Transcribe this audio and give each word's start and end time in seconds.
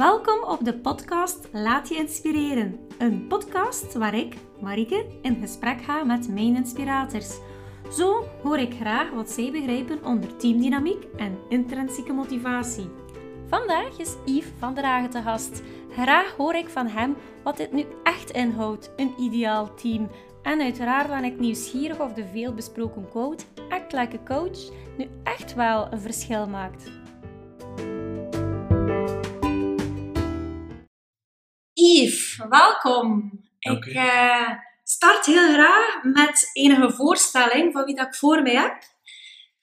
Welkom 0.00 0.44
op 0.44 0.64
de 0.64 0.74
podcast 0.74 1.48
Laat 1.52 1.88
je 1.88 1.94
inspireren. 1.94 2.78
Een 2.98 3.26
podcast 3.26 3.94
waar 3.94 4.14
ik, 4.14 4.34
Marike, 4.60 5.06
in 5.22 5.36
gesprek 5.40 5.82
ga 5.82 6.04
met 6.04 6.28
mijn 6.28 6.56
inspirators. 6.56 7.38
Zo 7.92 8.24
hoor 8.42 8.58
ik 8.58 8.74
graag 8.74 9.10
wat 9.10 9.30
zij 9.30 9.50
begrijpen 9.52 10.04
onder 10.04 10.36
teamdynamiek 10.36 11.04
en 11.16 11.38
intrinsieke 11.48 12.12
motivatie. 12.12 12.90
Vandaag 13.46 13.98
is 13.98 14.14
Yves 14.24 14.52
van 14.58 14.74
der 14.74 14.84
Hagen 14.84 15.10
te 15.10 15.22
gast. 15.22 15.62
Graag 15.90 16.34
hoor 16.36 16.54
ik 16.54 16.68
van 16.68 16.86
hem 16.86 17.16
wat 17.44 17.56
dit 17.56 17.72
nu 17.72 17.84
echt 18.02 18.30
inhoudt, 18.30 18.90
een 18.96 19.14
ideaal 19.18 19.74
team. 19.74 20.10
En 20.42 20.60
uiteraard 20.60 21.08
ben 21.08 21.24
ik 21.24 21.38
nieuwsgierig 21.38 22.00
of 22.00 22.12
de 22.12 22.26
veelbesproken 22.26 23.08
quote 23.08 23.44
Act 23.68 23.92
like 23.92 24.16
a 24.16 24.34
coach 24.34 24.70
nu 24.96 25.08
echt 25.22 25.54
wel 25.54 25.92
een 25.92 26.00
verschil 26.00 26.46
maakt. 26.46 26.99
Yves, 32.00 32.40
welkom. 32.48 33.30
Dank 33.58 33.84
Ik 33.84 33.94
eh, 33.94 34.50
start 34.82 35.26
heel 35.26 35.52
graag 35.52 36.02
met 36.02 36.50
enige 36.52 36.92
voorstelling 36.92 37.72
van 37.72 37.84
wie 37.84 37.94
dat 37.94 38.06
ik 38.06 38.14
voor 38.14 38.42
mij 38.42 38.54
heb. 38.54 38.82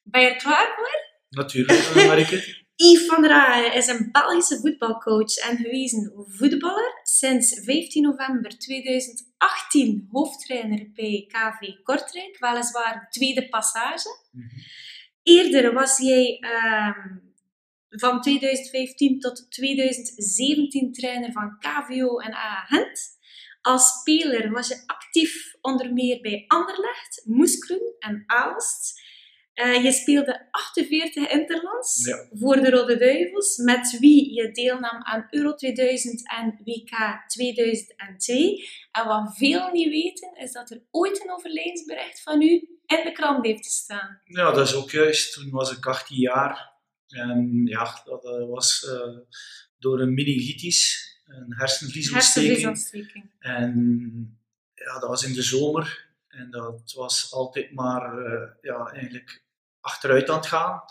Ben 0.03 0.21
je 0.21 0.27
er 0.27 0.35
klaar 0.35 0.73
voor? 0.75 0.89
Natuurlijk, 1.29 1.79
eh, 1.79 2.07
Marike. 2.07 2.35
Yves 2.75 3.05
van 3.05 3.21
der 3.21 3.31
Hagen 3.31 3.73
is 3.73 3.87
een 3.87 4.09
Belgische 4.11 4.59
voetbalcoach 4.59 5.35
en 5.35 5.57
gewezen 5.57 6.13
voetballer. 6.27 6.99
Sinds 7.03 7.61
15 7.63 8.03
november 8.03 8.57
2018 8.57 10.07
hoofdtrainer 10.11 10.91
bij 10.93 11.25
KV 11.27 11.83
Kortrijk, 11.83 12.37
weliswaar 12.39 12.93
de 12.93 13.19
tweede 13.19 13.49
passage. 13.49 14.09
Mhm. 14.31 14.47
Eerder 15.23 15.73
was 15.73 15.97
jij 15.97 16.37
ehm, 16.39 17.26
van 17.89 18.21
2015 18.21 19.19
tot 19.19 19.51
2017 19.51 20.91
trainer 20.93 21.31
van 21.31 21.57
KVO 21.59 22.17
en 22.19 22.33
AA 22.33 22.65
Gent. 22.67 23.15
Als 23.61 23.87
speler 23.99 24.51
was 24.51 24.67
je 24.67 24.83
actief 24.85 25.55
onder 25.61 25.93
meer 25.93 26.21
bij 26.21 26.43
Anderlecht, 26.47 27.21
Moeskroen 27.25 27.95
en 27.99 28.23
Aalst. 28.25 29.05
Eh, 29.53 29.83
je 29.83 29.91
speelde 29.91 30.47
48 30.51 31.29
interlands 31.31 32.05
Ja. 32.05 32.27
voor 32.31 32.55
de 32.55 32.69
Rode 32.69 32.97
Duivels, 32.97 33.57
met 33.57 33.97
wie 33.99 34.33
je 34.33 34.51
deelnam 34.51 35.03
aan 35.03 35.27
Euro 35.29 35.53
2000 35.53 36.29
en 36.31 36.59
WK 36.63 37.23
2002. 37.27 38.67
En 38.91 39.05
wat 39.07 39.35
veel 39.37 39.69
niet 39.71 39.89
weten, 39.89 40.35
is 40.35 40.51
dat 40.51 40.71
er 40.71 40.81
ooit 40.91 41.23
een 41.23 41.31
overlijdensbericht 41.31 42.21
van 42.21 42.41
u 42.41 42.47
in 42.85 43.03
de 43.03 43.11
krant 43.11 43.45
heeft 43.45 43.65
gestaan. 43.65 44.21
Ja, 44.23 44.51
dat 44.51 44.67
is 44.67 44.75
ook 44.75 44.91
juist. 44.91 45.33
Toen 45.33 45.49
was 45.49 45.77
ik 45.77 45.85
18 45.85 46.17
jaar. 46.19 46.75
En 47.07 47.65
ja, 47.65 48.01
dat 48.05 48.25
eh, 48.25 48.47
was 48.47 48.85
eh, 48.85 49.17
door 49.77 49.99
een 49.99 50.13
meningitis, 50.13 51.05
een 51.25 51.53
hersenvliesontsteking. 51.57 52.61
Hersenvliesontsteking. 52.61 53.31
En 53.39 54.39
ja, 54.73 54.99
dat 54.99 55.09
was 55.09 55.23
in 55.23 55.33
de 55.33 55.41
zomer. 55.41 56.05
En 56.27 56.51
dat 56.51 56.93
was 56.95 57.33
altijd 57.33 57.73
maar 57.73 58.25
eh, 58.25 58.49
ja, 58.61 58.85
eigenlijk 58.85 59.43
achteruit 59.79 60.29
aan 60.29 60.37
het 60.37 60.45
gaan. 60.45 60.81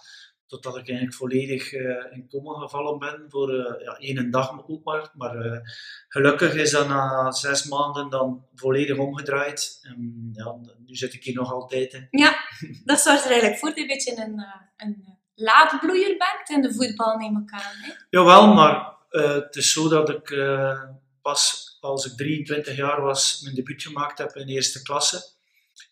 Totdat 0.46 0.76
ik 0.76 0.88
eigenlijk 0.88 1.16
volledig 1.16 1.72
in 2.12 2.28
coma 2.28 2.58
gevallen 2.58 2.98
ben 2.98 3.24
voor 3.28 3.54
eh, 3.54 3.84
ja, 3.84 3.96
één 3.98 4.30
dag 4.30 4.68
ook 4.68 4.84
maar. 4.84 5.10
Maar 5.14 5.60
gelukkig 6.08 6.54
is 6.54 6.70
dat 6.70 6.88
na 6.88 7.30
zes 7.30 7.64
maanden 7.64 8.10
dan 8.10 8.46
volledig 8.54 8.98
omgedraaid. 8.98 9.78
En 9.82 10.28
ja, 10.32 10.56
nu 10.86 10.94
zit 10.94 11.14
ik 11.14 11.24
hier 11.24 11.34
nog 11.34 11.52
altijd. 11.52 11.92
Hè. 11.92 12.06
Ja, 12.10 12.36
dat 12.84 13.00
zorgt 13.00 13.24
er 13.24 13.30
eigenlijk 13.30 13.58
voor 13.60 13.68
dat 13.68 13.78
je 13.78 13.82
een 13.82 13.88
beetje 13.88 14.22
een, 14.22 14.44
een 14.76 15.15
laadbloeier 15.36 16.16
bent 16.16 16.48
in 16.48 16.62
de 16.62 16.74
voetbal, 16.74 17.16
neem 17.16 17.36
ik 17.36 17.52
aan. 17.52 17.74
Hè? 17.74 17.92
Jawel, 18.10 18.54
maar 18.54 18.94
eh, 19.10 19.32
het 19.32 19.56
is 19.56 19.72
zo 19.72 19.88
dat 19.88 20.08
ik 20.08 20.30
eh, 20.30 20.82
pas 21.22 21.64
als 21.80 22.06
ik 22.06 22.16
23 22.16 22.76
jaar 22.76 23.00
was 23.00 23.40
mijn 23.42 23.54
debuut 23.54 23.82
gemaakt 23.82 24.18
heb 24.18 24.36
in 24.36 24.46
eerste 24.46 24.82
klasse. 24.82 25.34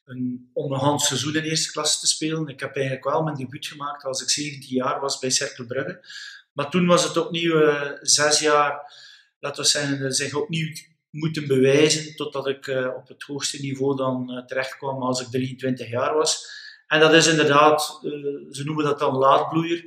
Een, 0.04 0.50
om 0.52 0.72
een 0.72 0.78
hand 0.78 1.00
seizoen 1.00 1.34
in 1.34 1.42
eerste 1.42 1.72
klasse 1.72 2.00
te 2.00 2.06
spelen. 2.06 2.48
Ik 2.48 2.60
heb 2.60 2.74
eigenlijk 2.74 3.04
wel 3.04 3.22
mijn 3.22 3.36
debuut 3.36 3.66
gemaakt 3.66 4.04
als 4.04 4.22
ik 4.22 4.30
17 4.30 4.74
jaar 4.74 5.00
was 5.00 5.18
bij 5.18 5.30
Cercle 5.30 5.66
Brugge. 5.66 6.06
Maar 6.52 6.70
toen 6.70 6.86
was 6.86 7.04
het 7.04 7.16
opnieuw 7.16 7.60
eh, 7.60 7.90
zes 8.00 8.40
jaar, 8.40 8.92
laten 9.40 9.62
we 9.62 9.68
zeggen, 9.68 10.12
zich 10.12 10.34
opnieuw 10.34 10.72
moeten 11.10 11.46
bewijzen 11.46 12.16
totdat 12.16 12.46
ik 12.46 12.68
op 12.96 13.08
het 13.08 13.22
hoogste 13.22 13.60
niveau 13.60 13.96
dan 13.96 14.42
terecht 14.46 14.76
kwam 14.76 15.02
als 15.02 15.20
ik 15.20 15.26
23 15.26 15.88
jaar 15.88 16.14
was. 16.14 16.62
En 16.94 17.00
dat 17.00 17.12
is 17.12 17.26
inderdaad, 17.26 18.00
eh, 18.02 18.10
ze 18.50 18.62
noemen 18.64 18.84
dat 18.84 18.98
dan 18.98 19.16
laadbloeier. 19.16 19.84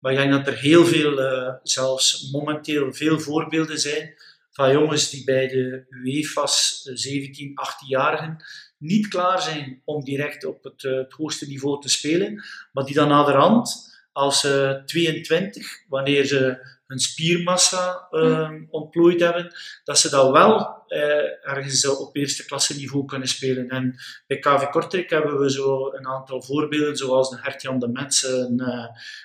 Maar 0.00 0.12
ik 0.12 0.18
denk 0.18 0.32
dat 0.32 0.46
er 0.46 0.58
heel 0.58 0.84
veel, 0.84 1.20
eh, 1.20 1.54
zelfs 1.62 2.30
momenteel 2.32 2.92
veel 2.92 3.20
voorbeelden 3.20 3.78
zijn 3.78 4.14
van 4.50 4.72
jongens 4.72 5.10
die 5.10 5.24
bij 5.24 5.48
de 5.48 5.86
UEFA's 5.90 6.82
eh, 6.84 6.96
17, 6.96 7.52
18-jarigen 7.54 8.44
niet 8.78 9.08
klaar 9.08 9.42
zijn 9.42 9.82
om 9.84 10.04
direct 10.04 10.44
op 10.44 10.64
het, 10.64 10.84
eh, 10.84 10.96
het 10.96 11.12
hoogste 11.12 11.46
niveau 11.46 11.80
te 11.80 11.88
spelen, 11.88 12.44
maar 12.72 12.84
die 12.84 12.94
dan 12.94 13.08
naderhand, 13.08 13.98
als 14.12 14.40
ze 14.40 14.82
22, 14.86 15.84
wanneer 15.88 16.24
ze 16.24 16.66
hun 16.90 16.98
spiermassa 16.98 18.06
eh, 18.10 18.50
ontplooid 18.70 19.20
hebben, 19.20 19.54
dat 19.84 19.98
ze 19.98 20.10
dat 20.10 20.30
wel 20.30 20.84
eh, 20.86 21.48
ergens 21.48 21.84
eh, 21.84 22.00
op 22.00 22.16
eerste 22.16 22.44
klasse 22.44 22.76
niveau 22.76 23.04
kunnen 23.04 23.28
spelen. 23.28 23.68
En 23.68 23.94
bij 24.26 24.38
KV 24.38 24.64
Kortrijk 24.70 25.10
hebben 25.10 25.38
we 25.38 25.50
zo 25.50 25.92
een 25.92 26.06
aantal 26.06 26.42
voorbeelden, 26.42 26.96
zoals 26.96 27.30
een 27.30 27.38
Hertjan 27.38 27.78
de 27.78 27.92
eh, 27.92 28.84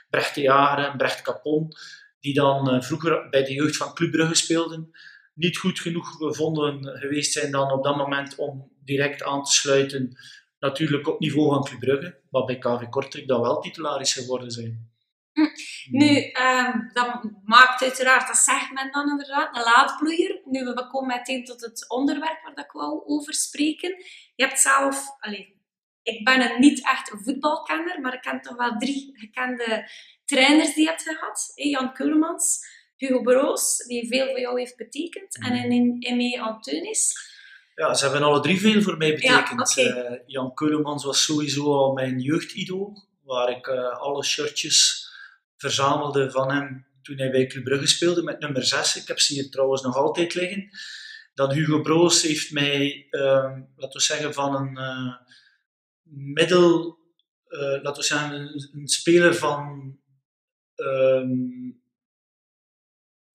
Brecht 0.09 0.35
de 0.35 0.41
Jager 0.41 0.85
en 0.85 0.97
Brecht 0.97 1.21
Capon, 1.21 1.71
die 2.19 2.33
dan 2.33 2.69
eh, 2.69 2.81
vroeger 2.81 3.29
bij 3.29 3.43
de 3.43 3.53
jeugd 3.53 3.77
van 3.77 3.93
Club 3.93 4.11
Brugge 4.11 4.35
speelden, 4.35 4.91
niet 5.33 5.57
goed 5.57 5.79
genoeg 5.79 6.09
gevonden 6.17 6.97
geweest 6.97 7.31
zijn 7.31 7.51
dan 7.51 7.71
op 7.71 7.83
dat 7.83 7.97
moment 7.97 8.35
om 8.35 8.71
direct 8.83 9.23
aan 9.23 9.43
te 9.43 9.51
sluiten, 9.51 10.17
natuurlijk 10.59 11.07
op 11.07 11.19
niveau 11.19 11.49
van 11.49 11.63
Club 11.63 11.79
Brugge, 11.79 12.19
maar 12.29 12.45
bij 12.45 12.57
KV 12.57 12.89
Kortrijk 12.89 13.27
dan 13.27 13.41
wel 13.41 13.61
titularis 13.61 14.13
geworden 14.13 14.51
zijn. 14.51 14.94
Hm. 15.35 15.97
Nu, 15.97 16.18
ehm, 16.31 16.79
dat 16.94 17.23
maakt 17.44 17.81
uiteraard, 17.81 18.28
dat 18.28 18.38
zegt 18.38 18.72
men 18.72 18.91
dan 18.91 19.09
inderdaad, 19.09 19.56
een 19.56 19.63
laadbloeier. 19.63 20.41
Nu, 20.46 20.63
we 20.63 20.88
komen 20.88 21.18
meteen 21.18 21.44
tot 21.46 21.62
het 21.62 21.90
onderwerp 21.90 22.41
waar 22.44 22.56
dat 22.56 22.66
ik 22.66 22.72
wou 22.72 23.03
over 23.06 23.34
spreken. 23.34 23.90
Je 24.35 24.45
hebt 24.45 24.59
zelf, 24.59 25.07
allez, 25.19 25.47
ik 26.03 26.24
ben 26.24 26.51
een 26.51 26.59
niet 26.59 26.85
echt 26.85 27.12
een 27.12 27.24
voetbalkenner, 27.24 28.01
maar 28.01 28.13
ik 28.13 28.22
ken 28.22 28.41
toch 28.41 28.57
wel 28.57 28.78
drie 28.78 29.12
gekende 29.13 29.90
trainers 30.25 30.74
die 30.74 30.84
je 30.84 30.90
hebt 30.90 31.01
gehad. 31.01 31.51
hè. 31.56 31.69
Jan 31.69 31.94
Keulemans, 31.94 32.59
Hugo 32.95 33.22
Broos, 33.22 33.78
die 33.78 34.07
veel 34.07 34.28
voor 34.28 34.40
jou 34.40 34.59
heeft 34.59 34.78
betekend, 34.78 35.38
en 35.45 35.72
in 35.72 36.06
Aimé 36.09 36.41
Antunis. 36.41 37.34
Ja, 37.75 37.94
ze 37.94 38.03
hebben 38.03 38.24
alle 38.24 38.40
drie 38.41 38.59
veel 38.59 38.81
voor 38.81 38.97
mij 38.97 39.13
betekend. 39.13 39.74
Ja. 39.74 39.84
Eh, 39.84 40.19
Jan 40.25 40.53
Keulemans 40.53 41.03
was 41.03 41.24
sowieso 41.24 41.74
al 41.74 41.94
mijn 41.94 42.19
jeugdidool, 42.19 43.07
waar 43.24 43.50
ik 43.50 43.68
eh, 43.68 43.97
alle 44.00 44.24
shirtjes 44.24 45.04
verzamelde 45.65 46.31
van 46.31 46.51
hem 46.51 46.85
toen 47.01 47.17
hij 47.17 47.31
bij 47.31 47.47
Club 47.47 47.87
speelde 47.87 48.23
met 48.23 48.39
nummer 48.39 48.63
6. 48.63 48.95
Ik 48.95 49.07
heb 49.07 49.19
ze 49.19 49.33
hier 49.33 49.49
trouwens 49.49 49.81
nog 49.81 49.95
altijd 49.95 50.33
liggen. 50.33 50.69
Dan 51.33 51.51
Hugo 51.51 51.81
Broos 51.81 52.21
heeft 52.21 52.51
mij, 52.51 53.07
ehm, 53.09 53.61
laten 53.75 53.99
we 53.99 54.05
zeggen, 54.05 54.33
van 54.33 54.55
een 54.55 54.77
eh, 54.77 55.15
middel, 56.09 56.97
eh, 57.47 57.59
laten 57.59 57.95
we 57.95 58.03
zeggen, 58.03 58.31
een, 58.71 58.87
speler 58.87 59.35
van 59.35 59.97
ehm, 60.75 61.29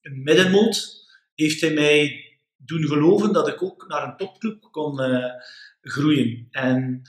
een 0.00 0.22
middenmoot, 0.22 1.06
heeft 1.34 1.60
hij 1.60 1.72
mij 1.72 2.24
doen 2.56 2.84
geloven 2.86 3.32
dat 3.32 3.48
ik 3.48 3.62
ook 3.62 3.88
naar 3.88 4.04
een 4.04 4.16
topclub 4.16 4.60
kon 4.70 5.00
eh, 5.00 5.32
groeien. 5.80 6.48
En 6.50 7.02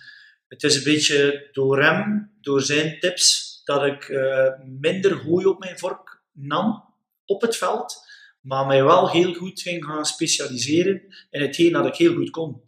het 0.47 0.63
is 0.63 0.75
een 0.75 0.83
beetje 0.83 1.49
door 1.51 1.83
hem, 1.83 2.31
door 2.41 2.61
zijn 2.61 2.99
tips, 2.99 3.50
dat 3.63 3.83
ik 3.83 4.03
eh, 4.03 4.49
minder 4.65 5.23
hooi 5.23 5.45
op 5.45 5.59
mijn 5.59 5.79
vork 5.79 6.21
nam 6.31 6.93
op 7.25 7.41
het 7.41 7.57
veld, 7.57 8.09
maar 8.41 8.65
mij 8.65 8.83
wel 8.83 9.09
heel 9.09 9.33
goed 9.33 9.61
ging 9.61 9.85
gaan 9.85 10.05
specialiseren 10.05 11.01
in 11.29 11.41
hetgeen 11.41 11.71
dat 11.71 11.85
ik 11.85 11.95
heel 11.95 12.13
goed 12.13 12.29
kon. 12.29 12.63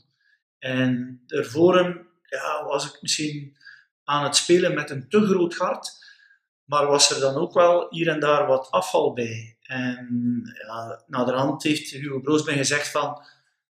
En 0.59 1.21
daarvoor 1.25 2.07
ja, 2.21 2.63
was 2.65 2.85
ik 2.85 3.01
misschien 3.01 3.57
aan 4.03 4.23
het 4.23 4.35
spelen 4.35 4.73
met 4.73 4.89
een 4.89 5.09
te 5.09 5.25
groot 5.25 5.55
hart, 5.55 5.91
maar 6.63 6.87
was 6.87 7.11
er 7.11 7.19
dan 7.19 7.35
ook 7.35 7.53
wel 7.53 7.87
hier 7.89 8.07
en 8.07 8.19
daar 8.19 8.47
wat 8.47 8.71
afval 8.71 9.13
bij. 9.13 9.57
En 9.61 10.41
ja, 10.67 11.03
naderhand 11.07 11.63
heeft 11.63 11.89
Hugo 11.89 12.19
Broos 12.19 12.43
mij 12.43 12.57
gezegd 12.57 12.87
van, 12.87 13.25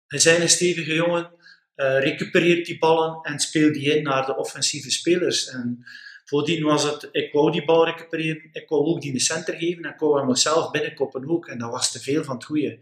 je 0.08 0.22
bent 0.24 0.42
een 0.42 0.50
stevige 0.50 0.94
jongen, 0.94 1.32
eh 1.76 2.00
recupereer 2.00 2.64
die 2.64 2.78
ballen 2.78 3.22
en 3.22 3.40
speel 3.40 3.74
die 3.74 3.96
in 3.96 4.04
naar 4.04 4.26
de 4.26 4.36
offensieve 4.36 4.92
spelers. 4.92 5.48
En 5.48 5.86
voordien 6.30 6.64
was 6.64 6.84
het, 6.84 7.10
ik 7.12 7.34
wou 7.34 7.52
die 7.52 7.66
bal 7.66 7.86
recupereren, 7.86 8.50
ik 8.52 8.70
wou 8.70 8.86
ook 8.86 9.02
die 9.02 9.14
de 9.14 9.20
center 9.20 9.54
geven 9.54 9.84
en 9.84 9.94
ik 9.94 10.00
wou 10.00 10.18
hem 10.18 10.28
mezelf 10.28 10.72
binnenkoppen 10.72 11.30
ook. 11.30 11.48
En 11.48 11.58
dat 11.58 11.72
was 11.72 11.92
te 11.92 12.00
veel 12.00 12.24
van 12.24 12.36
het 12.36 12.46
goede. 12.46 12.80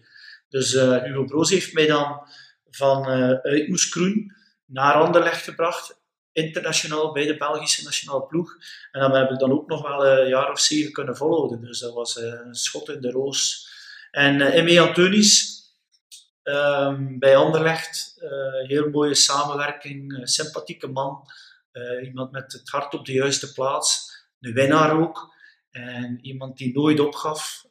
Dus 0.50 0.74
eh, 0.74 1.04
Hugo 1.04 1.24
Broos 1.24 1.50
heeft 1.50 1.74
mij 1.74 1.88
dan 1.88 2.22
van 2.70 3.06
eh 3.10 3.30
uit 3.30 3.68
naar 4.66 4.94
Anderlecht 4.94 5.44
gebracht, 5.44 6.00
internationaal 6.32 7.12
bij 7.12 7.26
de 7.26 7.38
Belgische 7.38 7.84
nationale 7.84 8.26
ploeg. 8.26 8.58
En 8.92 9.02
dat 9.02 9.14
heb 9.14 9.32
ik 9.32 9.40
dan 9.40 9.52
ook 9.52 9.68
nog 9.68 9.82
wel 9.82 10.08
een 10.08 10.28
jaar 10.28 10.52
of 10.52 10.60
zeven 10.60 10.92
kunnen 10.92 11.18
volhouden. 11.18 11.62
Dus 11.62 11.80
dat 11.80 11.94
was 11.94 12.20
eh, 12.20 12.34
een 12.46 12.56
schot 12.56 12.90
in 12.90 13.02
de 13.02 13.12
roos. 13.12 13.70
En 14.12 14.40
uh, 14.40 14.56
Emme 14.56 14.82
Antonis, 14.82 15.62
um, 16.44 17.20
bij 17.20 17.36
Anderlecht, 17.36 18.18
uh, 18.20 18.68
heel 18.68 18.90
mooie 18.90 19.16
samenwerking, 19.16 20.20
sympathieke 20.24 20.88
man, 20.88 21.28
iemand 22.04 22.32
met 22.32 22.52
het 22.52 22.70
hart 22.70 22.94
op 22.94 23.06
de 23.06 23.12
juiste 23.12 23.54
plaats, 23.54 24.12
een 24.40 24.54
winnaar 24.54 25.00
ook. 25.00 25.36
En 25.72 26.20
iemand 26.22 26.58
die 26.58 26.74
nooit 26.74 27.00
opgaf, 27.00 27.66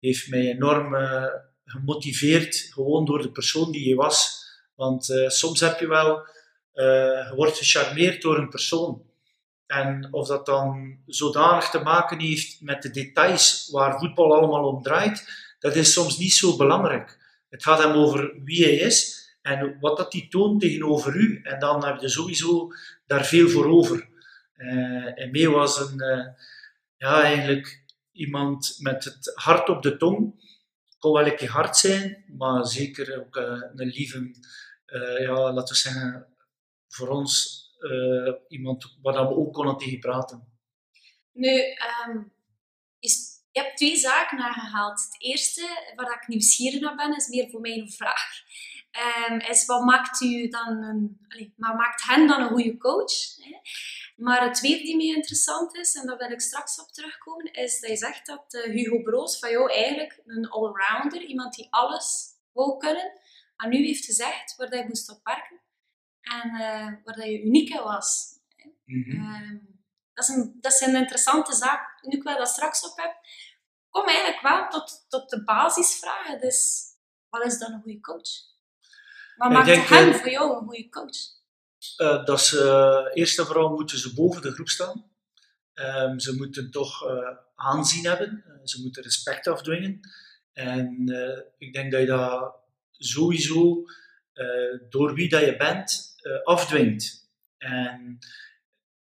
heeft 0.00 0.28
mij 0.28 0.46
enorm 0.46 0.94
gemotiveerd, 1.64 2.56
gewoon 2.56 3.04
door 3.04 3.22
de 3.22 3.30
persoon 3.30 3.72
die 3.72 3.88
je 3.88 3.94
was. 3.94 4.46
Want 4.74 5.04
soms 5.26 5.60
heb 5.60 5.80
je 5.80 5.88
wel, 5.88 6.26
je 6.72 7.32
wordt 7.36 7.58
gecharmeerd 7.58 8.22
door 8.22 8.38
een 8.38 8.48
persoon. 8.48 9.06
En 9.66 10.08
of 10.10 10.28
dat 10.28 10.46
dan 10.46 10.98
zodanig 11.06 11.70
te 11.70 11.78
maken 11.78 12.20
heeft 12.20 12.60
met 12.60 12.82
de 12.82 12.90
details 12.90 13.68
waar 13.72 13.98
voetbal 13.98 14.34
allemaal 14.34 14.64
om 14.64 14.82
draait, 14.82 15.46
dat 15.58 15.76
is 15.76 15.92
soms 15.92 16.18
niet 16.18 16.32
zo 16.32 16.56
belangrijk. 16.56 17.18
Het 17.48 17.62
gaat 17.62 17.82
hem 17.82 17.92
over 17.92 18.42
wie 18.44 18.64
hij 18.64 18.74
is 18.74 19.27
en 19.42 19.76
wat 19.80 19.96
dat 19.96 20.12
hij 20.12 20.26
toont 20.28 20.60
tegenover 20.60 21.16
u. 21.16 21.40
En 21.42 21.58
dan 21.58 21.84
heb 21.84 22.00
je 22.00 22.08
sowieso 22.08 22.72
daar 23.06 23.24
veel 23.24 23.48
voor 23.48 23.66
over. 23.66 24.08
Uh, 24.56 25.20
en 25.20 25.30
mee 25.30 25.50
was 25.50 25.80
een, 25.80 26.02
uh, 26.02 26.26
ja, 26.96 27.22
eigenlijk 27.22 27.84
iemand 28.12 28.76
met 28.78 29.04
het 29.04 29.32
hart 29.34 29.68
op 29.68 29.82
de 29.82 29.96
tong. 29.96 30.46
Kon 30.98 31.12
wel 31.12 31.26
een 31.26 31.36
keer 31.36 31.50
hard 31.50 31.76
zijn, 31.76 32.24
maar 32.36 32.66
zeker 32.66 33.20
ook 33.20 33.36
uh, 33.36 33.62
een 33.74 33.88
lieve, 33.88 34.30
ja, 35.18 35.52
laten 35.52 35.74
we 35.74 35.80
zeggen, 35.80 36.26
voor 36.88 37.08
ons 37.08 37.56
iemand 38.48 38.96
waar 39.02 39.28
we 39.28 39.34
ook 39.34 39.52
konden 39.52 39.76
tegen 39.76 39.98
praten. 39.98 40.48
Nu, 41.32 41.60
um, 42.08 42.32
is, 42.98 43.42
je 43.50 43.60
hebt 43.60 43.76
twee 43.76 43.96
zaken 43.96 44.38
aangehaald. 44.38 45.00
Het 45.00 45.22
eerste, 45.22 45.92
waar 45.96 46.14
ik 46.20 46.28
nieuwsgierig 46.28 46.80
naar 46.80 46.96
ben, 46.96 47.16
is 47.16 47.28
meer 47.28 47.50
voor 47.50 47.60
mij 47.60 47.78
een 47.78 47.92
vraag. 47.92 48.42
Um, 49.30 49.38
is 49.38 49.66
wat 49.66 49.84
maakt, 49.84 50.20
u 50.20 50.48
dan 50.48 50.82
een, 50.82 51.26
allez, 51.28 51.48
maar 51.56 51.74
maakt 51.74 52.02
hen 52.02 52.26
dan 52.26 52.40
een 52.40 52.48
goede 52.48 52.76
coach? 52.76 53.36
Hè? 53.36 53.58
Maar 54.16 54.42
het 54.42 54.54
tweede 54.54 54.82
die 54.82 54.96
mij 54.96 55.06
interessant 55.06 55.76
is, 55.76 55.94
en 55.94 56.06
daar 56.06 56.16
wil 56.16 56.30
ik 56.30 56.40
straks 56.40 56.80
op 56.80 56.92
terugkomen, 56.92 57.52
is 57.52 57.80
dat 57.80 57.90
je 57.90 57.96
zegt 57.96 58.26
dat 58.26 58.54
uh, 58.54 58.62
Hugo 58.62 59.02
Broos 59.02 59.38
van 59.38 59.50
jou 59.50 59.72
eigenlijk 59.72 60.22
een 60.26 60.48
allrounder, 60.48 61.22
iemand 61.22 61.54
die 61.54 61.66
alles 61.70 62.26
wil 62.52 62.76
kunnen, 62.76 63.20
aan 63.56 63.72
u 63.72 63.76
heeft 63.76 64.04
gezegd 64.04 64.56
waar 64.56 64.68
hij 64.68 64.86
moest 64.86 65.10
op 65.10 65.20
werken 65.22 65.60
en 66.20 66.50
uh, 66.50 67.04
waar 67.04 67.16
dat 67.16 67.24
je 67.24 67.42
uniek 67.42 67.68
in 67.68 67.82
was. 67.82 68.26
Mm 68.84 69.02
-hmm. 69.02 69.78
dat, 70.14 70.28
is 70.28 70.34
een, 70.34 70.58
dat 70.60 70.72
is 70.72 70.80
een 70.80 70.96
interessante 70.96 71.54
zaak. 71.54 71.98
Nu 72.02 72.16
ik 72.16 72.22
wel 72.22 72.38
dat 72.38 72.48
straks 72.48 72.90
op 72.90 72.96
heb, 72.96 73.16
kom 73.90 74.06
eigenlijk 74.06 74.40
wel 74.40 74.68
tot, 74.68 75.06
tot 75.08 75.30
de 75.30 75.44
basisvragen. 75.44 76.40
Dus 76.40 76.82
wat 77.28 77.44
is 77.44 77.58
dan 77.58 77.72
een 77.72 77.82
goede 77.82 78.00
coach? 78.00 78.56
Wat 79.38 79.50
maakt 79.50 79.66
denk, 79.66 79.86
hem 79.86 80.14
voor 80.14 80.30
jou 80.30 80.58
een 80.58 80.66
goede 80.66 80.88
coach? 80.88 81.36
Uh, 81.98 82.24
dat 82.24 82.40
ze, 82.40 83.10
eerst 83.14 83.38
en 83.38 83.46
vooral 83.46 83.70
moeten 83.70 83.98
ze 83.98 84.14
boven 84.14 84.42
de 84.42 84.52
groep 84.52 84.68
staan. 84.68 85.10
Um, 85.74 86.20
ze 86.20 86.36
moeten 86.36 86.70
toch 86.70 87.10
uh, 87.10 87.28
aanzien 87.54 88.06
hebben. 88.06 88.44
Uh, 88.46 88.54
ze 88.64 88.82
moeten 88.82 89.02
respect 89.02 89.46
afdwingen. 89.46 90.00
En 90.52 91.04
ik 91.58 91.72
denk 91.72 91.92
dat 91.92 92.00
je 92.00 92.06
dat 92.06 92.54
sowieso 92.90 93.84
door 94.88 95.14
wie 95.14 95.28
dat 95.28 95.40
je 95.40 95.56
bent 95.56 96.16
uh, 96.22 96.42
afdwingt. 96.42 97.30
En 97.58 98.18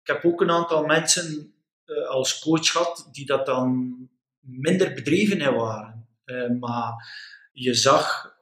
ik 0.03 0.07
heb 0.07 0.25
ook 0.25 0.41
een 0.41 0.51
aantal 0.51 0.85
mensen 0.85 1.55
uh, 1.87 2.09
als 2.09 2.39
coach 2.39 2.71
gehad 2.71 3.09
die 3.13 3.27
dat 3.27 3.47
dan 3.47 3.97
minder 4.41 4.95
bedreven 4.95 5.41
in 5.41 5.55
waren. 5.55 6.09
Uh, 6.25 6.51
maar 6.61 6.93
je 7.53 7.75
zag 7.75 8.34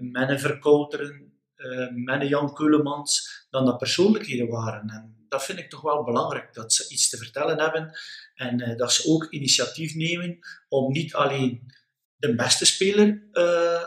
met 0.00 0.28
een 0.28 0.40
verkouteren, 0.40 1.32
een 1.56 2.28
Jan 2.28 2.54
Keulemans, 2.54 3.46
dan 3.50 3.64
dat 3.64 3.78
persoonlijkheden 3.78 4.48
waren. 4.48 4.88
En 4.88 5.26
dat 5.28 5.44
vind 5.44 5.58
ik 5.58 5.70
toch 5.70 5.80
wel 5.80 6.04
belangrijk, 6.04 6.54
dat 6.54 6.72
ze 6.72 6.88
iets 6.88 7.08
te 7.08 7.16
vertellen 7.16 7.60
hebben 7.60 7.98
en 8.34 8.76
dat 8.76 8.92
ze 8.92 9.08
ook 9.08 9.26
initiatief 9.30 9.94
nemen 9.94 10.38
om 10.68 10.92
niet 10.92 11.14
alleen 11.14 11.72
de 12.16 12.34
beste 12.34 12.66
speler 12.66 13.22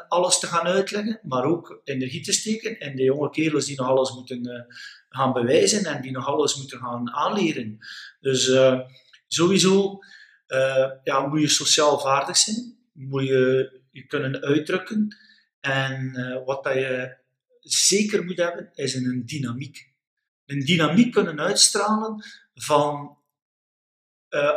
alles 0.08 0.40
te 0.40 0.48
gaan 0.48 0.66
uitleggen, 0.66 1.20
maar 1.24 1.44
ook 1.44 1.82
energie 1.84 2.24
te 2.24 2.34
steken 2.34 2.80
en 2.80 2.96
de 2.96 3.04
jonge 3.04 3.30
kerels 3.30 3.66
die 3.66 3.78
nog 3.78 3.88
alles 3.88 4.12
moeten 4.12 4.68
gaan 5.10 5.34
bewijzen 5.34 5.86
en 5.86 6.02
die 6.02 6.12
nog 6.12 6.28
alles 6.28 6.56
moeten 6.56 6.80
gaan 6.80 7.12
aanleren. 7.12 7.78
Dus 8.20 8.52
sowieso 9.28 10.00
ja, 11.04 11.28
moet 11.28 11.42
je 11.42 11.48
sociaal 11.48 12.00
vaardig 12.00 12.38
zijn, 12.38 12.78
moet 12.94 13.28
je 13.28 13.72
je 13.92 14.06
kunnen 14.06 14.42
uitdrukken 14.42 15.18
en 15.66 16.14
wat 16.46 16.64
dat 16.64 16.74
je 16.74 17.16
zeker 17.60 18.24
moet 18.24 18.38
hebben 18.38 18.70
is 18.74 18.94
een 18.94 19.24
dynamiek. 19.26 19.94
Een 20.46 20.60
dynamiek 20.60 21.12
kunnen 21.12 21.40
uitstralen 21.40 22.26
van 22.54 23.18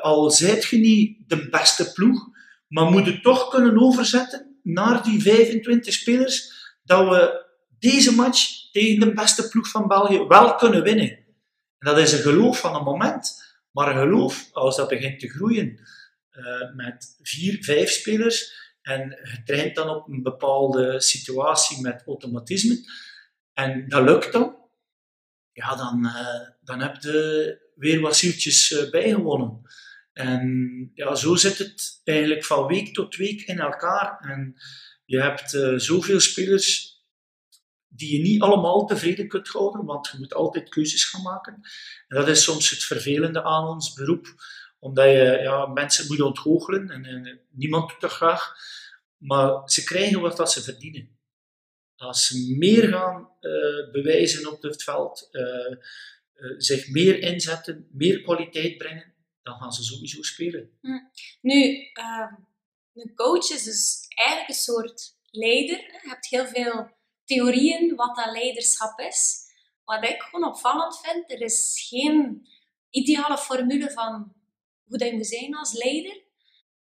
al 0.01 0.31
zijt 0.31 0.65
je 0.65 0.79
niet 0.79 1.29
de 1.29 1.49
beste 1.49 1.93
ploeg, 1.93 2.29
maar 2.69 2.91
moeten 2.91 3.23
toch 3.23 3.51
kunnen 3.51 3.79
overzetten 3.79 4.59
naar 4.63 5.03
die 5.03 5.23
25 5.23 5.93
spelers 5.93 6.53
dat 6.85 7.09
we 7.09 7.47
deze 7.79 8.15
match 8.15 8.71
tegen 8.73 9.01
de 9.01 9.13
beste 9.13 9.49
ploeg 9.49 9.69
van 9.69 9.89
België 9.89 10.19
wel 10.19 10.55
kunnen 10.55 10.83
winnen. 10.83 11.11
En 11.79 11.87
dat 11.87 11.99
is 11.99 12.13
een 12.13 12.19
geloof 12.19 12.61
van 12.61 12.75
een 12.75 12.83
moment, 12.83 13.57
maar 13.71 13.89
een 13.89 14.03
geloof 14.03 14.49
als 14.53 14.77
dat 14.77 14.89
begint 14.89 15.21
te 15.21 15.29
groeien 15.29 15.81
uh, 16.33 16.75
met 16.75 17.17
vier, 17.23 17.65
vijf 17.65 17.91
spelers 17.91 18.68
en 18.89 19.09
je 19.09 19.43
traint 19.45 19.75
dan 19.75 19.89
op 19.89 20.09
een 20.09 20.23
bepaalde 20.23 21.01
situatie 21.01 21.81
met 21.81 22.03
automatisme 22.07 22.81
en 23.59 23.89
dat 23.89 24.03
lukt 24.03 24.33
dan, 24.33 24.57
ja, 25.53 25.77
dan, 25.77 26.05
uh, 26.05 26.49
dan 26.61 26.81
heb 26.81 27.03
je 27.03 27.71
weer 27.75 28.01
wat 28.01 28.17
zieltjes 28.17 28.71
uh, 28.71 28.91
bijgewonnen. 28.91 29.63
En 30.13 30.91
ja, 30.95 31.15
zo 31.15 31.37
zit 31.37 31.59
het 31.59 32.01
eigenlijk 32.05 32.45
van 32.45 32.67
week 32.67 32.95
tot 32.95 33.17
week 33.17 33.41
in 33.41 33.59
elkaar. 33.59 34.19
En 34.21 34.55
je 35.05 35.21
hebt 35.21 35.55
uh, 35.55 35.79
zoveel 35.79 36.21
spelers 36.21 36.97
die 37.89 38.17
je 38.17 38.23
niet 38.23 38.43
allemaal 38.43 38.87
tevreden 38.87 39.29
kunt 39.29 39.49
houden, 39.49 39.85
want 39.85 40.09
je 40.09 40.19
moet 40.19 40.35
altijd 40.35 40.69
keuzes 40.69 41.05
gaan 41.05 41.23
maken. 41.23 41.55
En 42.09 42.17
dat 42.17 42.29
is 42.29 42.43
soms 42.43 42.71
het 42.71 42.85
vervelende 42.85 43.45
aan 43.45 43.67
ons 43.67 43.93
beroep, 43.93 44.35
omdat 44.79 45.05
je 45.05 45.39
ja, 45.43 45.67
mensen 45.67 46.07
moet 46.07 46.21
ontgoochelen 46.21 46.91
en, 46.91 47.05
en 47.05 47.41
niemand 47.51 47.91
doet 47.91 48.01
dat 48.01 48.11
graag. 48.11 48.57
Maar 49.17 49.71
ze 49.71 49.85
krijgen 49.85 50.21
wat 50.21 50.37
dat 50.37 50.53
ze 50.53 50.63
verdienen. 50.63 51.17
Als 51.97 52.27
ze 52.27 52.55
meer 52.59 52.89
gaan 52.89 53.31
uh, 53.41 53.93
bewijzen 53.93 54.53
op 54.53 54.63
het 54.63 54.83
veld, 54.83 55.29
uh, 55.33 55.77
zich 56.57 56.89
meer 56.89 57.19
inzetten, 57.19 57.89
meer 57.93 58.23
kwaliteit 58.23 58.77
brengen, 58.77 59.15
dan 59.43 59.59
gaan 59.59 59.73
ze 59.73 59.83
sowieso 59.83 60.23
spelen. 60.23 60.71
Hm. 60.81 60.99
Nu, 61.41 61.75
uh, 61.95 62.33
een 62.95 63.15
coach 63.15 63.51
is 63.51 63.63
dus 63.63 64.05
eigenlijk 64.09 64.49
een 64.49 64.55
soort 64.55 65.17
leider. 65.31 65.77
Je 65.77 66.09
hebt 66.09 66.29
heel 66.29 66.47
veel 66.47 66.91
theorieën 67.25 67.95
wat 67.95 68.17
dat 68.17 68.33
leiderschap 68.33 68.99
is. 68.99 69.47
Wat 69.85 70.05
ik 70.05 70.23
gewoon 70.23 70.49
opvallend 70.49 71.01
vind, 71.01 71.31
er 71.31 71.41
is 71.41 71.87
geen 71.89 72.49
ideale 72.91 73.39
formule 73.39 73.91
van 73.91 74.38
hoe 74.89 74.99
dat 74.99 75.09
je 75.09 75.15
moet 75.15 75.27
zijn 75.27 75.55
als 75.55 75.73
leider. 75.73 76.23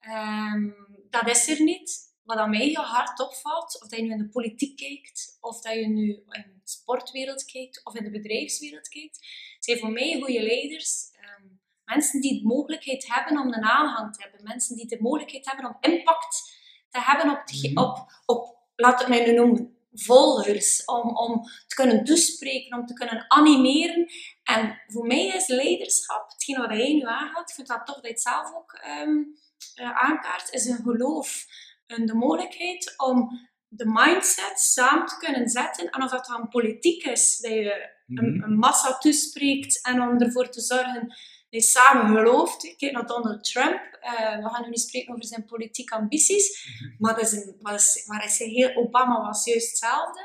Um, 0.00 0.76
dat 1.10 1.28
is 1.28 1.48
er 1.48 1.62
niet. 1.62 2.12
Wat 2.22 2.36
aan 2.36 2.50
mij 2.50 2.66
heel 2.66 2.82
hard 2.82 3.20
opvalt, 3.20 3.82
of 3.82 3.88
dat 3.88 3.98
je 3.98 4.04
nu 4.04 4.10
in 4.10 4.18
de 4.18 4.28
politiek 4.28 4.76
kijkt, 4.76 5.38
of 5.40 5.60
dat 5.60 5.74
je 5.74 5.88
nu 5.88 6.08
in 6.08 6.44
de 6.54 6.60
sportwereld 6.64 7.44
kijkt, 7.44 7.84
of 7.84 7.94
in 7.94 8.04
de 8.04 8.10
bedrijfswereld 8.10 8.88
kijkt, 8.88 9.26
zijn 9.58 9.78
voor 9.78 9.90
mij 9.90 10.20
goede 10.20 10.42
leiders 10.42 11.10
um, 11.40 11.60
Mensen 11.84 12.20
die 12.20 12.42
de 12.42 12.46
mogelijkheid 12.46 13.06
hebben 13.06 13.38
om 13.38 13.52
een 13.52 13.64
aanhang 13.64 14.14
te 14.14 14.22
hebben. 14.22 14.42
Mensen 14.42 14.76
die 14.76 14.86
de 14.86 15.00
mogelijkheid 15.00 15.46
hebben 15.46 15.66
om 15.66 15.76
impact 15.80 16.58
te 16.90 17.00
hebben 17.00 17.30
op, 17.30 17.42
mhm. 17.62 17.78
op, 17.78 18.22
op 18.26 18.58
laat 18.76 18.98
het 18.98 19.08
mij 19.08 19.26
nu 19.26 19.32
noemen, 19.32 19.76
volgers. 19.92 20.84
Om, 20.84 21.16
om 21.16 21.42
te 21.42 21.74
kunnen 21.74 22.04
toespreken, 22.04 22.78
om 22.78 22.86
te 22.86 22.94
kunnen 22.94 23.24
animeren. 23.28 24.10
En 24.44 24.80
voor 24.86 25.06
mij 25.06 25.26
is 25.26 25.46
leiderschap, 25.46 26.30
hetgeen 26.30 26.56
wat 26.56 26.76
jij 26.76 26.92
nu 26.92 27.02
aangaat, 27.02 27.48
ik 27.48 27.54
vind 27.54 27.68
dat 27.68 27.86
toch 27.86 27.94
dat 27.94 28.04
je 28.04 28.10
het 28.10 28.20
zelf 28.20 28.54
ook 28.54 28.80
um, 29.02 29.36
aankaart, 29.76 30.52
is 30.52 30.66
een 30.66 30.82
geloof. 30.82 31.44
En 31.86 32.06
de 32.06 32.14
mogelijkheid 32.14 32.94
om 32.96 33.30
de 33.68 33.86
mindset 33.86 34.60
samen 34.60 35.06
te 35.06 35.16
kunnen 35.16 35.48
zetten. 35.48 35.90
En 35.90 36.02
of 36.02 36.10
dat 36.10 36.26
dan 36.26 36.48
politiek 36.48 37.04
is, 37.04 37.38
dat 37.38 37.52
je 37.52 37.90
een, 38.06 38.34
mhm. 38.34 38.42
een 38.42 38.58
massa 38.58 38.98
toespreekt 38.98 39.86
en 39.86 40.02
om 40.02 40.20
ervoor 40.20 40.48
te 40.48 40.60
zorgen 40.60 41.16
die 41.50 41.60
samen 41.60 42.16
gelooft. 42.16 42.76
Kijk 42.76 42.92
naar 42.92 43.06
Donald 43.06 43.44
Trump. 43.44 43.98
Uh, 44.02 44.36
we 44.42 44.48
gaan 44.48 44.62
nu 44.62 44.68
niet 44.68 44.80
spreken 44.80 45.12
over 45.12 45.24
zijn 45.24 45.44
politieke 45.44 45.94
ambities. 45.94 46.68
Mhm. 46.80 46.94
Maar 46.98 47.14
dat 47.14 47.24
is 47.24 47.32
een, 47.32 47.56
was, 47.60 48.04
waar 48.06 48.24
is 48.24 48.38
hij 48.38 48.48
heel, 48.48 48.74
Obama 48.74 49.20
was 49.20 49.44
juist 49.44 49.68
hetzelfde. 49.68 50.20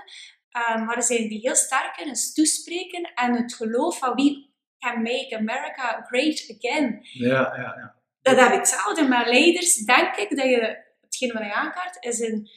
Um, 0.51 0.85
maar 0.85 1.03
zijn 1.03 1.27
die 1.27 1.39
heel 1.39 1.55
sterk 1.55 1.97
in 1.97 2.09
het 2.09 2.35
toespreken 2.35 3.11
en 3.15 3.35
het 3.35 3.53
geloof 3.53 3.97
van 3.97 4.15
wie 4.15 4.53
can 4.79 5.01
make 5.01 5.37
America 5.37 6.05
great 6.07 6.55
again. 6.57 6.99
Ja, 7.01 7.55
ja, 7.55 7.75
ja. 7.77 7.95
Dat 8.21 8.39
heb 8.39 8.51
ik 8.51 8.57
hetzelfde 8.57 9.07
met 9.07 9.27
leiders. 9.27 9.75
Denk 9.75 10.15
ik 10.15 10.35
dat 10.35 10.45
je 10.45 10.77
hetgeen 11.01 11.33
wat 11.33 11.43
je 11.43 11.53
aankaart, 11.53 11.97
is 11.99 12.19
in 12.19 12.49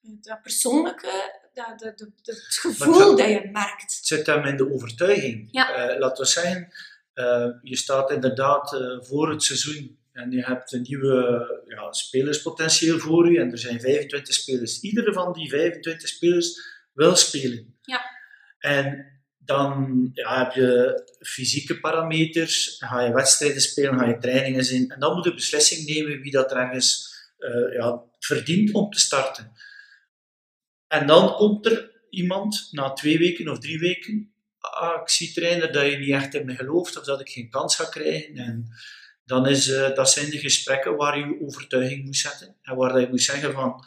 dat 0.00 0.42
persoonlijke, 0.42 1.40
dat, 1.52 1.80
het 2.22 2.44
gevoel 2.48 3.16
dat, 3.16 3.28
je 3.28 3.48
merkt. 3.52 3.96
Het 3.96 4.06
zit 4.06 4.26
hem 4.26 4.44
in 4.44 4.56
de 4.56 4.72
overtuiging. 4.72 5.48
Ja. 5.50 5.92
Uh, 5.92 5.98
laten 5.98 6.24
we 6.24 6.30
zeggen, 6.30 6.72
uh, 7.14 7.46
je 7.62 7.76
staat 7.76 8.10
inderdaad 8.10 8.72
uh, 8.72 9.02
voor 9.02 9.30
het 9.30 9.42
seizoen 9.42 9.98
en 10.12 10.30
je 10.30 10.44
hebt 10.44 10.72
een 10.72 10.82
nieuwe 10.82 11.62
ja, 11.66 11.92
spelerspotentieel 11.92 12.98
voor 12.98 13.32
je 13.32 13.40
en 13.40 13.50
er 13.50 13.58
zijn 13.58 13.80
25 13.80 14.34
spelers. 14.34 14.80
Iedere 14.80 15.12
van 15.12 15.32
die 15.32 15.48
25 15.48 16.08
spelers 16.08 16.73
wil 16.94 17.16
spelen. 17.16 17.78
Ja. 17.80 18.00
En 18.58 19.12
dan 19.38 20.10
ja, 20.12 20.44
heb 20.44 20.52
je 20.52 21.02
fysieke 21.20 21.80
parameters, 21.80 22.76
ga 22.78 23.00
je 23.00 23.12
wedstrijden 23.12 23.60
spelen, 23.60 23.98
ga 23.98 24.06
je 24.06 24.18
trainingen 24.18 24.64
zien 24.64 24.90
en 24.90 25.00
dan 25.00 25.14
moet 25.14 25.24
je 25.24 25.34
beslissing 25.34 25.86
nemen 25.86 26.20
wie 26.20 26.32
dat 26.32 26.52
ergens 26.52 27.12
ja, 27.72 28.02
verdient 28.18 28.72
om 28.72 28.90
te 28.90 28.98
starten. 28.98 29.52
En 30.86 31.06
dan 31.06 31.34
komt 31.34 31.66
er 31.66 31.92
iemand 32.10 32.68
na 32.70 32.92
twee 32.92 33.18
weken 33.18 33.48
of 33.48 33.58
drie 33.58 33.78
weken. 33.78 34.34
Ah, 34.58 35.00
ik 35.00 35.08
zie 35.08 35.32
trainer 35.32 35.72
dat 35.72 35.90
je 35.90 35.96
niet 35.96 36.10
echt 36.10 36.34
in 36.34 36.46
me 36.46 36.54
gelooft 36.54 36.98
of 36.98 37.04
dat 37.04 37.20
ik 37.20 37.28
geen 37.28 37.50
kans 37.50 37.76
ga 37.76 37.84
krijgen. 37.84 38.36
En 38.36 38.68
dan 39.24 39.48
is, 39.48 39.68
uh, 39.68 39.94
dat 39.94 40.10
zijn 40.10 40.30
de 40.30 40.38
gesprekken 40.38 40.96
waar 40.96 41.18
je 41.18 41.24
je 41.24 41.40
overtuiging 41.40 42.04
moet 42.04 42.16
zetten. 42.16 42.56
En 42.62 42.76
waar 42.76 43.00
je 43.00 43.08
moet 43.08 43.22
zeggen 43.22 43.52
van 43.52 43.84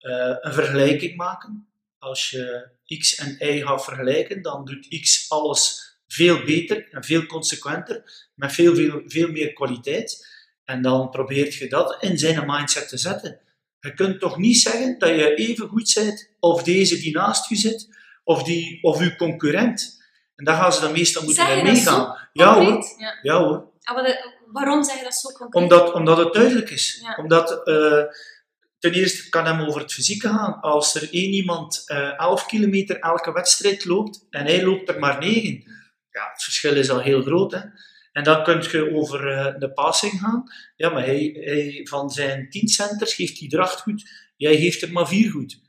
uh, 0.00 0.36
een 0.40 0.52
vergelijking 0.52 1.16
maken. 1.16 1.71
Als 2.02 2.30
je 2.30 2.68
X 2.98 3.14
en 3.14 3.36
Y 3.38 3.60
gaat 3.60 3.84
vergelijken, 3.84 4.42
dan 4.42 4.64
doet 4.64 5.00
X 5.00 5.28
alles 5.28 5.94
veel 6.06 6.44
beter 6.44 6.88
en 6.90 7.04
veel 7.04 7.26
consequenter, 7.26 8.28
met 8.34 8.52
veel, 8.52 8.74
veel, 8.74 9.02
veel 9.06 9.28
meer 9.28 9.52
kwaliteit. 9.52 10.26
En 10.64 10.82
dan 10.82 11.10
probeert 11.10 11.54
je 11.54 11.68
dat 11.68 11.96
in 12.02 12.18
zijn 12.18 12.46
mindset 12.46 12.88
te 12.88 12.96
zetten. 12.96 13.40
Je 13.80 13.94
kunt 13.94 14.20
toch 14.20 14.36
niet 14.36 14.56
zeggen 14.56 14.98
dat 14.98 15.08
je 15.08 15.34
even 15.34 15.68
goed 15.68 15.92
bent 15.94 16.30
of 16.38 16.62
deze 16.62 16.98
die 16.98 17.14
naast 17.14 17.48
je 17.48 17.56
zit, 17.56 17.88
of, 18.24 18.42
die, 18.42 18.82
of 18.82 19.00
uw 19.00 19.16
concurrent. 19.16 20.02
En 20.36 20.44
daar 20.44 20.56
gaan 20.56 20.72
ze 20.72 20.80
dan 20.80 20.92
meestal 20.92 21.22
moeten 21.24 21.46
mee 21.46 21.62
meegaan. 21.62 22.28
Ja 22.32 22.54
hoor. 22.54 22.84
Ja. 22.98 23.18
Ja 23.22 23.44
hoor. 23.44 23.70
Ah, 23.82 24.14
waarom 24.46 24.84
zeg 24.84 24.96
je 24.98 25.04
dat 25.04 25.14
zo 25.14 25.28
concreet? 25.28 25.62
Omdat, 25.62 25.92
omdat 25.92 26.16
het 26.16 26.32
duidelijk 26.32 26.70
is. 26.70 26.98
Ja. 27.02 27.16
Omdat 27.16 27.66
eh, 27.66 28.02
ten 28.82 28.92
eerste 28.92 29.28
kan 29.28 29.46
hem 29.46 29.60
over 29.60 29.80
het 29.80 29.92
fysieke 29.92 30.28
gaan. 30.28 30.60
Als 30.60 30.94
er 30.94 31.08
één 31.12 31.32
iemand 31.32 31.82
eh 31.86 32.18
11 32.18 32.46
kilometer 32.46 32.98
elke 32.98 33.32
wedstrijd 33.32 33.84
loopt 33.84 34.26
en 34.30 34.44
hij 34.44 34.64
loopt 34.64 34.88
er 34.88 34.98
maar 34.98 35.18
9, 35.18 35.62
ja, 36.10 36.28
het 36.32 36.42
verschil 36.42 36.76
is 36.76 36.90
al 36.90 37.00
heel 37.00 37.22
groot. 37.22 37.52
Hè? 37.52 37.60
En 38.12 38.24
dan 38.24 38.44
kun 38.44 38.64
je 38.70 38.94
over 38.94 39.32
eh, 39.32 39.58
de 39.58 39.72
passing 39.72 40.20
gaan. 40.20 40.44
Ja, 40.76 40.90
maar 40.90 41.04
hij, 41.04 41.36
hij, 41.40 41.86
van 41.88 42.10
zijn 42.10 42.50
10 42.50 42.68
centers 42.68 43.14
geeft 43.14 43.38
hij 43.38 43.58
8 43.58 43.80
goed. 43.80 44.10
Jij 44.36 44.56
geeft 44.56 44.82
er 44.82 44.92
maar 44.92 45.08
4 45.08 45.30
goed. 45.30 45.60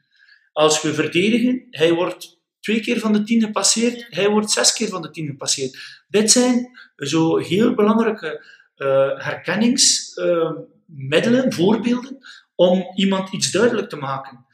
Als 0.52 0.82
we 0.82 0.94
verdedigen, 0.94 1.68
hij 1.70 1.94
wordt 1.94 2.42
twee 2.60 2.80
keer 2.80 3.00
van 3.00 3.14
de 3.14 3.24
10 3.24 3.42
gepasseerd, 3.42 4.06
hij 4.10 4.30
wordt 4.30 4.52
zes 4.52 4.74
keer 4.74 4.88
van 4.88 5.02
de 5.02 5.10
10 5.10 5.28
gepasseerd. 5.28 6.04
Dit 6.08 6.32
zijn 6.32 6.70
zo 6.96 7.38
heel 7.38 7.74
belangrijke 7.74 8.46
eh, 8.76 9.12
herkenningsmiddelen, 9.16 11.54
voorbeelden, 11.54 12.18
om 12.56 12.92
iemand 12.96 13.34
iets 13.34 13.52
duidelijk 13.52 13.90
te 13.90 13.96
maken. 13.96 14.46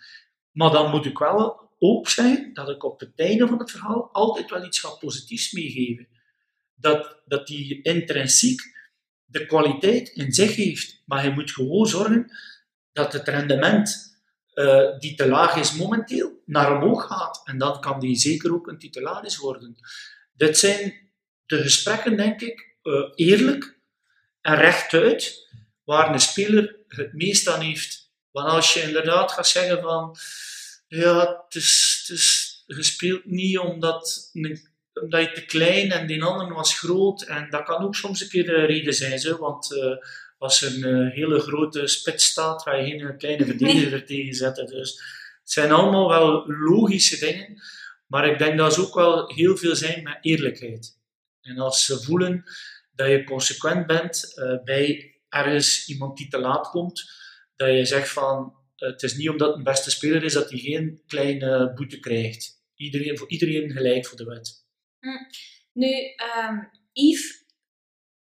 Maar 0.52 0.72
dan 0.72 0.92
moet 0.92 1.06
ik 1.06 1.18
wel 1.18 1.70
ook 1.80 2.10
zeggen 2.10 2.54
dat 2.54 2.70
ik 2.70 2.84
op 2.84 3.00
het 3.00 3.12
einde 3.16 3.48
van 3.48 3.60
het 3.60 3.72
verhaal 3.72 4.10
altijd 4.12 4.50
wel 4.50 4.66
iets 4.66 4.80
ga 4.80 4.90
positiefs 4.90 5.52
meegeven. 5.52 6.08
Dat, 6.76 7.22
dat 7.26 7.48
die 7.48 7.82
intrinsiek 7.82 8.62
de 9.26 9.46
kwaliteit 9.46 10.10
in 10.10 10.32
zich 10.32 10.56
heeft. 10.56 11.02
Maar 11.06 11.24
je 11.24 11.32
moet 11.32 11.52
gewoon 11.52 11.88
zorgen 11.88 12.32
dat 12.92 13.14
het 13.14 13.28
rendement 13.28 14.18
eh, 14.54 15.00
die 15.00 15.16
te 15.16 15.28
laag 15.28 15.56
is 15.56 15.74
momenteel, 15.74 16.42
naar 16.46 16.76
omhoog 16.76 17.08
gaat. 17.08 17.42
En 17.44 17.58
dan 17.58 17.82
kan 17.82 18.00
die 18.00 18.16
zeker 18.16 18.54
ook 18.54 18.68
een 18.68 18.80
titularis 18.80 19.38
worden. 19.38 19.76
Dit 20.34 20.58
zijn 20.58 21.12
de 21.46 21.58
gesprekken, 21.58 22.18
denk 22.18 22.42
ik, 22.42 22.76
eh, 22.82 23.12
eerlijk 23.16 23.80
en 24.42 24.56
rechtuit, 24.56 25.48
waar 25.84 26.14
een 26.14 26.20
speler 26.20 26.79
het 26.90 27.14
meest 27.14 27.48
aan 27.48 27.62
heeft. 27.62 28.12
Want 28.32 28.50
als 28.50 28.74
je 28.74 28.82
inderdaad 28.82 29.32
gaat 29.32 29.48
zeggen 29.48 29.82
van, 29.82 30.18
ja, 30.88 31.44
het 31.46 31.56
is, 31.56 32.00
het 32.08 32.18
is 32.18 32.64
gespeeld 32.68 33.26
niet 33.26 33.58
omdat, 33.58 34.32
omdat 34.94 35.22
je 35.22 35.32
te 35.34 35.46
klein 35.46 35.92
en 35.92 36.08
die 36.08 36.24
andere 36.24 36.54
was 36.54 36.80
groot. 36.80 37.22
En 37.22 37.50
dat 37.50 37.64
kan 37.64 37.84
ook 37.84 37.96
soms 37.96 38.22
een 38.22 38.30
keer 38.30 38.46
de 38.46 38.66
reden 38.66 38.94
zijn, 38.94 39.20
zo, 39.20 39.38
want 39.38 39.74
eh, 39.74 39.98
als 40.38 40.62
er 40.62 40.76
een 40.76 41.08
eh, 41.08 41.14
hele 41.14 41.40
grote 41.40 41.88
spits 41.88 42.26
staat, 42.26 42.62
ga 42.62 42.76
je 42.76 42.84
geen 42.84 43.18
kleine 43.18 43.46
verdediger 43.46 43.94
er 43.94 44.06
tegen 44.06 44.34
zetten. 44.34 44.66
Dus 44.66 44.92
het 45.42 45.52
zijn 45.52 45.72
allemaal 45.72 46.10
wel 46.10 46.44
logische 46.48 47.20
dingen, 47.20 47.62
maar 48.08 48.30
ik 48.30 48.38
denk 48.38 48.58
dat 48.58 48.74
ze 48.74 48.82
ook 48.82 48.94
wel 48.94 49.34
heel 49.34 49.58
veel 49.58 49.76
zijn 49.76 50.04
met 50.04 50.18
eerlijkheid. 50.22 50.98
En 51.42 51.58
als 51.58 51.86
ze 51.86 52.04
voelen 52.04 52.44
dat 52.92 53.08
je 53.08 53.24
consequent 53.24 53.88
bent 53.88 54.34
eh, 54.36 54.64
bij 54.64 55.19
ergens 55.30 55.88
iemand 55.88 56.18
die 56.18 56.28
te 56.28 56.40
laat 56.40 56.70
komt, 56.70 57.12
dat 57.56 57.70
je 57.70 57.86
zegt 57.86 58.10
van 58.10 58.58
het 58.76 59.04
is 59.04 59.16
niet 59.16 59.30
omdat 59.30 59.48
het 59.48 59.58
een 59.58 59.64
beste 59.64 59.92
speler 59.92 60.24
is 60.24 60.34
dat 60.34 60.50
hij 60.50 60.60
geen 60.60 61.02
kleine 61.08 61.74
boete 61.74 62.00
krijgt. 62.00 62.62
Iedereen, 62.76 63.18
voor 63.18 63.30
iedereen 63.30 63.72
gelijk 63.72 64.06
voor 64.06 64.18
de 64.18 64.26
wet. 64.26 64.66
Nu, 65.74 66.14
ehm, 66.16 66.58
Yves, 66.92 67.46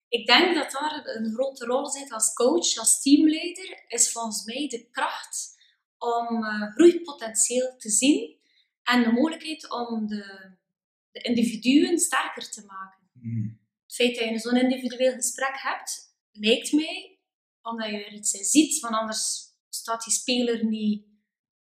ik 0.07 0.27
denk 0.27 0.55
dat 0.55 0.71
daar 0.71 1.01
een 1.05 1.33
grote 1.33 1.65
rol 1.65 1.89
zit 1.89 2.11
als 2.11 2.33
coach, 2.33 2.77
als 2.77 3.01
teamleider, 3.01 3.83
is 3.87 4.11
volgens 4.11 4.43
mij 4.43 4.67
de 4.67 4.87
kracht 4.91 5.57
om 5.97 6.43
eh, 6.45 6.71
groeipotentieel 6.73 7.75
te 7.77 7.89
zien 7.89 8.37
en 8.83 9.03
de 9.03 9.11
mogelijkheid 9.11 9.71
om 9.71 10.07
de, 10.07 10.51
de 11.11 11.21
individuen 11.21 11.99
sterker 11.99 12.49
te 12.49 12.65
maken. 12.65 13.09
Het 13.83 13.95
feit 13.95 14.15
dat 14.15 14.29
je 14.29 14.39
zo'n 14.39 14.61
individueel 14.61 15.13
gesprek 15.13 15.53
hebt, 15.53 16.08
lijkt 16.39 16.71
mij, 16.71 17.19
omdat 17.61 17.89
je 17.89 18.05
er 18.05 18.13
iets 18.13 18.33
in 18.33 18.43
ziet, 18.43 18.79
want 18.79 18.95
anders 18.95 19.47
staat 19.69 20.03
die 20.03 20.13
speler 20.13 20.65
niet 20.65 21.03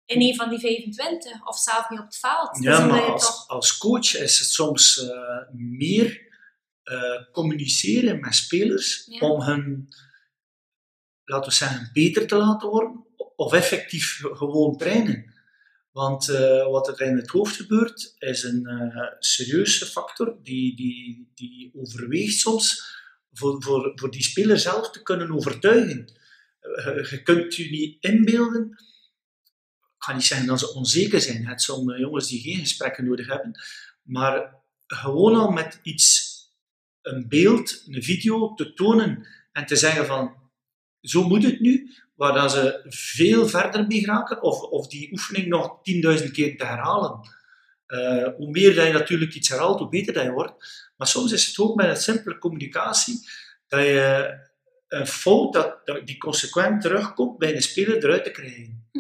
in 0.05 0.21
een 0.23 0.35
van 0.37 0.49
die 0.51 0.59
25 0.59 1.47
of 1.47 1.59
zelf 1.59 1.91
niet 1.91 1.99
op 1.99 2.05
het 2.05 2.17
veld. 2.17 2.55
Dus 2.55 2.65
Ja, 2.65 2.83
omdat 2.83 3.01
maar 3.01 3.11
als, 3.11 3.25
toch- 3.27 3.49
als 3.49 3.79
coach 3.79 4.15
is 4.15 4.39
het 4.39 4.49
soms 4.49 4.99
eh, 5.09 5.39
meer 5.55 6.27
eh, 6.83 7.25
communiceren 7.33 8.21
met 8.21 8.35
spelers 8.35 9.07
Ja. 9.11 9.29
om 9.31 9.41
hen, 9.41 9.89
laten 11.25 11.51
we 11.51 11.57
zeggen, 11.57 11.91
beter 11.93 12.27
te 12.27 12.37
laten 12.37 12.69
worden 12.69 13.07
of 13.37 13.53
effectief 13.53 14.19
ge- 14.21 14.37
gewoon 14.37 14.77
trainen. 14.77 15.35
Want 15.91 16.29
eh, 16.29 16.67
wat 16.71 16.89
er 16.89 17.01
in 17.07 17.17
het 17.17 17.29
hoofd 17.29 17.57
gebeurt, 17.57 18.15
is 18.19 18.43
een 18.43 18.67
serieuze 19.19 19.87
factor 19.87 20.39
die, 20.43 20.77
die, 20.77 21.31
die 21.35 21.71
overweegt 21.75 22.39
soms 22.39 22.97
voor, 23.33 23.63
voor, 23.63 23.93
voor 23.95 24.11
die 24.11 24.23
speler 24.23 24.59
zelf 24.59 24.91
te 24.91 25.03
kunnen 25.03 25.33
overtuigen. 25.33 26.13
Eh, 26.61 27.11
je 27.11 27.23
kunt 27.23 27.55
je 27.55 27.71
niet 27.71 27.97
inbeelden 28.05 28.77
ik 29.99 30.05
ga 30.05 30.13
niet 30.13 30.25
zeggen 30.25 30.47
dat 30.47 30.59
ze 30.59 30.75
onzeker 30.75 31.21
zijn. 31.21 31.47
Het 31.47 31.63
zijn 31.63 31.99
jongens 31.99 32.29
die 32.29 32.41
geen 32.41 32.59
gesprekken 32.59 33.05
nodig 33.05 33.27
hebben. 33.27 33.61
Maar 34.03 34.55
gewoon 34.87 35.35
al 35.35 35.51
met 35.51 35.81
iets, 35.83 36.37
een 37.03 37.29
beeld, 37.29 37.83
een 37.87 38.03
video 38.03 38.55
te 38.55 38.73
tonen 38.73 39.27
en 39.53 39.67
te 39.67 39.77
zeggen 39.77 40.07
van 40.07 40.37
zo 41.01 41.29
moet 41.29 41.43
het 41.43 41.61
nu, 41.61 41.95
waar 42.15 42.51
ze 42.51 42.85
veel 42.89 43.49
verder 43.49 43.87
mee 43.87 44.01
geraken 44.01 44.43
of, 44.43 44.61
of 44.61 44.89
die 44.89 45.13
oefening 45.13 45.47
nog 45.47 45.79
10.000 46.23 46.31
keer 46.31 46.57
te 46.57 46.65
herhalen. 46.65 47.21
Eh, 47.89 48.29
hoe 48.37 48.51
meer 48.51 48.75
dat 48.75 48.87
je 48.87 48.93
natuurlijk 48.93 49.35
iets 49.35 49.49
herhaalt, 49.49 49.79
hoe 49.79 49.89
beter 49.89 50.13
dat 50.13 50.23
je 50.23 50.31
wordt. 50.31 50.91
Maar 50.97 51.07
soms 51.07 51.33
is 51.33 51.47
het 51.47 51.59
ook 51.59 51.75
met 51.75 51.89
een 51.89 51.97
simpele 51.97 52.39
communicatie 52.39 53.29
dat 53.69 53.81
je 53.81 54.39
een 54.89 55.07
fout 55.07 55.53
dat, 55.53 55.87
dat 55.87 56.07
die 56.07 56.19
consequent 56.19 56.81
terugkomt 56.81 57.39
bij 57.39 57.55
een 57.55 57.63
speler 57.63 57.97
eruit 57.97 58.25
te 58.25 58.31
krijgen. 58.31 58.91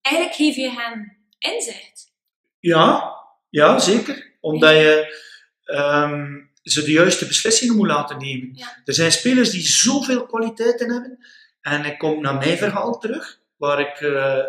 Eigenlijk 0.00 0.36
geef 0.36 0.56
je 0.56 0.70
hen 0.70 1.16
inzicht. 1.38 2.12
Ja, 2.58 3.14
ja 3.50 3.78
zeker. 3.78 4.36
Omdat 4.40 4.70
je 4.74 5.20
ehm, 5.64 6.36
ze 6.62 6.82
de 6.82 6.92
juiste 6.92 7.26
beslissingen 7.26 7.76
moet 7.76 7.86
laten 7.86 8.18
nemen. 8.18 8.50
Ja. 8.54 8.82
Er 8.84 8.94
zijn 8.94 9.12
spelers 9.12 9.50
die 9.50 9.66
zoveel 9.66 10.26
kwaliteiten 10.26 10.90
hebben. 10.90 11.26
En 11.60 11.84
ik 11.84 11.98
kom 11.98 12.20
naar 12.20 12.34
mijn 12.34 12.58
verhaal 12.58 12.98
terug, 12.98 13.40
waar 13.56 13.80
ik 13.80 14.00
eh, 14.00 14.44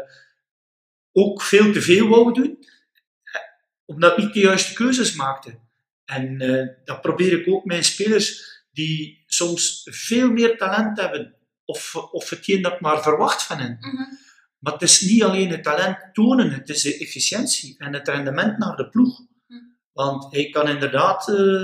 ook 1.11 1.41
veel 1.41 1.71
te 1.71 1.81
veel 1.81 2.07
wou 2.07 2.33
doen, 2.33 2.65
omdat 3.89 4.11
ik 4.11 4.17
niet 4.17 4.33
de 4.33 4.39
juiste 4.39 4.73
keuzes 4.73 5.15
maakte. 5.15 5.59
En 6.05 6.41
eh, 6.41 6.67
dat 6.85 7.01
probeer 7.01 7.39
ik 7.39 7.47
ook 7.47 7.65
mijn 7.65 7.83
spelers 7.83 8.57
die 8.71 9.23
soms 9.27 9.81
veel 9.91 10.31
meer 10.31 10.57
talent 10.57 10.99
hebben, 10.99 11.35
of, 11.65 11.95
of 11.95 12.29
hetgeen 12.29 12.61
dat 12.61 12.81
maar 12.81 13.01
verwacht 13.01 13.43
van 13.43 13.57
hen. 13.57 13.77
Mhm. 13.79 14.03
Maar 14.59 14.73
het 14.73 14.81
is 14.81 15.01
niet 15.01 15.23
alleen 15.23 15.49
het 15.49 15.63
talent 15.63 15.97
tonen, 16.13 16.51
het 16.51 16.69
is 16.69 16.81
de 16.81 16.97
efficiëntie 16.97 17.75
en 17.77 17.93
het 17.93 18.07
rendement 18.07 18.57
naar 18.57 18.75
de 18.75 18.89
ploeg. 18.89 19.19
Hm. 19.47 19.53
Want 19.91 20.33
hij 20.33 20.49
kan 20.49 20.67
inderdaad 20.67 21.29
eh, 21.29 21.63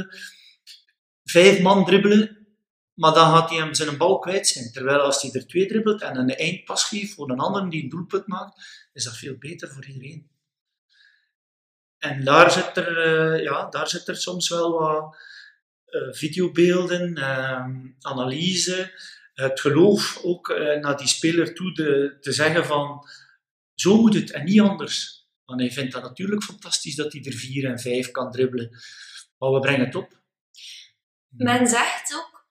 vijf 1.23 1.61
man 1.61 1.85
dribbelen 1.85 2.45
maar 2.95 3.13
dan 3.13 3.33
gaat 3.35 3.49
hij 3.49 3.59
hem 3.59 3.73
zijn 3.73 3.97
bal 3.97 4.19
kwijt 4.19 4.47
zijn. 4.47 4.71
Terwijl 4.71 4.99
als 4.99 5.21
hij 5.21 5.31
er 5.31 5.47
twee 5.47 5.65
dribbelt 5.65 6.01
en 6.01 6.17
een 6.17 6.35
eindpas 6.35 6.83
geeft 6.83 7.13
voor 7.13 7.29
een 7.29 7.39
ander 7.39 7.69
die 7.69 7.83
een 7.83 7.89
doelpunt 7.89 8.27
maakt, 8.27 8.87
is 8.93 9.03
dat 9.03 9.17
veel 9.17 9.35
beter 9.37 9.69
voor 9.69 9.85
iedereen. 9.85 10.29
En 12.05 12.23
daar 12.23 12.51
zit 12.51 12.77
er, 12.77 13.07
uh, 13.07 13.43
ja, 13.43 13.69
daar 13.69 13.87
zit 13.87 14.07
er 14.07 14.17
soms 14.17 14.49
wel 14.49 14.71
wat 14.71 15.17
uh, 15.87 16.13
videobeelden, 16.13 17.17
uh, 17.17 17.65
analyse, 17.99 18.99
het 19.33 19.59
geloof 19.59 20.19
ook 20.23 20.49
uh, 20.49 20.79
naar 20.79 20.97
die 20.97 21.07
speler 21.07 21.53
toe 21.53 21.71
te 22.21 22.31
zeggen 22.31 22.65
van 22.65 23.07
zo 23.73 24.01
moet 24.01 24.13
het 24.13 24.31
en 24.31 24.43
niet 24.43 24.61
anders. 24.61 25.27
Want 25.45 25.59
hij 25.59 25.71
vindt 25.71 25.93
dat 25.93 26.03
natuurlijk 26.03 26.43
fantastisch 26.43 26.95
dat 26.95 27.13
hij 27.13 27.23
er 27.23 27.33
vier 27.33 27.69
en 27.69 27.79
vijf 27.79 28.11
kan 28.11 28.31
dribbelen. 28.31 28.69
Maar 29.37 29.51
we 29.51 29.59
brengen 29.59 29.85
het 29.85 29.95
op. 29.95 30.23
Men 31.29 31.67
zegt 31.67 32.15
ook, 32.15 32.47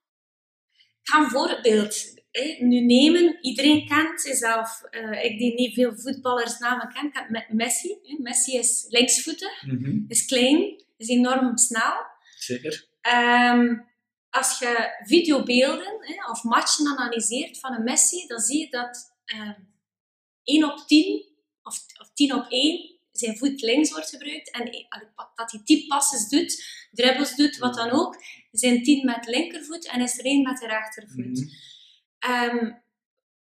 ik 0.73 1.09
ga 1.09 1.23
een 1.23 1.31
voorbeeld 1.31 2.24
hè, 2.39 2.65
nu 2.65 2.81
nemen. 2.81 3.39
Iedereen 3.41 3.87
kent 3.87 4.21
zelf, 4.21 4.83
uh, 4.91 5.25
ik 5.25 5.39
die 5.39 5.55
niet 5.55 5.75
veel 5.75 5.97
voetballers 5.97 6.59
namen 6.59 6.89
ken, 6.89 7.13
kent 7.13 7.49
Messi. 7.49 7.97
Messi 8.19 8.59
is 8.59 8.87
linksvoetig, 8.89 9.63
mm 9.63 9.85
-hmm. 9.85 10.05
is 10.09 10.25
klein, 10.25 10.85
is 10.97 11.09
enorm 11.09 11.57
snel. 11.59 11.95
Zeker. 12.39 12.89
Um, 13.53 13.87
als 14.31 14.59
je 14.59 15.03
videobeelden 15.05 15.93
of 16.31 16.43
matchen 16.43 16.87
analyseert 16.87 17.59
van 17.59 17.73
een 17.73 17.85
Messi, 17.85 18.27
dan 18.27 18.41
zie 18.41 18.59
je 18.59 18.71
dat 18.71 19.15
um, 19.35 19.73
1 20.45 20.65
op 20.65 20.87
10 20.87 21.25
of, 21.63 21.85
of 22.01 22.11
10 22.15 22.35
op 22.35 22.47
1 22.49 22.99
zijn 23.13 23.37
voet 23.37 23.63
links 23.63 23.91
wordt 23.91 24.09
gebruikt 24.09 24.51
en 24.51 24.87
dat 25.35 25.51
hij 25.51 25.61
10 25.65 25.87
passes 25.87 26.29
doet, 26.29 26.65
dribbles 26.91 27.35
doet, 27.35 27.59
wat 27.59 27.75
dan 27.75 27.91
ook, 27.91 28.17
zijn 28.51 28.83
10 28.83 29.05
met 29.05 29.27
linkervoet 29.27 29.89
en 29.89 30.01
is 30.01 30.19
er 30.19 30.25
één 30.25 30.43
met 30.43 30.59
de 30.59 30.67
rechtervoet. 30.67 31.17
Mm 31.17 31.35
-hmm. 31.35 31.51
Um, 32.29 32.83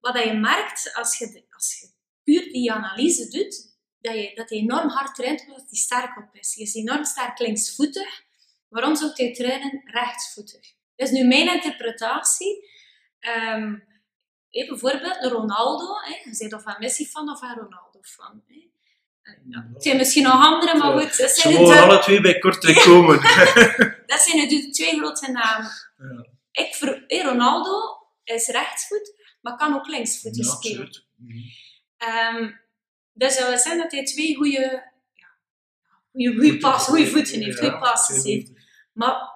wat 0.00 0.24
je 0.24 0.32
merkt 0.32 0.94
als 0.94 1.18
je, 1.18 1.44
als 1.50 1.80
je 1.80 1.88
puur 2.24 2.52
die 2.52 2.72
analyse 2.72 3.28
doet, 3.28 3.76
dat, 4.00 4.14
je, 4.14 4.32
dat 4.34 4.50
enorm 4.50 4.88
hard 4.88 5.14
traint 5.14 5.44
omdat 5.46 5.64
hij 5.68 5.78
sterk 5.78 6.16
op 6.16 6.28
is. 6.32 6.54
Hij 6.54 6.64
is 6.64 6.74
enorm 6.74 7.04
sterk 7.04 7.38
linksvoetig. 7.38 8.22
Waarom 8.68 8.96
zou 8.96 9.10
hij 9.14 9.32
trainen 9.32 9.82
rechtsvoetig? 9.84 10.74
Dat 10.96 11.08
is 11.08 11.10
nu 11.10 11.24
mijn 11.24 11.52
interpretatie. 11.52 12.70
Um, 13.20 13.84
hey, 14.50 14.66
bijvoorbeeld 14.68 15.24
Ronaldo. 15.24 15.94
Hey, 16.00 16.22
je 16.24 16.34
zegt 16.34 16.52
of 16.52 16.62
van 16.62 16.76
Messi 16.78 17.06
van 17.06 17.30
of 17.30 17.38
van 17.38 17.54
Ronaldo 17.54 17.98
van. 18.00 18.42
Hey. 18.46 18.70
Ja, 19.48 19.68
het 19.72 19.82
zijn 19.82 19.96
misschien 19.96 20.22
nog 20.22 20.46
andere, 20.46 20.78
maar 20.78 20.92
goed. 20.92 21.18
Dat 21.18 21.30
zijn 21.30 21.54
Ze 21.54 21.60
mogen 21.60 21.82
alle 21.82 21.98
twee 21.98 22.20
bij 22.20 22.38
Kortrijk 22.38 22.76
komen. 22.76 23.20
dat 24.06 24.20
zijn 24.20 24.48
de 24.48 24.68
twee 24.70 24.98
grote 24.98 25.30
namen. 25.30 25.70
Ja. 25.96 26.26
Ik, 26.52 26.76
hey, 27.06 27.22
Ronaldo 27.22 28.01
is 28.24 28.46
rechtsvoet, 28.46 29.36
maar 29.40 29.56
kan 29.56 29.74
ook 29.74 29.86
linksvoet 29.86 30.36
ja, 30.36 30.44
spelen. 30.44 31.04
Um, 31.98 32.60
dat 33.12 33.32
zou 33.32 33.56
zeggen 33.56 33.78
dat 33.78 33.92
hij 33.92 34.04
twee 34.04 34.36
goede, 34.36 34.92
goede, 36.10 36.34
goede, 36.34 36.58
pas, 36.58 36.84
goede 36.84 37.06
voeten 37.06 37.42
heeft, 37.42 37.58
goede 37.58 37.78
passes 37.78 38.24
heeft. 38.24 38.50
Maar 38.92 39.30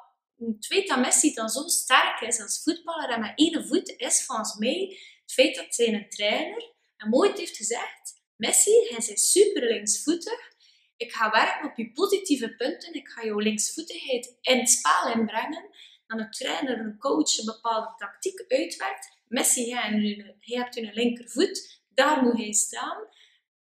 feit 0.60 0.88
dat 0.88 0.98
Messi 0.98 1.34
dan 1.34 1.48
zo 1.48 1.62
sterk 1.66 2.20
is 2.20 2.40
als 2.40 2.62
voetballer 2.62 3.10
en 3.10 3.20
met 3.20 3.32
één 3.34 3.66
voet 3.66 3.94
is 3.96 4.24
volgens 4.24 4.56
mij 4.56 4.98
het 5.22 5.32
feit 5.32 5.54
dat 5.54 5.74
zijn 5.74 6.08
trainer 6.08 6.72
en 6.96 7.10
nooit 7.10 7.38
heeft 7.38 7.56
gezegd 7.56 8.06
Messi, 8.36 8.86
hij 8.88 9.06
is 9.06 9.30
super 9.30 9.62
linksvoetig. 9.62 10.54
Ik 10.96 11.12
ga 11.12 11.30
werken 11.30 11.70
op 11.70 11.76
je 11.76 11.92
positieve 11.92 12.56
punten. 12.56 12.94
Ik 12.94 13.08
ga 13.08 13.24
jouw 13.24 13.38
linksvoetigheid 13.38 14.36
in 14.40 14.58
het 14.58 14.70
spel 14.70 15.12
inbrengen. 15.12 15.68
Dan 16.06 16.18
een 16.18 16.30
trainer, 16.30 16.78
een 16.78 16.98
coach 16.98 17.38
een 17.38 17.44
bepaalde 17.44 17.94
tactiek 17.96 18.44
uitwerkt. 18.48 19.18
Messi, 19.28 19.74
hij 19.74 20.38
hebt 20.40 20.76
een 20.76 20.90
linkervoet. 20.92 21.80
Daar 21.94 22.22
moet 22.22 22.36
hij 22.36 22.52
staan. 22.52 22.98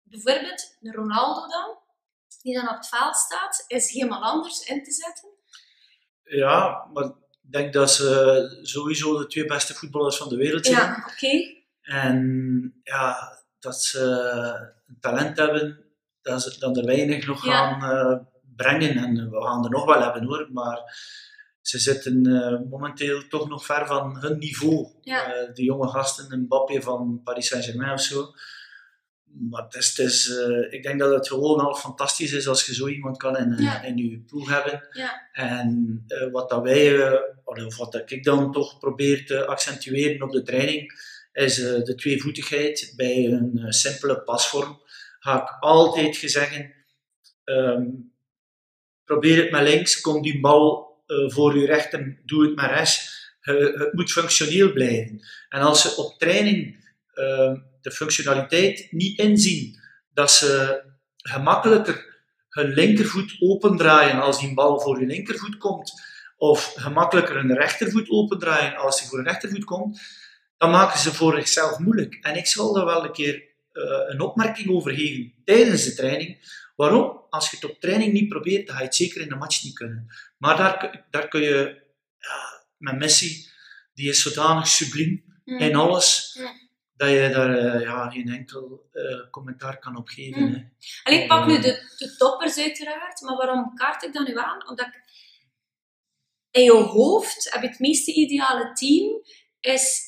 Bijvoorbeeld 0.03 0.77
een 0.81 0.93
Ronaldo 0.93 1.49
dan, 1.49 1.77
die 2.43 2.55
dan 2.55 2.69
op 2.69 2.77
het 2.77 2.89
veld 2.89 3.17
staat, 3.17 3.65
is 3.67 3.91
helemaal 3.91 4.23
anders 4.23 4.67
in 4.67 4.85
te 4.85 4.93
zetten. 4.93 5.29
Ja, 6.23 6.89
maar 6.93 7.05
ik 7.05 7.15
denk 7.41 7.73
dat 7.73 7.91
ze 7.91 8.61
sowieso 8.63 9.19
de 9.19 9.27
twee 9.27 9.47
beste 9.47 9.75
voetballers 9.75 10.17
van 10.17 10.29
de 10.29 10.37
wereld 10.37 10.67
zijn. 10.67 10.79
Ja, 10.79 10.97
oké. 10.97 11.13
Okay. 11.13 11.67
En 11.83 12.81
ja, 12.83 13.39
dat 13.59 13.83
ze 13.83 14.01
een 14.87 15.01
talent 15.01 15.37
hebben 15.37 15.85
dat 16.23 16.43
ze 16.43 16.59
dan 16.59 16.77
er 16.77 16.85
weinig 16.85 17.27
nog 17.27 17.45
ja. 17.45 17.53
gaan 17.53 17.97
uh, 17.97 18.19
brengen. 18.57 18.97
En 18.97 19.31
we 19.31 19.43
gaan 19.43 19.65
er 19.65 19.71
nog 19.71 19.85
wel 19.85 20.03
hebben 20.03 20.25
hoor, 20.25 20.49
maar 20.53 20.79
ze 21.69 21.79
zitten 21.79 22.27
uh, 22.29 22.71
momenteel 22.71 23.29
toch 23.29 23.49
nog 23.49 23.65
ver 23.65 23.87
van 23.87 24.19
hun 24.21 24.39
niveau. 24.39 24.89
Ja. 25.01 25.35
Uh, 25.35 25.55
de 25.55 25.65
jonge 25.65 25.89
gasten, 25.89 26.41
Mbappé 26.41 26.83
van 26.83 27.21
Paris 27.25 27.47
Saint-Germain 27.47 27.93
of 27.93 28.01
zo. 28.01 28.33
Maar 29.51 29.63
het 29.63 29.75
is, 29.75 29.97
het 29.97 30.07
is 30.07 30.29
ik 30.71 30.83
denk 30.83 30.99
dat 30.99 31.15
het 31.15 31.29
gewoon 31.29 31.61
al 31.61 31.75
fantastisch 31.75 32.33
is 32.33 32.49
als 32.49 32.67
je 32.67 32.75
zo 32.75 32.89
iemand 32.89 33.17
kan 33.17 33.37
in, 33.37 33.57
ja. 33.59 33.83
in 33.83 33.97
je 33.97 34.19
ploeg 34.19 34.49
hebben. 34.49 34.89
Ja. 34.93 35.29
En 35.33 36.05
wat 36.33 36.49
dat 36.49 36.63
wij, 36.63 37.13
of 37.45 37.77
wat 37.77 37.93
dat 37.93 38.11
ik 38.11 38.25
dan 38.25 38.53
toch 38.53 38.79
probeer 38.79 39.27
te 39.27 39.47
accentueren 39.47 40.23
op 40.23 40.31
de 40.31 40.43
training, 40.43 40.93
is 41.33 41.55
de 41.57 41.95
tweevoetigheid 41.95 42.93
bij 42.97 43.25
een 43.25 43.73
simpele 43.73 44.23
pasvorm. 44.23 44.83
Ga 45.19 45.43
ik 45.43 45.57
altijd 45.61 46.17
zeggen, 46.17 46.75
um, 47.45 48.13
probeer 49.05 49.43
het 49.43 49.51
met 49.51 49.63
links, 49.63 50.01
kom 50.01 50.23
die 50.23 50.41
bal 50.41 50.88
voor 51.27 51.59
je 51.59 51.67
recht 51.67 51.93
en 51.93 52.19
doe 52.25 52.45
het 52.45 52.57
met 52.57 52.71
rechts. 52.71 53.17
het 53.41 53.93
moet 53.93 54.13
functioneel 54.13 54.73
blijven. 54.73 55.27
En 55.49 55.61
als 55.61 55.83
ze 55.83 55.97
op 55.97 56.19
training 56.19 56.87
ehm, 57.15 57.57
de 57.81 57.91
functionaliteit 57.91 58.87
niet 58.91 59.19
inzien, 59.19 59.81
dat 60.15 60.31
ze 60.31 60.83
gemakkelijker 61.17 62.17
hun 62.49 62.73
linkervoet 62.73 63.37
opendraaien 63.41 64.21
als 64.21 64.41
die 64.41 64.55
bal 64.55 64.81
voor 64.81 65.01
je 65.01 65.07
linkervoet 65.07 65.59
komt, 65.59 65.93
of 66.37 66.73
gemakkelijker 66.77 67.35
hun 67.35 67.55
rechtervoet 67.55 68.11
opendraaien 68.11 68.77
als 68.77 68.99
die 69.01 69.09
voor 69.09 69.19
hun 69.19 69.27
rechtervoet 69.27 69.65
komt, 69.65 70.01
dan 70.59 70.71
maken 70.71 70.99
ze 70.99 71.15
voor 71.15 71.35
zichzelf 71.35 71.79
moeilijk. 71.79 72.19
En 72.21 72.37
ik 72.37 72.47
zal 72.47 72.73
daar 72.73 72.85
wel 72.85 73.05
een 73.05 73.13
keer 73.13 73.43
uh, 73.73 73.85
een 74.07 74.21
opmerking 74.21 74.71
over 74.71 74.95
geven 74.95 75.33
tijdens 75.45 75.85
de 75.85 75.95
training. 75.95 76.57
Waarom? 76.77 77.17
Als 77.31 77.51
je 77.51 77.57
het 77.57 77.71
op 77.71 77.81
training 77.81 78.13
niet 78.13 78.29
probeert, 78.29 78.67
dan 78.67 78.75
ga 78.75 78.81
je 78.81 78.87
het 78.87 78.97
zeker 78.97 79.21
in 79.21 79.29
de 79.29 79.35
match 79.35 79.65
niet 79.65 79.75
kunnen. 79.75 80.07
Maar 80.39 80.57
daar, 80.57 81.07
daar 81.11 81.29
kun 81.29 81.41
je, 81.41 81.83
ja, 82.19 82.67
met 82.77 82.99
Messi, 82.99 83.47
die 83.95 84.09
is 84.09 84.23
zodanig 84.23 84.67
subliem 84.67 85.41
mm. 85.45 85.59
in 85.59 85.75
alles, 85.75 86.39
mm. 86.41 86.69
dat 86.95 87.09
je 87.09 87.29
daar 87.33 87.77
uh, 87.77 87.81
ja, 87.81 88.11
geen 88.11 88.29
enkel 88.29 88.89
uh, 88.93 89.31
commentaar 89.31 89.79
kan 89.79 89.97
op 89.97 90.09
geven. 90.09 90.43
Mm. 90.43 90.73
Hè. 91.03 91.13
Ik 91.13 91.29
pak 91.29 91.47
nu 91.47 91.61
de, 91.61 91.95
de 91.97 92.17
toppers 92.17 92.59
uiteraard, 92.59 93.21
maar 93.21 93.37
waarom 93.37 93.75
kaart 93.75 94.03
ik 94.03 94.13
dat 94.13 94.27
nu 94.27 94.39
aan? 94.39 94.69
Omdat 94.69 94.87
ik, 94.87 95.07
in 96.51 96.63
je 96.63 96.73
hoofd 96.73 97.53
heb 97.53 97.63
je 97.63 97.69
het 97.69 97.79
meeste 97.79 98.15
ideale 98.15 98.73
team, 98.73 99.23
is 99.61 100.07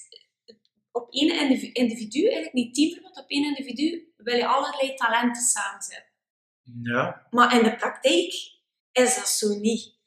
op 0.91 1.13
één 1.13 1.51
individu, 1.73 2.23
eigenlijk 2.23 2.53
niet 2.53 2.75
teamverband, 2.75 3.19
op 3.19 3.31
één 3.31 3.45
individu 3.45 4.13
wil 4.17 4.37
je 4.37 4.47
allerlei 4.47 4.95
talenten 4.95 5.43
samenzetten. 5.43 6.13
Ja. 6.83 7.27
Maar 7.31 7.57
in 7.57 7.63
de 7.63 7.77
praktijk 7.77 8.33
is 8.93 9.15
dat 9.15 9.29
zo 9.29 9.49
niet. 9.49 9.99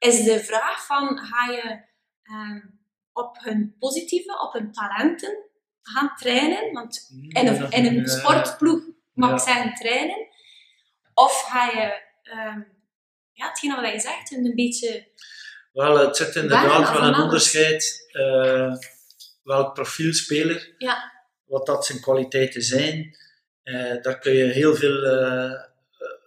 Is 0.00 0.24
de 0.24 0.44
vraag 0.44 0.86
van, 0.86 1.18
ga 1.18 1.52
je 1.52 1.84
um, 2.32 2.80
op 3.12 3.38
hun 3.40 3.76
positieve, 3.78 4.40
op 4.40 4.52
hun 4.52 4.72
talenten 4.72 5.38
gaan 5.82 6.16
trainen? 6.16 6.72
Want 6.72 7.06
in 7.28 7.46
een, 7.46 7.70
in 7.70 7.86
een 7.86 8.08
sportploeg 8.08 8.82
mag 9.12 9.32
ik 9.32 9.38
zeggen 9.38 9.74
trainen. 9.74 10.26
Of 11.14 11.42
ga 11.42 11.66
je, 11.66 12.02
um, 12.32 12.66
ja, 13.32 13.48
hetgene 13.48 13.80
wat 13.80 13.92
je 13.92 14.00
zegt, 14.00 14.32
een 14.32 14.54
beetje... 14.54 15.08
Wel, 15.72 15.98
het 15.98 16.16
zit 16.16 16.34
inderdaad 16.34 16.92
wel 16.92 17.02
een 17.02 17.22
onderscheid... 17.22 18.08
Uh, 18.12 18.74
welk 19.42 19.74
profielspeler, 19.74 20.74
ja. 20.78 21.12
wat 21.44 21.66
dat 21.66 21.86
zijn 21.86 22.00
kwaliteiten 22.00 22.62
zijn. 22.62 23.16
Uh, 23.64 24.02
daar 24.02 24.18
kun 24.18 24.32
je 24.32 24.44
heel 24.44 24.74
veel 24.74 25.04
uh, 25.04 25.52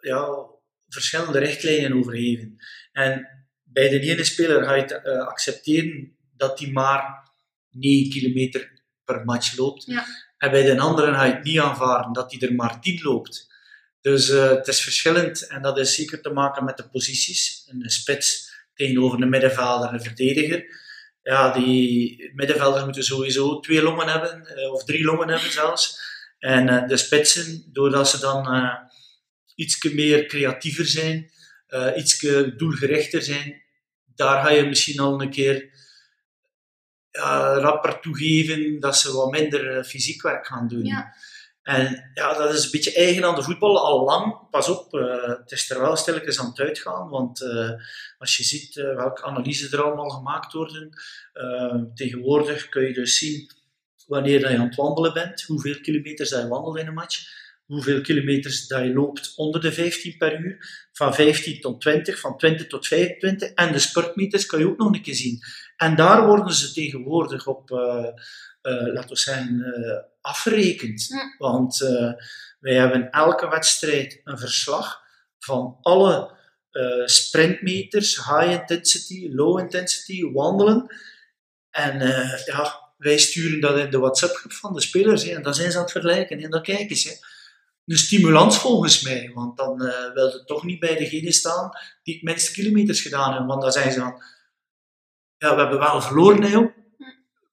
ja, 0.02 0.48
verschillende 0.88 1.40
richtlijnen 1.40 1.94
over 1.94 2.14
geven. 2.14 2.58
En 2.92 3.33
bij 3.74 3.90
de 3.90 4.00
ene 4.00 4.24
speler 4.24 4.64
ga 4.64 4.74
je 4.74 5.02
uh, 5.06 5.28
accepteren 5.28 6.18
dat 6.38 6.60
hij 6.60 6.72
maar 6.72 7.32
9 7.72 8.12
kilometer 8.12 8.82
per 9.06 9.26
match 9.26 9.58
loopt. 9.58 9.86
Ja. 9.86 10.06
En 10.38 10.52
bij 10.52 10.64
de 10.64 10.80
andere 10.80 11.14
ga 11.14 11.24
je 11.24 11.34
het 11.34 11.44
niet 11.44 11.60
aanvaarden 11.60 12.14
dat 12.14 12.32
hij 12.32 12.50
er 12.50 12.56
maar 12.56 12.82
10 12.82 13.00
loopt. 13.02 13.52
Dus 14.02 14.28
het 14.28 14.68
is 14.68 14.82
verschillend 14.82 15.48
en 15.48 15.62
dat 15.62 15.78
is 15.78 15.96
zeker 15.96 16.22
te 16.22 16.30
maken 16.30 16.64
met 16.64 16.78
de 16.78 16.90
posities. 16.90 17.66
Een 17.68 17.90
spits 17.90 18.52
tegenover 18.74 19.22
een 19.22 19.30
middenvelder 19.30 19.88
en 19.88 19.94
een 19.94 20.02
verdediger 20.02 20.82
ja, 21.24 21.54
die 21.54 22.32
middenvelders 22.34 22.84
moeten 22.84 23.04
sowieso 23.04 23.60
twee 23.60 23.82
longen 23.82 24.08
hebben, 24.08 24.46
eh, 24.46 24.72
of 24.72 24.84
drie 24.84 25.04
longen 25.04 25.30
hebben 25.30 25.52
zelfs. 25.52 26.02
En 26.40 26.68
uh, 26.70 26.88
de 26.88 26.98
spitsen, 26.98 27.64
doordat 27.72 28.10
ze 28.10 28.20
dan 28.20 28.72
iets 29.56 29.84
meer 29.84 30.26
creatiever 30.26 30.86
zijn, 30.86 31.32
iets 31.96 32.20
doelgerichter 32.58 33.22
zijn, 33.22 33.62
daar 34.15 34.43
ga 34.43 34.49
je 34.49 34.65
misschien 34.65 34.99
al 34.99 35.21
een 35.21 35.30
keer 35.30 35.71
ja, 37.12 37.54
rapper 37.54 37.99
toegeven 37.99 38.80
dat 38.80 38.97
ze 38.97 39.13
wat 39.13 39.32
minder 39.32 39.78
eh, 39.78 39.84
fysiek 39.84 40.21
werk 40.21 40.47
gaan 40.47 40.67
doen. 40.67 40.86
Ja. 40.86 41.13
En 41.63 42.12
ja, 42.13 42.34
dat 42.34 42.54
is 42.54 42.63
een 42.63 42.71
beetje 42.71 42.93
eigen 42.93 43.23
aan 43.26 43.36
de 43.36 43.43
voetbal 43.43 43.86
al 43.86 44.04
lang. 44.04 44.49
Pas 44.49 44.69
op, 44.69 44.93
eh, 44.93 45.28
het 45.28 45.52
is 45.52 45.69
er 45.69 45.82
wel 45.82 45.95
stilletjes 45.95 46.39
aan 46.39 46.47
het 46.47 46.60
uitgaan. 46.60 47.10
Want 47.10 47.41
eh, 47.41 47.71
als 48.17 48.38
je 48.38 48.43
ziet 48.43 48.73
welke 48.73 49.23
analyses 49.23 49.71
er 49.71 49.84
allemaal 49.84 50.10
gemaakt 50.10 50.54
worden, 50.54 50.89
tegenwoordig 51.93 52.69
kun 52.69 52.84
je 52.84 52.93
dus 52.93 53.17
zien 53.17 53.52
wanneer 54.08 54.39
je 54.39 54.58
aan 54.58 54.65
het 54.65 54.76
wandelen 54.76 55.13
bent, 55.13 55.41
hoeveel 55.41 55.82
kilometers 55.82 56.30
je 56.30 56.47
wandelt 56.47 56.78
in 56.78 56.88
een 56.88 56.93
match, 56.93 57.42
hoeveel 57.74 58.02
kilometers 58.02 58.68
dat 58.68 58.84
je 58.84 58.94
loopt 58.94 59.34
onder 59.36 59.62
de 59.62 59.72
15 59.72 60.18
per 60.18 60.40
uur, 60.40 60.88
van 60.92 61.14
15 61.14 61.62
tot 61.62 61.82
20, 61.82 62.20
van 62.20 62.38
20 62.38 62.68
tot 62.68 62.88
25. 62.88 63.50
En 63.50 63.72
de 63.72 63.80
sportmeters 63.80 64.46
kan 64.46 64.60
je 64.60 64.68
ook 64.68 64.78
nog 64.78 64.94
een 64.94 65.02
keer 65.02 65.16
zien. 65.16 65.40
En 65.78 65.96
daar 65.96 66.26
worden 66.26 66.54
ze 66.54 66.74
tegenwoordig 66.74 67.48
op, 67.48 67.72
eh, 67.72 68.08
eh, 68.62 68.94
laten 68.94 69.10
we 69.10 69.18
zeggen, 69.18 69.62
eh, 69.62 70.04
afgerekend. 70.22 71.06
Ja. 71.08 71.36
Want 71.38 71.78
wij 72.60 72.74
hebben 72.74 73.12
elke 73.12 73.48
wedstrijd 73.48 74.22
een 74.24 74.38
verslag 74.38 75.02
van 75.40 75.78
alle 75.82 76.42
sprintmeters, 77.06 78.16
high 78.16 78.52
intensity, 78.52 79.30
low 79.32 79.60
intensity, 79.60 80.32
wandelen. 80.32 80.96
En 81.70 82.00
ja, 82.46 82.92
wij 82.98 83.18
sturen 83.18 83.60
dat 83.60 83.78
in 83.78 83.90
de 83.90 84.00
WhatsApp-groep 84.00 84.54
van 84.54 84.74
de 84.74 84.82
spelers. 84.82 85.24
Hè, 85.24 85.36
en 85.36 85.42
dan 85.42 85.54
zijn 85.54 85.72
ze 85.72 85.78
aan 85.78 85.84
het 85.84 85.92
vergelijken. 85.92 86.40
En 86.40 86.50
dan 86.50 86.62
kijken 86.62 86.96
ze. 86.96 87.18
Een 87.86 87.98
stimulans 87.98 88.58
volgens 88.58 89.02
mij. 89.02 89.32
Want 89.34 89.58
dan 89.58 89.82
eh 89.82 90.13
wil 90.13 90.28
je 90.28 90.43
toch 90.46 90.63
niet 90.63 90.80
bij 90.80 90.96
degene 90.96 91.32
staan 91.32 91.69
die 92.04 92.13
het 92.13 92.24
minste 92.24 92.52
kilometers 92.52 93.02
gedaan 93.02 93.30
hebben. 93.30 93.48
Want 93.48 93.62
dan 93.62 93.72
zeggen 93.72 93.91
ze 93.91 94.00
van... 94.00 94.24
Ja, 95.38 95.56
we 95.56 95.62
hebben 95.62 95.80
wel 95.80 96.02
verloren, 96.02 96.43
hè. 96.43 96.60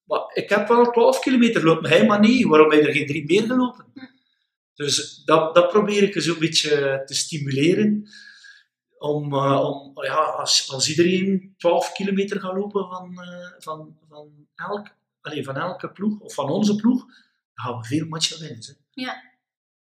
Maar 0.04 0.30
ik 0.32 0.48
heb 0.48 0.68
wel 0.68 0.90
12 0.90 1.20
kilometer 1.20 1.64
maar 1.64 1.90
hij 1.90 2.06
maar 2.06 2.20
niet. 2.20 2.46
Waarom 2.46 2.70
heb 2.70 2.80
je 2.80 2.86
er 2.86 2.94
geen 2.94 3.06
drie 3.06 3.24
meer 3.26 3.42
gelopen? 3.42 3.86
Dus 4.74 5.22
dat, 5.24 5.54
dat 5.54 5.68
probeer 5.68 6.02
ik 6.02 6.22
zo'n 6.22 6.38
beetje 6.38 7.02
te 7.06 7.14
stimuleren. 7.14 8.08
Om, 8.98 9.34
eh, 9.34 9.64
om 9.64 10.04
ja, 10.04 10.14
als, 10.14 10.70
als 10.72 10.88
iedereen 10.88 11.54
12 11.56 11.92
kilometer 11.92 12.40
gaat 12.40 12.56
lopen 12.56 12.88
van, 12.88 13.22
eh, 13.22 13.52
van, 13.58 13.96
van, 14.08 14.46
elk, 14.54 14.88
allee, 15.20 15.44
van 15.44 15.56
elke 15.56 15.90
ploeg, 15.90 16.20
of 16.20 16.34
van 16.34 16.50
onze 16.50 16.76
ploeg, 16.76 17.06
dan 17.54 17.64
gaan 17.64 17.80
we 17.80 17.86
veel 17.86 18.06
matchen 18.06 18.40
winnen. 18.40 18.64
Hè. 18.66 19.02
Ja. 19.02 19.29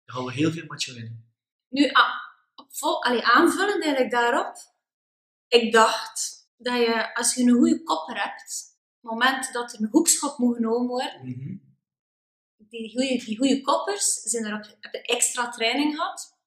Dan 0.09 0.17
gaan 0.17 0.25
we 0.27 0.33
heel 0.33 0.51
veel 0.51 0.65
matchen 0.67 0.93
winnen. 0.93 1.31
Nu, 1.69 1.89
ah, 1.89 2.13
op 2.55 2.67
vol, 2.75 3.03
allee, 3.03 3.25
aanvullend 3.25 3.83
eigenlijk 3.83 4.11
daarop, 4.11 4.55
ik 5.47 5.71
dacht 5.71 6.49
dat 6.57 6.77
je, 6.77 7.15
als 7.15 7.33
je 7.33 7.43
een 7.43 7.49
goede 7.57 7.83
kopper 7.83 8.21
hebt, 8.21 8.77
op 9.01 9.09
het 9.09 9.19
moment 9.19 9.53
dat 9.53 9.73
er 9.73 9.81
een 9.81 9.87
hoekschop 9.91 10.37
moet 10.37 10.55
genomen 10.55 10.87
worden, 10.87 11.19
Mhm. 11.23 11.57
die 12.57 12.91
goede, 12.91 13.25
die 13.25 13.37
goede 13.37 13.61
koppers 13.61 14.13
zijn 14.13 14.45
erop, 14.45 14.77
hebben 14.79 15.01
extra 15.03 15.49
training 15.49 15.95
gehad, 15.95 16.37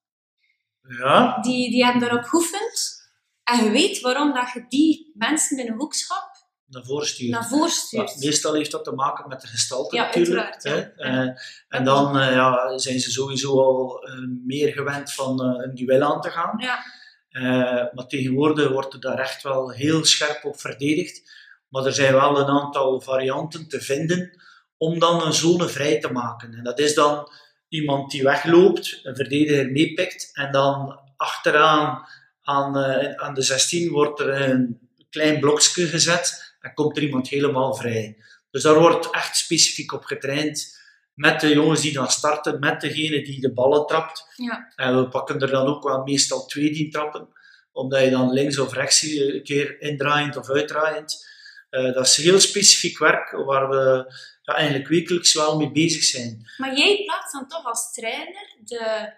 Ja, 0.87 1.41
die, 1.41 1.69
die 1.71 1.83
hebben 1.83 2.01
daarop 2.01 2.23
geoefend. 2.23 3.01
En 3.43 3.63
je 3.63 3.69
weet 3.71 3.99
waarom 4.01 4.33
dat 4.33 4.51
je 4.53 4.65
die 4.67 5.11
mensen 5.15 5.57
in 5.59 5.67
een 5.71 5.77
hoekschap 5.77 6.32
naar 6.73 6.83
voren 6.83 7.07
sturen. 7.07 7.31
naar 7.31 7.47
voren 7.47 7.65
Ja, 7.89 8.05
stuurt. 8.05 8.15
meestal 8.19 8.53
heeft 8.53 8.71
dat 8.71 8.83
te 8.83 8.91
maken 8.91 9.27
met 9.27 9.41
de 9.41 9.47
gestalte 9.47 9.95
Ja, 9.95 10.03
natuurlijk. 10.03 10.55
hè. 10.61 10.75
ja. 10.75 10.91
Eh, 10.95 11.29
en 11.67 11.83
dan 11.83 12.19
eh, 12.19 12.31
ja, 12.31 12.77
zijn 12.77 12.99
ze 12.99 13.11
sowieso 13.11 13.61
al 13.61 14.03
eh, 14.03 14.13
meer 14.45 14.73
gewend 14.73 15.13
van 15.13 15.41
een 15.41 15.75
duel 15.75 16.01
aan 16.01 16.21
te 16.21 16.29
gaan. 16.29 16.57
Ja, 16.57 17.91
maar 17.93 18.07
tegenwoordig 18.07 18.69
wordt 18.69 18.93
er 18.93 18.99
daar 18.99 19.19
echt 19.19 19.43
wel 19.43 19.71
heel 19.71 20.05
scherp 20.05 20.45
op 20.45 20.59
verdedigd. 20.59 21.31
Maar 21.69 21.85
er 21.85 21.93
zijn 21.93 22.13
wel 22.13 22.39
een 22.39 22.47
aantal 22.47 23.01
varianten 23.01 23.67
te 23.67 23.81
vinden 23.81 24.41
om 24.77 24.99
dan 24.99 25.25
een 25.25 25.33
zone 25.33 25.67
vrij 25.67 25.99
te 25.99 26.11
maken. 26.11 26.53
En 26.53 26.63
dat 26.63 26.79
is 26.79 26.93
dan 26.93 27.29
iemand 27.67 28.11
die 28.11 28.23
wegloopt, 28.23 28.99
een 29.03 29.15
verdediger 29.15 29.71
meepikt 29.71 30.29
en 30.33 30.51
dan 30.51 30.99
achteraan 31.17 32.07
aan, 32.41 32.77
aan 33.17 33.33
de 33.33 33.41
16 33.41 33.91
wordt 33.91 34.19
er 34.19 34.41
een 34.41 34.89
klein 35.09 35.39
blokje 35.39 35.87
gezet 35.87 36.52
en 36.63 36.73
komt 36.73 36.97
er 36.97 37.03
iemand 37.03 37.27
helemaal 37.27 37.75
vrij. 37.75 38.17
Dus 38.51 38.63
daar 38.63 38.79
wordt 38.79 39.09
echt 39.09 39.37
specifiek 39.37 39.91
op 39.91 40.03
getraind 40.03 40.81
met 41.13 41.39
de 41.39 41.53
jongens 41.53 41.81
die 41.81 41.93
dan 41.93 42.09
starten, 42.09 42.59
met 42.59 42.81
degene 42.81 43.23
die 43.23 43.41
de 43.41 43.53
ballen 43.53 43.85
trapt. 43.85 44.25
ja. 44.35 44.73
En 44.75 44.97
we 44.97 45.07
pakken 45.07 45.39
er 45.39 45.49
dan 45.49 45.67
ook 45.67 45.83
wel 45.83 46.03
meestal 46.03 46.45
twee 46.45 46.71
die 46.71 46.89
trappen, 46.91 47.27
omdat 47.71 48.03
je 48.03 48.09
dan 48.09 48.33
links 48.33 48.59
of 48.59 48.73
rechts 48.73 49.01
een 49.01 49.43
keer 49.43 49.81
indraaiend 49.81 50.37
of 50.37 50.49
uitdraaiend. 50.49 51.25
Eh, 51.69 51.93
dat 51.93 52.05
is 52.05 52.17
heel 52.17 52.39
specifiek 52.39 52.97
werk 52.97 53.31
waar 53.31 53.69
we 53.69 54.13
ja, 54.41 54.53
eigenlijk 54.53 54.87
wekelijks 54.87 55.33
wel 55.33 55.57
mee 55.57 55.71
bezig 55.71 56.03
zijn. 56.03 56.45
Maar 56.57 56.77
jij 56.77 57.03
plaatst 57.05 57.33
dan 57.33 57.47
toch 57.47 57.65
als 57.65 57.91
trainer 57.91 58.55
de, 58.63 59.13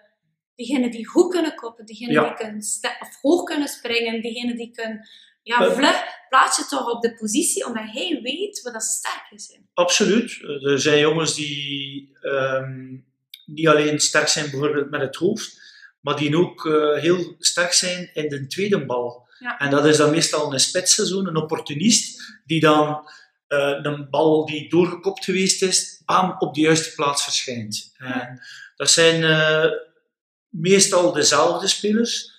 diegenen 0.54 0.90
die 0.90 1.06
goed 1.06 1.32
kunnen 1.32 1.54
koppen, 1.54 1.86
diegenen 1.86 2.14
Ja. 2.14 2.24
die 2.26 2.34
kunnen 2.34 2.62
of 3.00 3.20
hoog 3.20 3.42
kunnen 3.42 3.68
springen, 3.68 4.20
diegenen 4.22 4.56
die 4.56 4.70
kunnen 4.70 5.08
ja, 5.46 5.66
Eh. 5.66 5.72
vlug, 5.74 6.02
plaats 6.28 6.56
je 6.56 6.64
toch 6.64 6.90
op 6.92 7.02
de 7.02 7.14
positie 7.14 7.66
omdat 7.66 7.84
hij 7.92 8.20
weet 8.22 8.62
wat 8.62 8.72
dat 8.72 8.82
ze 8.84 8.90
sterk 8.90 9.40
zijn. 9.40 9.68
Absoluut. 9.74 10.38
Eh, 10.42 10.70
Er 10.72 10.80
zijn 10.80 10.98
jongens 10.98 11.34
die 11.34 12.16
ehm, 12.20 12.96
niet 13.46 13.68
alleen 13.68 14.00
sterk 14.00 14.28
zijn 14.28 14.50
bijvoorbeeld 14.50 14.90
met 14.90 15.00
het 15.00 15.16
hoofd, 15.16 15.60
maar 16.00 16.16
die 16.16 16.36
ook 16.36 16.66
eh, 16.66 17.00
heel 17.00 17.34
sterk 17.38 17.72
zijn 17.72 18.10
in 18.14 18.28
de 18.28 18.46
tweede 18.46 18.86
bal. 18.86 19.28
Ja. 19.38 19.58
En 19.58 19.70
dat 19.70 19.86
is 19.86 19.96
dan 19.96 20.10
meestal 20.10 20.52
een 20.52 20.60
spitsseizoen, 20.60 21.26
een 21.26 21.36
opportunist, 21.36 22.20
die 22.44 22.60
dan 22.60 23.10
een 23.82 24.10
bal 24.10 24.46
die 24.46 24.68
doorgekopt 24.68 25.24
geweest 25.24 25.62
is, 25.62 26.02
bam, 26.04 26.34
op 26.38 26.54
de 26.54 26.60
juiste 26.60 26.94
plaats 26.94 27.24
verschijnt. 27.24 27.92
En 27.96 28.40
dat 28.76 28.90
zijn 28.90 29.20
meestal 30.48 31.12
dezelfde 31.12 31.66
spelers. 31.66 32.34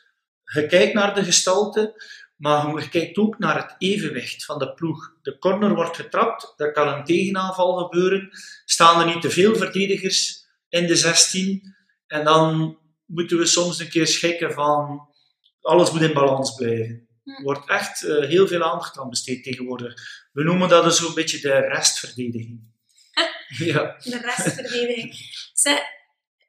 Je 0.54 0.66
kijkt 0.68 0.94
naar 0.94 1.16
de 1.16 1.24
gestalte, 1.24 1.94
maar 2.38 2.82
je 2.82 2.90
kijkt 2.90 3.18
ook 3.18 3.40
naar 3.40 3.56
het 3.56 3.76
evenwicht 3.78 4.46
van 4.46 4.60
de 4.60 4.74
ploeg. 4.74 5.14
De 5.22 5.38
corner 5.38 5.76
wordt 5.76 5.96
getrapt, 5.96 6.54
er 6.58 6.72
kan 6.72 6.88
een 6.88 7.04
tegenaanval 7.04 7.78
gebeuren. 7.78 8.30
Staan 8.66 9.00
er 9.00 9.14
niet 9.14 9.22
te 9.22 9.30
veel 9.30 9.56
verdedigers 9.56 10.46
in 10.70 10.88
de 10.88 10.96
16? 10.96 11.76
En 12.08 12.24
dan 12.24 12.78
moeten 13.06 13.38
we 13.38 13.46
soms 13.46 13.80
een 13.80 13.90
keer 13.90 14.08
schikken 14.08 14.54
van 14.54 15.08
alles 15.62 15.92
moet 15.92 16.02
in 16.02 16.14
balans 16.14 16.56
blijven. 16.56 17.08
Er 17.24 17.44
wordt 17.44 17.70
echt 17.70 18.04
eh, 18.04 18.28
heel 18.28 18.48
veel 18.48 18.64
aandacht 18.64 18.98
aan 18.98 19.10
besteed 19.10 19.44
tegenwoordig. 19.44 19.94
We 20.32 20.44
noemen 20.44 20.70
dat 20.70 20.84
dus 20.84 20.98
zo'n 20.98 21.14
beetje 21.14 21.40
de 21.40 21.60
restverdediging. 21.60 22.62
ja. 23.72 23.96
De 24.04 24.20
restverdediging. 24.22 25.16
Ze, 25.54 25.84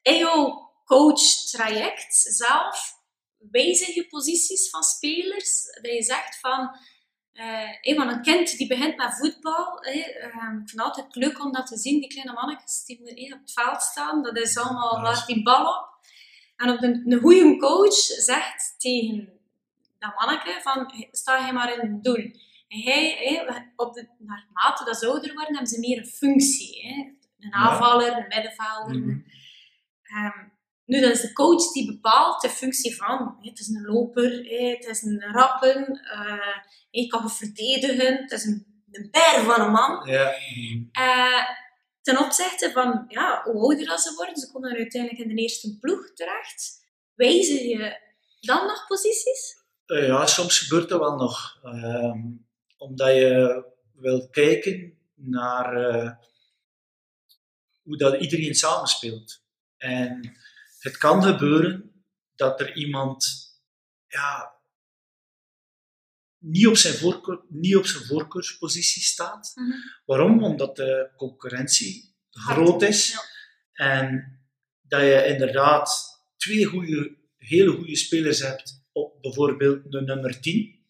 in 0.03 0.19
jouw 0.19 0.73
coach-traject 0.85 2.15
zelf, 2.15 2.98
wijzig 3.39 3.95
je 3.95 4.07
posities 4.07 4.71
van 4.71 4.83
spelers? 4.83 5.65
Dat 5.83 5.93
je 5.93 6.03
zegt 6.03 6.41
van, 6.41 6.77
hé, 7.33 7.95
want 7.95 8.11
een 8.11 8.23
kind 8.23 8.57
die 8.57 8.67
begint 8.67 8.97
met 8.97 9.17
voetbal, 9.19 9.79
hé, 9.81 10.01
ehm, 10.01 10.59
ik 10.59 10.69
vind 10.69 10.71
het 10.71 10.81
altijd 10.81 11.15
leuk 11.15 11.45
om 11.45 11.53
dat 11.53 11.67
te 11.67 11.77
zien, 11.77 12.01
die 12.01 12.09
kleine 12.09 12.33
mannetjes 12.33 12.85
die 12.85 13.01
hé, 13.05 13.35
op 13.35 13.41
het 13.41 13.53
veld 13.53 13.83
staan, 13.83 14.23
dat 14.23 14.37
is 14.37 14.59
allemaal, 14.59 15.01
waar 15.01 15.25
die 15.27 15.43
bal 15.43 15.67
op. 15.67 15.97
En 16.57 16.71
op 16.71 16.83
een, 16.83 17.13
een 17.13 17.21
goede 17.21 17.57
coach 17.57 17.95
zegt 17.95 18.75
tegen 18.79 19.39
dat 19.99 20.15
manneke 20.15 20.61
van, 20.63 20.93
sta 21.11 21.47
je 21.47 21.53
maar 21.53 21.73
in 21.73 21.93
het 21.93 22.05
doel. 22.05 22.31
En 22.69 22.81
hij, 22.81 23.71
op 23.77 23.95
de, 23.95 24.09
naarmate 24.19 24.85
dat 24.85 24.97
ze 24.97 25.07
ouder 25.07 25.35
worden, 25.35 25.55
hebben 25.55 25.67
ze 25.67 25.81
meer 25.81 25.99
een 25.99 26.07
functie. 26.07 27.17
Een 27.39 27.53
aanvaller, 27.53 28.17
een 28.17 28.29
middenvelder. 28.29 28.99
Mhm. 28.99 29.21
Ehm, 30.03 30.49
nu, 30.89 31.01
dat 31.01 31.13
is 31.13 31.21
de 31.21 31.33
coach 31.33 31.73
die 31.73 31.87
bepaalt 31.87 32.41
de 32.41 32.49
functie 32.49 32.97
van. 32.97 33.39
het 33.41 33.59
is 33.59 33.69
een 33.69 33.85
loper, 33.85 34.31
het 34.33 34.87
is 34.87 35.03
een 35.03 35.21
rappen, 35.21 36.01
eh, 36.03 36.57
je 36.91 37.07
kan 37.07 37.21
goed 37.21 37.37
verdedigen, 37.37 38.17
het 38.17 38.31
is 38.31 38.45
een, 38.45 38.83
een 38.91 39.45
van 39.45 39.61
een 39.61 39.71
man. 39.71 40.07
Ja. 40.07 40.35
Eh, 40.93 41.45
ten 42.03 42.19
opzichte 42.19 42.71
van 42.73 43.05
ja, 43.09 43.43
hoe 43.45 43.61
ouder 43.61 43.87
dat 43.87 44.01
ze 44.01 44.15
worden, 44.15 44.37
ze 44.37 44.53
komen 44.53 44.69
dan 44.69 44.79
uiteindelijk 44.79 45.23
in 45.23 45.37
de 45.37 45.43
eerste 45.43 45.79
ploeg 45.79 46.13
terecht. 46.15 46.87
Wijzig 47.15 47.61
je 47.61 47.99
dan 48.41 48.67
nog 48.67 48.87
posities? 48.87 49.57
Eh, 49.87 50.07
ja, 50.07 50.27
soms 50.27 50.59
gebeurt 50.59 50.89
dat 50.89 51.01
wel 51.01 51.17
nog. 51.17 51.59
Ehm, 51.63 52.21
omdat 52.77 53.15
je 53.15 53.65
wil 53.95 54.29
kijken 54.29 54.99
naar 55.15 55.73
hoe 57.83 57.97
dat 57.97 58.21
iedereen 58.21 58.55
samenspeelt. 58.55 59.43
En 59.77 60.37
het 60.79 60.97
kan 60.97 61.23
gebeuren 61.23 62.05
dat 62.35 62.61
er 62.61 62.77
iemand 62.77 63.27
ja, 64.07 64.53
niet, 66.39 66.67
op 66.67 66.77
zijn 66.77 66.95
voorkeur, 66.95 67.41
niet 67.49 67.77
op 67.77 67.87
zijn 67.87 68.05
voorkeurspositie 68.05 69.03
staat. 69.03 69.55
Waarom? 70.05 70.45
Omdat 70.45 70.77
de 70.77 71.11
concurrentie 71.17 72.17
groot 72.31 72.83
is. 72.83 73.11
Ja. 73.11 73.23
En 73.73 74.33
dat 74.81 75.01
je 75.01 75.27
inderdaad 75.27 75.91
twee 76.37 76.65
goede, 76.65 77.17
hele 77.37 77.71
goede 77.71 77.97
spelers 77.97 78.41
hebt 78.41 78.85
op 78.93 79.23
bijvoorbeeld 79.23 79.93
de 79.93 80.01
nummer 80.01 80.41
10. 80.41 80.87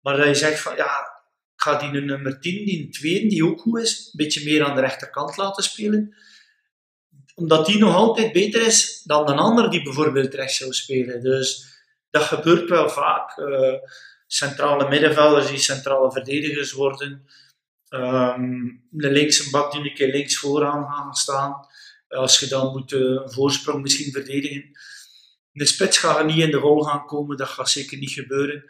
Maar 0.00 0.16
dat 0.16 0.26
je 0.26 0.34
zegt 0.34 0.60
van 0.60 0.76
ja, 0.76 1.00
ik 1.54 1.62
ga 1.62 1.78
die 1.78 2.00
nummer 2.00 2.40
10, 2.40 2.64
die 2.64 2.88
tweede, 2.88 3.28
die 3.28 3.44
ook 3.44 3.60
goed 3.60 3.80
is, 3.80 3.98
een 3.98 4.12
beetje 4.12 4.44
meer 4.44 4.64
aan 4.64 4.74
de 4.74 4.80
rechterkant 4.80 5.36
laten 5.36 5.64
spelen. 5.64 6.16
Omdat 7.40 7.66
die 7.66 7.78
nog 7.78 7.94
altijd 7.94 8.32
beter 8.32 8.66
is 8.66 9.02
dan 9.04 9.30
een 9.30 9.38
ander 9.38 9.70
die 9.70 9.82
bijvoorbeeld 9.82 10.34
rechts 10.34 10.56
zou 10.56 10.72
spelen. 10.72 11.22
Dus 11.22 11.78
dat 12.10 12.22
gebeurt 12.22 12.68
wel 12.68 12.88
vaak. 12.88 13.36
Uh, 13.38 13.74
centrale 14.26 14.88
middenvelders 14.88 15.48
die 15.48 15.58
centrale 15.58 16.12
verdedigers 16.12 16.72
worden. 16.72 17.26
Um, 17.88 18.86
de 18.90 19.10
linkse 19.10 19.50
bak 19.50 19.72
die 19.72 19.80
een 19.80 19.94
keer 19.94 20.12
links 20.12 20.36
vooraan 20.36 20.84
gaan 20.84 21.14
staan. 21.14 21.66
Als 22.08 22.40
je 22.40 22.46
dan 22.46 22.72
moet 22.72 22.92
uh, 22.92 23.00
een 23.00 23.32
voorsprong 23.32 23.82
misschien 23.82 24.12
verdedigen. 24.12 24.70
De 25.52 25.66
spits 25.66 25.98
gaat 25.98 26.24
niet 26.24 26.38
in 26.38 26.50
de 26.50 26.56
rol 26.56 26.82
gaan 26.82 27.06
komen, 27.06 27.36
dat 27.36 27.48
gaat 27.48 27.70
zeker 27.70 27.98
niet 27.98 28.10
gebeuren. 28.10 28.64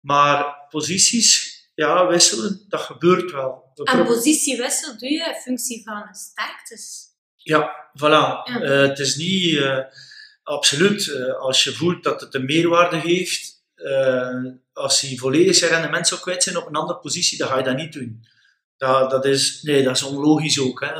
Maar 0.00 0.66
posities 0.68 1.54
ja, 1.74 2.06
wisselen, 2.06 2.64
dat 2.68 2.80
gebeurt 2.80 3.30
wel. 3.30 3.72
En 3.84 4.04
positiewissel 4.04 4.98
doe 4.98 5.10
je 5.10 5.24
in 5.24 5.42
functie 5.42 5.82
van 5.84 6.14
sterktes. 6.14 7.13
Ja, 7.44 7.90
voilà. 7.98 8.42
Ja. 8.44 8.62
Uh, 8.62 8.88
het 8.88 8.98
is 8.98 9.16
niet 9.16 9.44
uh, 9.44 9.78
absoluut. 10.42 11.06
Uh, 11.06 11.34
als 11.34 11.64
je 11.64 11.72
voelt 11.72 12.02
dat 12.02 12.20
het 12.20 12.34
een 12.34 12.44
meerwaarde 12.44 12.96
heeft, 12.96 13.52
als 14.72 15.00
hij 15.00 15.16
volledig 15.16 15.54
zijn 15.54 15.70
rendement 15.70 16.08
zou 16.08 16.20
kwijt 16.20 16.42
zijn 16.42 16.56
op 16.56 16.66
een 16.66 16.74
andere 16.74 16.98
positie, 16.98 17.38
dan 17.38 17.48
ga 17.48 17.58
je 17.58 17.64
dat 17.64 17.76
niet 17.76 17.92
doen. 17.92 18.26
Dat, 18.76 19.10
dat, 19.10 19.24
is, 19.24 19.62
nee, 19.62 19.82
dat 19.82 19.96
is 19.96 20.02
onlogisch 20.02 20.60
ook. 20.60 20.80
Hè. 20.80 20.92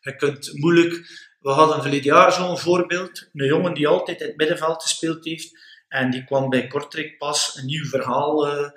je 0.00 0.16
kunt 0.16 0.50
moeilijk... 0.52 1.28
We 1.40 1.50
hadden 1.50 1.82
verleden 1.82 2.12
jaar 2.12 2.32
zo'n 2.32 2.58
voorbeeld. 2.58 3.28
Een 3.32 3.46
jongen 3.46 3.74
die 3.74 3.88
altijd 3.88 4.20
in 4.20 4.26
het 4.26 4.36
middenveld 4.36 4.82
gespeeld 4.82 5.24
heeft. 5.24 5.58
En 5.88 6.10
die 6.10 6.24
kwam 6.24 6.48
bij 6.48 6.66
Kortrijk 6.66 7.18
pas 7.18 7.56
een 7.56 7.66
nieuw 7.66 7.84
verhaal 7.84 8.48
eh, 8.48 8.70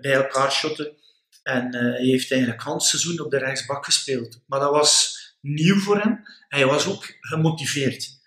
bij 0.00 0.12
elkaar 0.12 0.52
shotten. 0.52 0.96
En 1.42 1.74
hij 1.74 2.04
heeft 2.04 2.32
eigenlijk 2.32 2.64
een 2.64 2.80
seizoen 2.80 3.20
op 3.20 3.30
de 3.30 3.38
rechtsbak 3.38 3.84
gespeeld. 3.84 4.40
Maar 4.46 4.60
dat 4.60 4.70
was 4.70 5.21
nieuw 5.42 5.78
voor 5.78 6.00
hem. 6.00 6.22
Hij 6.48 6.66
was 6.66 6.86
ook 6.86 7.16
gemotiveerd. 7.20 8.20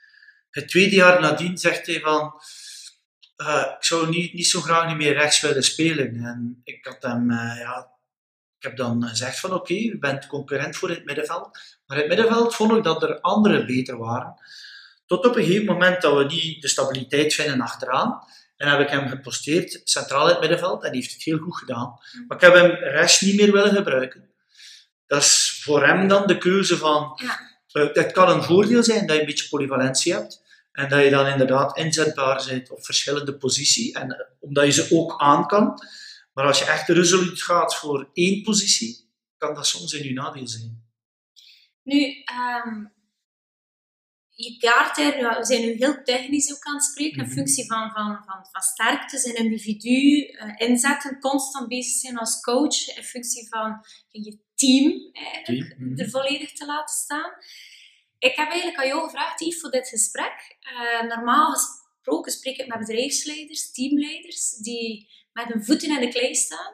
Het 0.49 0.67
tweede 0.67 0.95
jaar 0.95 1.21
nadien 1.21 1.57
zegt 1.57 1.85
hij 1.85 1.99
van... 1.99 2.33
Uh, 3.37 3.65
ik 3.77 3.83
zou 3.83 4.09
niet, 4.09 4.33
niet 4.33 4.47
zo 4.47 4.61
graag 4.61 4.87
niet 4.87 4.97
meer 4.97 5.13
rechts 5.13 5.41
willen 5.41 5.63
spelen. 5.63 6.15
En 6.15 6.61
ik 6.63 6.85
had 6.85 7.03
hem... 7.03 7.31
ja, 7.31 7.91
ik 8.57 8.63
heb 8.63 8.77
dan 8.77 9.07
gezegd 9.07 9.39
van 9.39 9.49
oké, 9.53 9.59
okay, 9.59 9.77
je 9.77 9.97
bent 9.97 10.27
concurrent 10.27 10.75
voor 10.75 10.89
het 10.89 11.05
middenveld. 11.05 11.59
Maar 11.85 11.97
in 11.97 12.03
het 12.03 12.17
middenveld 12.17 12.55
vond 12.55 12.71
ik 12.71 12.83
dat 12.83 13.03
er 13.03 13.19
anderen 13.19 13.65
beter 13.65 13.97
waren. 13.97 14.35
Tot 15.05 15.25
op 15.25 15.35
een 15.35 15.43
gegeven 15.43 15.65
moment 15.65 16.01
dat 16.01 16.17
we 16.17 16.23
niet 16.23 16.61
de 16.61 16.67
stabiliteit 16.67 17.33
vinden 17.33 17.61
achteraan. 17.61 18.23
En 18.57 18.69
heb 18.69 18.79
ik 18.79 18.89
hem 18.89 19.07
geposteerd 19.07 19.81
centraal 19.83 20.25
in 20.25 20.31
het 20.31 20.39
middenveld 20.39 20.83
en 20.83 20.89
hij 20.89 20.97
heeft 20.97 21.13
het 21.13 21.23
heel 21.23 21.37
goed 21.37 21.57
gedaan. 21.57 21.99
Maar 22.27 22.37
ik 22.37 22.43
heb 22.43 22.53
hem 22.53 22.71
rechts 22.71 23.21
niet 23.21 23.35
meer 23.35 23.51
willen 23.51 23.75
gebruiken. 23.75 24.29
Dat 25.07 25.21
is 25.21 25.44
voor 25.65 25.85
hem 25.85 26.07
dan 26.07 26.27
de 26.27 26.37
keuze 26.37 26.77
van... 26.77 27.19
Ja. 27.23 27.53
Uh, 27.71 27.93
het 27.93 28.11
kan 28.11 28.29
een 28.29 28.43
voordeel 28.43 28.83
zijn 28.83 29.05
dat 29.07 29.15
je 29.15 29.21
een 29.21 29.27
beetje 29.27 29.49
polyvalentie 29.49 30.13
hebt. 30.13 30.43
En 30.71 30.89
dat 30.89 31.03
je 31.03 31.09
dan 31.09 31.27
inderdaad 31.27 31.77
inzetbaar 31.77 32.45
bent 32.47 32.71
op 32.71 32.85
verschillende 32.85 33.37
posities. 33.37 33.91
En 33.91 34.07
uh, 34.09 34.15
omdat 34.39 34.65
je 34.65 34.71
ze 34.71 34.95
ook 34.95 35.21
aan 35.21 35.47
kan. 35.47 35.79
Maar 36.33 36.45
als 36.45 36.59
je 36.59 36.65
echt 36.65 36.87
resoluut 36.87 37.41
gaat 37.41 37.75
voor 37.75 38.09
één 38.13 38.41
positie, 38.41 39.09
kan 39.37 39.53
dat 39.53 39.67
soms 39.67 39.93
in 39.93 40.03
je 40.03 40.13
nadeel 40.13 40.47
zijn. 40.47 40.83
Nu, 41.83 42.23
um, 42.65 42.93
je 44.29 44.57
kaart 44.57 44.97
er, 44.97 45.37
we 45.37 45.45
zijn 45.45 45.61
nu 45.61 45.75
heel 45.77 46.03
technisch 46.03 46.53
ook 46.53 46.63
aan 46.63 46.73
het 46.73 46.83
spreken, 46.83 47.19
in 47.19 47.25
mhm. 47.25 47.33
functie 47.33 47.65
van, 47.65 47.91
van, 47.91 48.23
van, 48.25 48.47
van 48.51 48.61
sterktes 48.61 49.23
en 49.23 49.35
individu, 49.35 49.89
uh, 49.89 50.53
inzetten, 50.57 51.19
constant 51.19 51.67
bezig 51.67 51.93
zijn 51.93 52.17
als 52.17 52.41
coach, 52.41 52.95
in 52.95 53.03
functie 53.03 53.47
van 53.49 53.85
je 54.09 54.43
team 54.55 55.09
eigenlijk 55.11 55.79
mhm. 55.79 55.99
er 55.99 56.09
volledig 56.09 56.53
te 56.53 56.65
laten 56.65 56.95
staan. 56.95 57.31
Ik 58.19 58.35
heb 58.35 58.49
eigenlijk 58.49 58.79
aan 58.79 58.87
jou 58.87 59.03
gevraagd, 59.03 59.39
Yves, 59.39 59.59
voor 59.59 59.71
dit 59.71 59.87
gesprek. 59.87 60.57
Uh, 60.61 61.09
normaal 61.15 61.53
gesproken 61.53 62.31
spreek 62.31 62.57
ik 62.57 62.67
met 62.67 62.79
bedrijfsleiders, 62.79 63.71
teamleiders, 63.71 64.51
die 64.51 65.09
met 65.33 65.47
hun 65.47 65.65
voeten 65.65 65.89
in 65.89 65.99
de 65.99 66.07
klei 66.07 66.35
staan. 66.35 66.73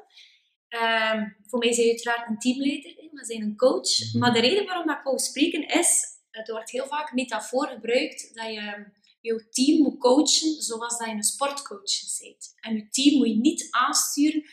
Uh, 0.70 1.24
voor 1.48 1.60
mij 1.60 1.74
zijn 1.74 1.86
je 1.86 1.92
uiteraard 1.92 2.30
een 2.30 2.40
teamleider, 2.40 3.10
maar 3.12 3.26
zijn 3.26 3.42
een 3.42 3.58
coach. 3.58 4.00
Mhm. 4.00 4.18
Maar 4.18 4.34
de 4.34 4.40
reden 4.40 4.66
waarom 4.66 4.90
ik 4.90 5.04
wou 5.04 5.20
spreken 5.20 5.68
is 5.68 6.20
het 6.32 6.50
wordt 6.50 6.72
heel 6.72 6.88
vaak 6.88 7.14
metafoor 7.14 7.68
gebruikt 7.68 8.36
dat 8.36 8.46
je 8.46 8.86
je 9.22 9.50
team 9.50 9.82
moet 9.82 9.98
coachen 9.98 10.62
zoals 10.62 10.98
dat 10.98 11.08
je 11.08 11.14
een 11.14 11.24
sportcoach 11.24 12.20
bent. 12.20 12.54
En 12.60 12.76
je 12.76 12.90
team 12.90 13.18
moet 13.18 13.28
je 13.28 13.38
niet 13.38 13.68
aansturen 13.70 14.44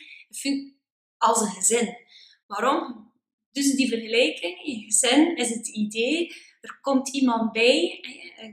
als 1.17 1.41
een 1.41 1.47
gezin. 1.47 1.97
Waarom? 2.47 3.08
Dus 3.51 3.75
die 3.75 3.89
vergelijking, 3.89 4.59
je 4.63 4.83
gezin 4.83 5.35
is 5.35 5.49
het 5.49 5.67
idee, 5.67 6.33
er 6.61 6.77
komt 6.81 7.09
iemand 7.09 7.51
bij, 7.51 7.99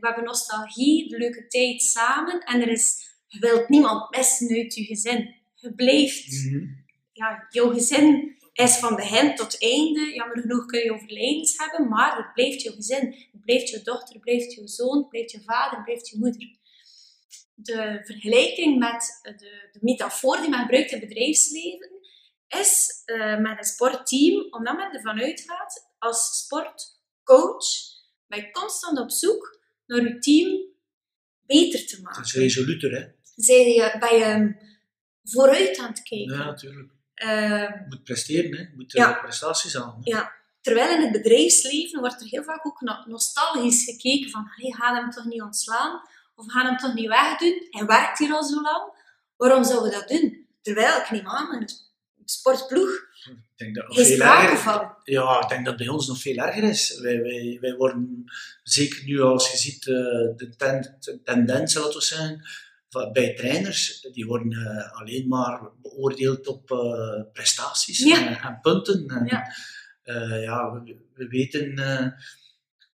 we 0.00 0.06
hebben 0.06 0.24
nostalgie, 0.24 1.08
de 1.08 1.18
leuke 1.18 1.46
tijd 1.46 1.82
samen 1.82 2.40
en 2.40 2.60
er 2.60 2.68
is, 2.68 3.14
je 3.26 3.38
wilt 3.38 3.68
niemand 3.68 4.16
missen 4.16 4.56
uit 4.56 4.74
je 4.74 4.84
gezin. 4.84 5.34
Je 5.54 5.74
blijft, 5.74 6.44
mm 6.44 6.84
ja, 7.16 7.46
jouw 7.50 7.72
gezin 7.72 8.36
is 8.52 8.76
van 8.76 8.96
begin 8.96 9.34
tot 9.34 9.62
einde. 9.62 10.14
Jammer 10.14 10.38
genoeg 10.38 10.66
kun 10.66 10.84
je 10.84 10.92
overlijdens 10.92 11.54
hebben, 11.56 11.88
maar 11.88 12.16
het 12.16 12.32
blijft 12.34 12.62
je 12.62 12.72
gezin. 12.72 13.14
Het 13.32 13.44
blijft 13.44 13.68
je 13.68 13.82
dochter, 13.82 14.14
het 14.14 14.22
blijft 14.22 14.54
je 14.54 14.68
zoon, 14.68 14.98
het 14.98 15.08
blijft 15.08 15.30
je 15.30 15.42
vader, 15.42 15.76
het 15.76 15.84
blijft 15.84 16.08
je 16.08 16.18
moeder. 16.18 16.54
De 17.54 18.00
vergelijking 18.04 18.78
met 18.78 19.20
de, 19.22 19.68
de 19.72 19.78
metafoor 19.80 20.40
die 20.40 20.48
men 20.48 20.58
gebruikt 20.58 20.92
in 20.92 20.98
het 20.98 21.08
bedrijfsleven 21.08 21.90
is 22.48 23.02
uh, 23.06 23.38
met 23.38 23.58
een 23.58 23.64
sportteam, 23.64 24.46
omdat 24.50 24.76
men 24.76 24.92
ervan 24.92 25.20
uitgaat, 25.20 25.92
als 25.98 26.38
sportcoach 26.44 27.66
ben 28.26 28.38
je 28.38 28.50
constant 28.50 28.98
op 28.98 29.10
zoek 29.10 29.58
naar 29.86 30.02
je 30.02 30.18
team 30.18 30.74
beter 31.40 31.86
te 31.86 32.00
maken. 32.02 32.22
Dat 32.22 32.26
is 32.26 32.34
resoluter, 32.34 32.92
hè? 32.92 33.06
Zij 33.36 33.74
je, 33.74 33.96
ben 33.98 34.18
je 34.18 34.56
vooruit 35.22 35.78
aan 35.78 35.88
het 35.88 36.02
kijken. 36.02 36.36
Ja, 36.36 36.44
natuurlijk. 36.44 36.90
Uh, 37.14 37.70
moet 37.88 38.04
presteren, 38.04 38.56
hè? 38.56 38.64
moet 38.74 38.92
ja. 38.92 39.12
prestaties 39.12 39.76
aan. 39.76 40.00
Ja. 40.00 40.34
Terwijl 40.60 40.94
in 40.94 41.02
het 41.02 41.12
bedrijfsleven 41.12 42.00
wordt 42.00 42.20
er 42.20 42.26
heel 42.26 42.42
vaak 42.42 42.66
ook 42.66 43.04
nostalgisch 43.06 43.84
gekeken 43.84 44.30
van 44.30 44.48
hey, 44.50 44.70
ga 44.70 44.94
hem 44.94 45.10
toch 45.10 45.24
niet 45.24 45.42
ontslaan? 45.42 46.00
Of 46.34 46.52
ga 46.52 46.64
hem 46.64 46.76
toch 46.76 46.94
niet 46.94 47.08
wegdoen? 47.08 47.66
Hij 47.70 47.86
werkt 47.86 48.18
hier 48.18 48.32
al 48.32 48.44
zo 48.44 48.62
lang. 48.62 48.92
Waarom 49.36 49.64
zouden 49.64 49.90
we 49.90 49.96
dat 49.96 50.08
doen? 50.08 50.46
Terwijl 50.62 51.00
ik 51.00 51.10
neem 51.10 51.26
aan, 51.26 51.54
een 51.54 51.68
sportploeg 52.30 53.06
ik 53.56 53.56
denk 53.56 53.74
dat 53.74 54.58
van. 54.58 54.94
Ja, 55.04 55.42
ik 55.42 55.48
denk 55.48 55.64
dat 55.64 55.76
bij 55.76 55.88
ons 55.88 56.06
nog 56.06 56.20
veel 56.20 56.36
erger 56.36 56.62
is. 56.62 56.98
Wij, 56.98 57.22
wij, 57.22 57.58
wij 57.60 57.74
worden, 57.74 58.24
zeker 58.62 59.04
nu 59.04 59.20
als 59.20 59.50
je 59.50 59.56
ziet, 59.56 59.86
eh, 59.86 59.94
de, 60.36 60.54
ten, 60.56 60.96
de 61.00 61.22
tendens, 61.24 61.74
laten 61.74 61.98
we 61.98 62.04
zeggen, 62.04 62.48
bij 63.12 63.34
trainers, 63.34 64.08
die 64.12 64.26
worden 64.26 64.52
uh, 64.52 64.92
alleen 64.92 65.28
maar 65.28 65.70
beoordeeld 65.82 66.46
op 66.46 66.70
uh, 66.70 67.32
prestaties 67.32 68.02
en, 68.02 68.40
en, 68.40 68.58
punten. 68.62 69.06
En, 69.06 69.26
ja. 69.26 69.54
Uh, 70.04 70.42
ja, 70.42 70.72
we, 70.72 70.96
we 71.14 71.26
weten, 71.26 71.78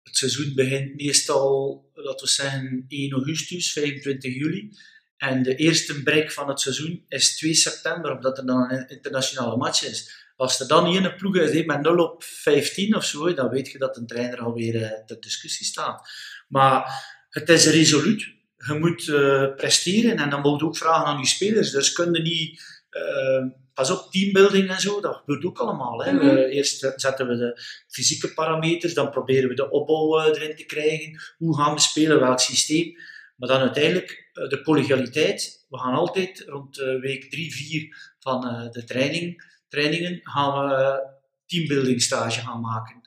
het 0.03 0.17
seizoen 0.17 0.51
begint 0.55 0.95
meestal, 0.95 1.89
laten 1.93 2.25
we 2.25 2.31
zeggen, 2.31 2.85
1 2.87 3.11
augustus, 3.11 3.71
25 3.71 4.33
juli. 4.33 4.71
En 5.19 5.43
de 5.43 5.55
eerste 5.55 6.03
break 6.03 6.31
van 6.31 6.49
het 6.49 6.59
seizoen 6.59 7.05
is 7.07 7.37
2 7.37 7.53
september, 7.53 8.15
omdat 8.15 8.37
er 8.37 8.45
dan 8.45 8.71
een 8.71 8.87
internationale 8.87 9.57
match 9.57 9.83
is. 9.83 10.27
Als 10.35 10.59
er 10.59 10.67
dan 10.67 10.89
niet 10.89 11.03
een 11.03 11.15
ploeg 11.15 11.35
is 11.35 11.65
met 11.65 11.81
0 11.81 11.97
op 11.97 12.23
15 12.23 12.95
of 12.95 13.05
zo, 13.05 13.33
dan 13.33 13.49
weet 13.49 13.71
je 13.71 13.77
dat 13.77 13.97
een 13.97 14.07
trainer 14.07 14.39
alweer 14.39 15.03
ter 15.05 15.19
discussie 15.19 15.65
staat. 15.65 16.09
Maar 16.47 17.03
het 17.29 17.49
is 17.49 17.65
resoluut 17.65 18.37
je 18.67 18.73
moet 18.73 19.07
uh, 19.07 19.55
presteren 19.55 20.17
en 20.17 20.29
dan 20.29 20.41
moet 20.41 20.59
je 20.59 20.65
ook 20.65 20.77
vragen 20.77 21.05
aan 21.05 21.19
je 21.19 21.25
spelers. 21.25 21.71
Dus 21.71 21.91
kun 21.91 22.13
je 22.13 22.21
niet, 22.21 22.61
uh, 22.91 23.45
pas 23.73 23.91
op, 23.91 24.11
teambuilding 24.11 24.69
en 24.69 24.79
zo, 24.79 25.01
dat 25.01 25.15
gebeurt 25.15 25.45
ook 25.45 25.57
allemaal. 25.57 26.03
Hè. 26.03 26.11
Mm 26.11 26.37
eerst 26.37 26.93
zetten 26.95 27.27
we 27.27 27.35
de 27.35 27.61
fysieke 27.87 28.33
parameters, 28.33 28.93
dan 28.93 29.09
proberen 29.09 29.49
we 29.49 29.55
de 29.55 29.69
opbouw 29.69 30.21
erin 30.21 30.55
te 30.55 30.65
krijgen. 30.65 31.19
Hoe 31.37 31.57
gaan 31.57 31.73
we 31.73 31.79
spelen, 31.79 32.19
welk 32.19 32.39
systeem. 32.39 32.97
Maar 33.39 33.49
dan 33.49 33.59
uiteindelijk 33.59 34.29
de 34.33 34.61
collegialiteit. 34.63 35.65
We 35.69 35.77
gaan 35.77 35.93
altijd 35.93 36.43
rond 36.47 36.77
week 36.77 37.29
3, 37.29 37.53
4 37.53 38.13
van 38.19 38.41
de 38.71 38.83
training, 38.83 39.43
trainingen 39.67 40.19
gaan 40.23 40.67
we 40.67 41.01
teambuilding 41.45 42.01
stage 42.01 42.39
gaan 42.39 42.61
maken. 42.61 43.01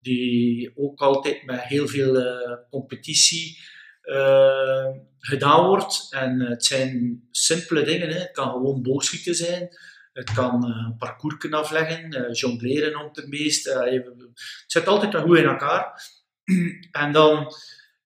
Die 0.00 0.72
ook 0.76 1.00
altijd 1.00 1.44
met 1.44 1.60
heel 1.60 1.88
veel 1.88 2.36
competitie 2.70 3.58
gedaan 5.18 5.66
wordt. 5.66 6.06
En 6.10 6.40
het 6.40 6.64
zijn 6.64 7.22
simpele 7.30 7.82
dingen. 7.84 8.08
Hè. 8.08 8.18
Het 8.18 8.30
kan 8.30 8.50
gewoon 8.50 8.82
boogschieten 8.82 9.34
zijn. 9.34 9.68
Het 10.12 10.32
kan 10.32 10.64
een 10.64 10.96
parcours 10.96 11.50
afleggen, 11.50 12.32
jongleren 12.32 13.00
om 13.00 13.08
het 13.12 13.28
meest. 13.28 13.64
het 13.64 14.62
zit 14.66 14.86
altijd 14.86 15.14
goed 15.14 15.38
in 15.38 15.44
elkaar. 15.44 16.10
en 17.02 17.12
dan 17.12 17.52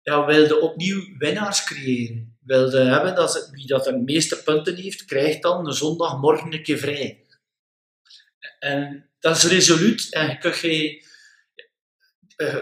ja, 0.06 0.24
wilde 0.24 0.60
opnieuw 0.60 1.16
winnaars 1.18 1.64
creëren. 1.64 2.38
Wilde 2.44 2.80
hebben 2.80 3.14
dat 3.14 3.48
wie 3.52 3.66
dat 3.66 3.84
de 3.84 3.96
meeste 3.96 4.42
punten 4.42 4.74
heeft, 4.74 5.04
krijgt 5.04 5.42
dan 5.42 5.64
de 5.64 5.72
zondagmorgen 5.72 6.52
een 6.52 6.62
keer 6.62 6.78
vrij. 6.78 7.24
En 8.58 9.10
dat 9.20 9.36
is 9.36 9.44
resoluut. 9.44 10.06
En 10.10 10.28
je 10.28 10.38
kunt 10.38 10.54
geen... 10.54 11.02
eh, 12.36 12.56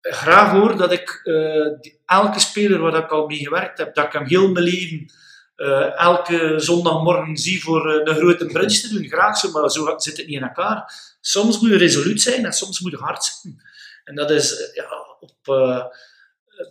graag 0.00 0.50
hoor 0.50 0.76
dat 0.76 0.92
ik 0.92 1.20
eh, 1.24 1.90
elke 2.06 2.40
speler 2.40 2.78
waar 2.78 3.04
ik 3.04 3.10
al 3.10 3.26
mee 3.26 3.38
gewerkt 3.38 3.78
heb, 3.78 3.94
dat 3.94 4.04
ik 4.06 4.12
hem 4.12 4.26
heel 4.26 4.48
mijn 4.50 4.64
leven 4.64 5.12
eh, 5.56 5.98
elke 6.00 6.54
zondagmorgen 6.58 7.36
zie 7.36 7.62
voor 7.62 7.90
eh, 7.92 8.00
een 8.04 8.20
grote 8.20 8.46
brunch 8.46 8.72
te 8.72 8.88
doen. 8.88 9.08
Graag 9.08 9.38
zo, 9.38 9.50
maar 9.50 9.70
zo 9.70 9.98
zit 9.98 10.16
het 10.16 10.26
niet 10.26 10.36
in 10.36 10.42
elkaar. 10.42 10.92
Soms 11.20 11.60
moet 11.60 11.70
je 11.70 11.76
resoluut 11.76 12.20
zijn 12.22 12.44
en 12.44 12.52
soms 12.52 12.80
moet 12.80 12.90
je 12.90 12.96
hard 12.98 13.24
zijn. 13.24 13.62
En 14.04 14.14
dat 14.14 14.30
is 14.30 14.56
eh, 14.60 14.74
ja, 14.74 14.88
op, 15.20 15.36
eh, 15.42 15.84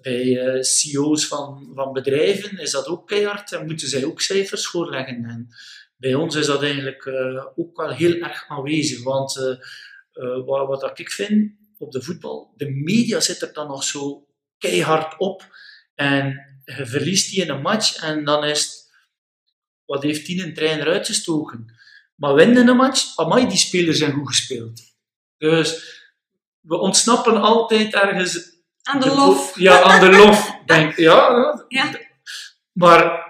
bij 0.02 0.40
eh, 0.40 0.62
CEO's 0.62 1.28
van, 1.28 1.72
van 1.74 1.94
bedrijven 1.94 2.58
is 2.58 2.72
dat 2.72 2.88
ook 2.88 3.08
keihard 3.08 3.52
en 3.52 3.66
moeten 3.66 3.88
zij 3.88 4.06
ook 4.06 4.22
cijfers 4.22 4.68
voorleggen. 4.68 5.26
En 5.26 5.48
bij 5.98 6.14
ons 6.14 6.36
is 6.36 6.46
dat 6.46 6.64
eigenlijk 6.64 7.06
eh, 7.06 7.46
ook 7.56 7.78
wel 7.78 7.90
heel 7.90 8.14
erg 8.14 8.46
aanwezig. 8.48 9.04
Want 9.04 9.38
eh, 9.38 10.46
wat, 10.46 10.68
wat 10.68 11.00
ik 11.00 11.12
vind 11.12 11.52
op 11.78 11.92
de 11.92 12.02
voetbal, 12.02 12.54
de 12.56 12.70
media 12.70 13.20
zit 13.20 13.42
er 13.42 13.54
dan 13.54 13.68
nog 13.68 13.84
zo 13.84 14.28
keihard 14.58 15.18
op. 15.18 15.56
En 15.96 16.26
je 16.64 16.86
verliest 16.86 17.30
die 17.30 17.42
in 17.42 17.50
een 17.50 17.62
match 17.62 18.04
en 18.04 18.26
dan 18.26 18.46
is 18.46 18.62
het, 18.62 18.94
wat 19.86 20.04
heeft 20.04 20.26
die 20.26 20.44
een 20.44 20.54
trainer 20.54 20.88
uitgestoken? 20.88 21.74
Maar 22.16 22.34
winnen 22.34 22.68
een 22.68 22.76
match, 22.76 23.18
amai, 23.18 23.48
die 23.48 23.58
spelers 23.58 23.98
zijn 23.98 24.14
goed 24.14 24.28
gespeeld. 24.28 24.82
Dus 25.38 25.94
we 26.60 26.78
ontsnappen 26.78 27.42
altijd 27.42 27.94
ergens 27.94 28.55
Aan 28.86 29.00
de 29.00 29.10
de 29.10 29.16
lof. 29.16 29.58
Ja, 29.60 29.82
aan 29.82 30.00
de 30.00 30.18
lof. 30.18 30.52
Denk, 30.66 30.96
ja. 30.98 31.66
Maar 32.72 33.26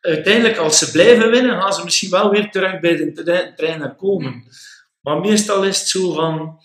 uiteindelijk, 0.00 0.56
als 0.56 0.78
ze 0.78 0.90
blijven 0.90 1.30
winnen, 1.30 1.60
gaan 1.60 1.72
ze 1.72 1.84
misschien 1.84 2.10
wel 2.10 2.30
weer 2.30 2.50
terug 2.50 2.80
bij 2.80 2.96
de 2.96 3.12
tra- 3.12 3.52
trainer 3.54 3.94
komen. 3.94 4.44
Maar 5.00 5.20
meestal 5.20 5.64
is 5.64 5.78
het 5.78 5.88
zo 5.88 6.12
van... 6.12 6.62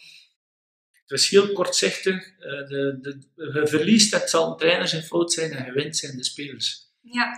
Het 1.06 1.20
is 1.20 1.30
heel 1.30 1.52
kortzichtig. 1.54 2.16
eh, 2.28 2.50
De, 2.68 2.98
de, 3.02 3.28
je 3.36 3.68
verliest, 3.68 4.14
het 4.14 4.30
zal 4.30 4.52
een 4.52 4.58
trainer 4.58 4.88
zijn 4.88 5.04
fout 5.04 5.34
zijn, 5.34 5.52
en 5.52 5.66
je 5.66 5.72
wint 5.72 5.98
zijn 5.98 6.18
de 6.18 6.24
spelers. 6.24 6.92
Ja. 7.02 7.32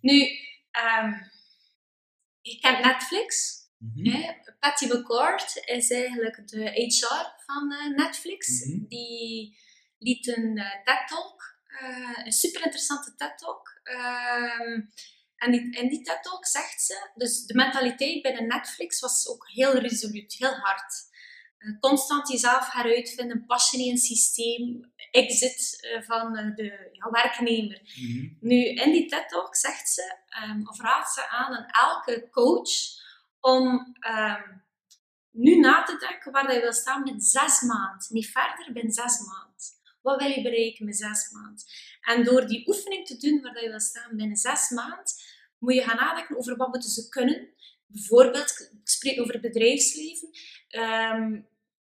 Nu, 0.00 0.20
ehm 0.70 1.12
je 2.40 2.58
kent 2.60 2.84
Netflix. 2.84 3.54
Hè? 3.94 4.32
Patty 4.60 4.84
McCord 4.86 5.62
is 5.64 5.90
eigenlijk 5.90 6.48
de 6.48 6.70
HR 6.70 7.42
van 7.46 7.72
eh, 7.72 7.96
Netflix. 7.96 8.64
Mhm. 8.64 8.86
Die 8.88 9.56
liet 10.04 10.36
een 10.36 10.56
eh, 10.56 10.82
TED-talk, 10.84 11.56
eh, 11.66 12.24
een 12.24 12.32
super 12.32 12.64
interessante 12.64 13.14
TED-talk. 13.14 13.80
Ehm, 13.82 14.80
en 15.36 15.50
die, 15.50 15.70
in 15.70 15.88
die 15.88 16.02
TED-talk 16.02 16.46
zegt 16.46 16.82
ze, 16.82 17.10
dus 17.14 17.46
de 17.46 17.54
mentaliteit 17.54 18.22
binnen 18.22 18.46
Netflix 18.46 19.00
was 19.00 19.28
ook 19.28 19.48
heel 19.48 19.78
resoluut, 19.78 20.34
heel 20.38 20.54
hard. 20.54 21.12
Eh, 21.58 21.78
constant 21.80 22.28
jezelf 22.28 22.72
heruitvinden, 22.72 23.44
passen 23.46 23.78
in 23.78 23.90
een 23.90 23.96
systeem, 23.96 24.92
exit 25.10 25.88
van 26.06 26.32
de 26.54 26.88
ja, 26.92 27.10
werknemer. 27.10 27.80
Mhm. 27.94 28.28
Nu, 28.40 28.64
in 28.64 28.92
die 28.92 29.06
TED-talk 29.06 29.56
zegt 29.56 29.88
ze, 29.88 30.18
ehm, 30.28 30.68
of 30.68 30.80
raadt 30.80 31.12
ze 31.12 31.28
aan 31.28 31.56
aan 31.56 31.66
elke 31.66 32.28
coach 32.30 33.02
om 33.40 33.96
ehm, 34.00 34.42
nu 35.30 35.58
na 35.58 35.82
te 35.82 35.96
denken 35.96 36.32
waar 36.32 36.46
dat 36.46 36.54
je 36.54 36.60
wil 36.60 36.72
staan 36.72 37.02
binnen 37.02 37.22
zes 37.22 37.60
maanden. 37.60 38.06
Niet 38.08 38.30
verder, 38.30 38.72
binnen 38.72 38.92
zes 38.92 39.18
maanden. 39.18 39.44
Wat 40.04 40.20
wil 40.20 40.30
je 40.30 40.42
bereiken 40.42 40.84
met 40.84 40.96
zes 40.96 41.30
maanden? 41.30 41.64
En 42.00 42.24
door 42.24 42.46
die 42.46 42.68
oefening 42.68 43.06
te 43.06 43.16
doen 43.16 43.40
waar 43.42 43.62
je 43.62 43.68
wil 43.68 43.80
staan 43.80 44.16
binnen 44.16 44.36
zes 44.36 44.70
maanden, 44.70 45.04
moet 45.58 45.74
je 45.74 45.82
gaan 45.82 45.96
nadenken 45.96 46.36
over 46.36 46.56
wat 46.56 46.68
moeten 46.68 46.90
ze 46.90 47.08
kunnen. 47.08 47.48
Bijvoorbeeld, 47.86 48.68
ik 48.82 48.88
spreek 48.88 49.20
over 49.20 49.32
het 49.32 49.42
bedrijfsleven. 49.42 50.28
Ehm, 50.68 51.40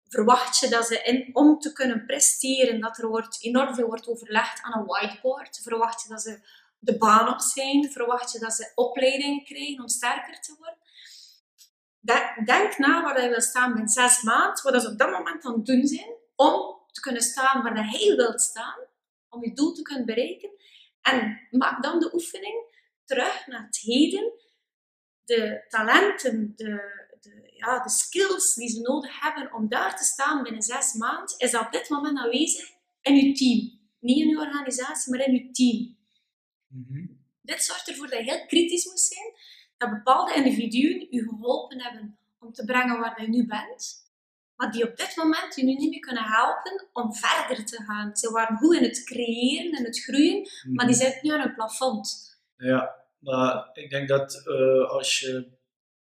verwacht 0.07 0.59
je 0.59 0.67
dat 0.67 0.85
ze 0.87 1.01
in, 1.03 1.29
om 1.35 1.59
te 1.59 1.73
kunnen 1.73 2.05
presteren, 2.05 2.79
dat 2.79 2.97
er 2.97 3.07
wordt, 3.07 3.43
enorm 3.43 3.75
veel 3.75 3.87
wordt 3.87 4.07
overlegd 4.07 4.61
aan 4.61 4.79
een 4.79 4.85
whiteboard? 4.85 5.59
Verwacht 5.63 6.01
je 6.03 6.09
dat 6.09 6.21
ze 6.21 6.39
de 6.79 6.97
baan 6.97 7.33
op 7.33 7.39
zijn? 7.39 7.91
Verwacht 7.91 8.31
je 8.31 8.39
dat 8.39 8.53
ze 8.53 8.71
opleidingen 8.75 9.43
krijgen 9.43 9.81
om 9.81 9.87
sterker 9.87 10.41
te 10.41 10.55
worden? 10.57 10.77
De- 11.99 12.41
Denk 12.45 12.77
na 12.77 13.03
waar 13.03 13.21
je 13.23 13.29
wil 13.29 13.41
staan 13.41 13.71
binnen 13.71 13.89
zes 13.89 14.21
maanden, 14.21 14.63
wat 14.71 14.81
ze 14.81 14.89
op 14.89 14.97
dat 14.97 15.11
moment 15.11 15.45
aan 15.45 15.53
het 15.53 15.65
doen 15.65 15.87
zijn, 15.87 16.13
om 16.35 16.78
te 16.99 17.05
kunnen 17.09 17.21
staan 17.21 17.63
waar 17.63 17.75
dat 17.75 17.85
hij 17.85 18.15
wilt 18.15 18.41
staan, 18.41 18.79
om 19.29 19.43
je 19.43 19.53
doel 19.53 19.73
te 19.73 19.81
kunnen 19.81 20.05
bereiken. 20.05 20.49
En 21.01 21.47
maak 21.51 21.83
dan 21.83 21.99
de 21.99 22.13
oefening 22.13 22.63
terug 23.05 23.47
naar 23.47 23.65
het 23.65 23.77
heden, 23.77 24.33
de 25.23 25.65
talenten, 25.67 26.53
de, 26.55 26.65
de, 27.21 27.51
ja, 27.55 27.83
de 27.83 27.89
skills 27.89 28.53
die 28.53 28.69
ze 28.69 28.81
nodig 28.81 29.19
hebben 29.21 29.53
om 29.53 29.69
daar 29.69 29.97
te 29.97 30.03
staan 30.03 30.43
binnen 30.43 30.61
zes 30.61 30.93
maanden, 30.93 31.37
is 31.37 31.57
op 31.57 31.71
dit 31.71 31.89
moment 31.89 32.17
aanwezig 32.17 32.69
in 33.01 33.15
je 33.15 33.33
team. 33.33 33.79
Niet 33.99 34.17
in 34.17 34.29
je 34.29 34.39
organisatie, 34.39 35.11
maar 35.11 35.27
in 35.27 35.33
je 35.33 35.51
team. 35.51 35.97
Mhm. 36.67 37.05
Dit 37.41 37.63
zorgt 37.63 37.87
ervoor 37.87 38.09
dat 38.09 38.19
je 38.19 38.31
heel 38.31 38.45
kritisch 38.45 38.85
moet 38.85 38.99
zijn, 38.99 39.33
dat 39.77 39.89
bepaalde 39.89 40.33
individuen 40.33 41.07
je 41.09 41.23
geholpen 41.23 41.81
hebben 41.81 42.17
om 42.39 42.53
te 42.53 42.65
brengen 42.65 42.99
waar 42.99 43.21
je 43.21 43.27
nu 43.27 43.45
bent, 43.45 43.98
maar 44.59 44.71
die 44.71 44.89
op 44.89 44.97
dit 44.97 45.15
moment 45.15 45.55
je 45.55 45.63
nu 45.63 45.73
niet 45.73 45.89
meer 45.89 45.99
kunnen 45.99 46.23
helpen 46.23 46.87
om 46.93 47.13
verder 47.13 47.65
te 47.65 47.83
gaan. 47.83 48.15
Ze 48.15 48.31
waren 48.31 48.57
goed 48.57 48.75
in 48.75 48.83
het 48.83 49.03
creëren 49.03 49.71
en 49.71 49.83
het 49.83 50.03
groeien, 50.03 50.49
maar 50.73 50.85
die 50.85 50.95
zitten 50.95 51.19
nu 51.21 51.31
aan 51.31 51.47
een 51.47 51.55
plafond. 51.55 52.37
Ja, 52.57 52.95
maar 53.19 53.69
ik 53.73 53.89
denk 53.89 54.07
dat 54.07 54.47
eh, 54.47 54.89
als 54.89 55.19
je 55.19 55.47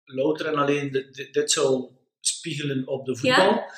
louter 0.05 0.47
en 0.47 0.55
alleen 0.55 0.91
dit, 0.91 1.15
dit, 1.15 1.33
dit 1.33 1.51
zou 1.51 1.91
spiegelen 2.21 2.87
op 2.87 3.07
de 3.07 3.17
voetbal, 3.17 3.71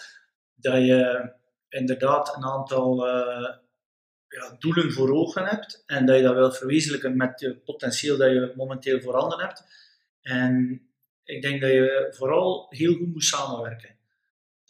dat 0.54 0.74
je 0.74 1.32
inderdaad 1.68 2.36
een 2.36 2.44
aantal 2.44 3.08
eh, 3.08 3.54
ja, 4.28 4.56
doelen 4.58 4.92
voor 4.92 5.10
ogen 5.10 5.44
hebt 5.44 5.82
en 5.86 6.06
dat 6.06 6.16
je 6.16 6.22
dat 6.22 6.34
wil 6.34 6.52
verwezenlijken 6.52 7.16
met 7.16 7.40
het 7.40 7.64
potentieel 7.64 8.16
dat 8.16 8.30
je 8.30 8.52
momenteel 8.56 9.00
voorhanden 9.00 9.38
hebt. 9.38 9.64
En 10.22 10.82
ik 11.24 11.42
denk 11.42 11.60
dat 11.60 11.70
je 11.70 12.14
vooral 12.16 12.66
heel 12.70 12.94
goed 12.94 13.12
moet 13.12 13.24
samenwerken. 13.24 13.98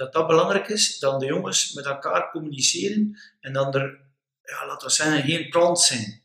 Dat 0.01 0.13
dat 0.13 0.27
belangrijk 0.27 0.69
is, 0.69 0.99
dan 0.99 1.19
de 1.19 1.27
jongens 1.27 1.73
met 1.73 1.87
elkaar 1.87 2.31
communiceren 2.31 3.21
en 3.41 3.53
dan 3.53 3.75
er, 3.75 4.01
ja, 4.43 4.67
laten 4.67 4.87
we 4.87 4.93
zeggen, 4.93 5.23
geen 5.23 5.49
plan 5.49 5.77
zijn. 5.77 6.23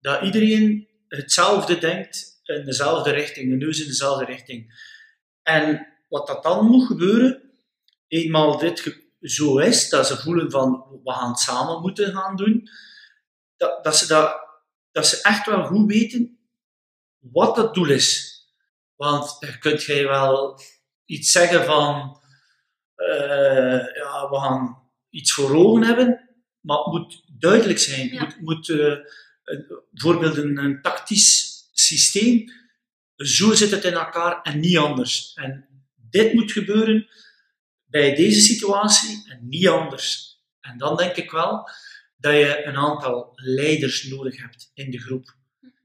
Dat 0.00 0.22
iedereen 0.22 0.88
hetzelfde 1.08 1.78
denkt 1.78 2.40
in 2.42 2.64
dezelfde 2.64 3.10
richting, 3.10 3.50
de 3.50 3.56
neus 3.56 3.80
in 3.80 3.86
dezelfde 3.86 4.24
richting. 4.24 4.88
En 5.42 5.86
wat 6.08 6.26
dat 6.26 6.42
dan 6.42 6.66
moet 6.66 6.86
gebeuren, 6.86 7.42
eenmaal 8.08 8.58
dit 8.58 9.00
zo 9.20 9.58
is, 9.58 9.88
dat 9.88 10.06
ze 10.06 10.20
voelen 10.20 10.50
van 10.50 11.00
we 11.04 11.12
gaan 11.12 11.30
het 11.30 11.38
samen 11.38 11.80
moeten 11.80 12.12
gaan 12.12 12.36
doen, 12.36 12.68
dat, 13.56 13.84
dat, 13.84 13.96
ze, 13.96 14.06
dat, 14.06 14.36
dat 14.92 15.06
ze 15.06 15.22
echt 15.22 15.46
wel 15.46 15.64
goed 15.64 15.86
weten 15.86 16.38
wat 17.18 17.56
het 17.56 17.74
doel 17.74 17.90
is. 17.90 18.38
Want 18.96 19.36
je 19.40 19.58
kunt 19.58 19.82
jij 19.82 20.06
wel 20.06 20.60
iets 21.04 21.32
zeggen 21.32 21.64
van 21.64 22.19
eh, 22.19 22.19
ja, 23.94 24.28
we 24.30 24.36
gaan 24.40 24.78
iets 25.10 25.32
voor 25.32 25.54
ogen 25.56 25.82
hebben, 25.82 26.28
maar 26.60 26.76
het 26.78 26.86
moet 26.92 27.22
duidelijk 27.38 27.78
zijn. 27.78 28.00
Het 28.08 28.12
Ja. 28.12 28.22
moet, 28.24 28.40
moet 28.40 28.68
eh, 28.68 28.96
een- 29.44 29.82
bijvoorbeeld 29.90 30.36
een, 30.36 30.58
een 30.58 30.82
tactisch 30.82 31.58
systeem, 31.72 32.44
zo 33.16 33.54
zit 33.54 33.70
het 33.70 33.84
in 33.84 33.92
elkaar 33.92 34.42
en 34.42 34.60
niet 34.60 34.76
anders. 34.76 35.32
En 35.34 35.68
dit 36.10 36.32
moet 36.34 36.52
gebeuren 36.52 37.08
bij 37.84 38.14
deze 38.14 38.40
situatie 38.40 39.22
en 39.30 39.48
niet 39.48 39.68
anders. 39.68 40.38
En 40.60 40.78
dan 40.78 40.96
denk 40.96 41.16
ik 41.16 41.30
wel 41.30 41.68
dat 42.16 42.32
je 42.32 42.62
een 42.64 42.76
aantal 42.76 43.32
leiders 43.34 44.04
nodig 44.04 44.36
hebt 44.40 44.70
in 44.74 44.90
de 44.90 44.98
groep. 44.98 45.34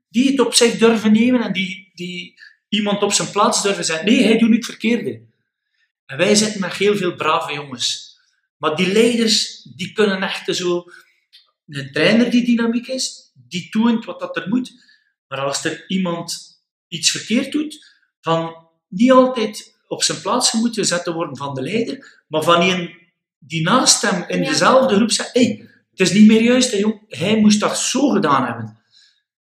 Die 0.10 0.30
het 0.32 0.39
op 0.39 0.54
zich 0.54 0.78
durven 0.78 1.12
nemen 1.12 1.41
en 1.43 1.53
die, 1.53 1.91
die 1.93 2.39
iemand 2.70 3.01
op 3.03 3.11
zijn 3.13 3.32
plaats 3.32 3.63
durven 3.63 3.86
zetten. 3.86 4.05
Nee, 4.05 4.24
hij 4.24 4.38
doet 4.38 4.49
niet 4.49 4.57
het 4.57 4.66
verkeerde. 4.78 5.22
En 6.06 6.18
wij 6.18 6.36
zitten 6.36 6.62
met 6.62 6.74
heel 6.74 6.95
veel 6.97 7.16
brave 7.16 7.53
jongens. 7.53 8.18
Maar 8.58 8.76
die 8.76 8.91
leiders, 8.91 9.64
die 9.76 9.91
kunnen 9.91 10.22
echt 10.22 10.56
zo... 10.56 10.84
Een 11.68 11.91
trainer 11.91 12.32
die 12.32 12.45
dynamiek 12.45 12.88
is, 12.88 13.32
die 13.34 13.68
doet 13.72 14.06
wat 14.06 14.20
dat 14.20 14.36
er 14.36 14.49
moet. 14.49 14.72
Maar 15.28 15.39
als 15.39 15.66
er 15.66 15.84
iemand 15.88 16.60
iets 16.88 17.12
verkeerd 17.12 17.51
doet, 17.51 17.86
van 18.22 18.68
niet 18.88 19.12
altijd 19.12 19.76
op 19.88 20.03
zijn 20.03 20.22
plaats 20.22 20.51
moet 20.51 20.76
gezet 20.76 21.06
worden 21.06 21.38
van 21.38 21.53
de 21.53 21.62
leider, 21.62 22.24
maar 22.28 22.43
van 22.43 22.62
een 22.62 23.03
die 23.39 23.64
naast 23.64 24.01
hem 24.01 24.24
in 24.28 24.43
dezelfde 24.43 24.95
groep 24.95 25.12
zegt, 25.12 25.34
hey, 25.34 25.70
het 25.89 25.99
is 25.99 26.14
niet 26.14 26.28
meer 26.28 26.41
juist, 26.41 26.72
hè, 26.72 26.78
jong. 26.78 27.01
hij 27.08 27.39
moest 27.39 27.60
dat 27.60 27.80
zo 27.80 28.10
gedaan 28.10 28.45
hebben. 28.45 28.80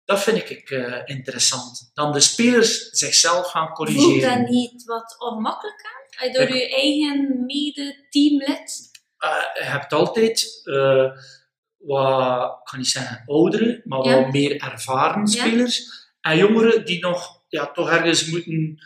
Dat 0.07 0.23
vind 0.23 0.49
ik 0.49 0.69
eh, 0.69 1.01
interessant. 1.05 1.91
Dan 1.93 2.11
de 2.11 2.19
spelers 2.19 2.89
zichzelf 2.89 3.47
gaan 3.47 3.65
Voelt 3.65 3.77
corrigeren. 3.77 4.37
dat 4.39 4.49
niet 4.49 4.83
wat 4.83 5.15
ongemakkelijk 5.19 5.81
aan? 5.85 6.31
Door 6.31 6.55
je 6.55 6.69
eigen 6.75 7.45
mede-teamlid... 7.45 8.89
Eh, 9.17 9.29
je 9.53 9.63
hebt 9.63 9.93
altijd 9.93 10.61
eh, 10.63 11.11
wat, 11.77 12.51
ik 12.59 12.65
kan 12.65 12.77
niet 12.79 12.87
zeggen 12.87 13.23
oudere, 13.25 13.81
maar 13.85 14.05
Ja. 14.05 14.21
wat 14.21 14.31
meer 14.31 14.61
ervaren 14.61 15.19
Ja. 15.19 15.45
spelers. 15.45 16.05
En 16.21 16.37
jongeren 16.37 16.85
die 16.85 16.99
nog 16.99 17.41
ja, 17.47 17.71
toch 17.71 17.89
ergens 17.89 18.25
moeten 18.25 18.81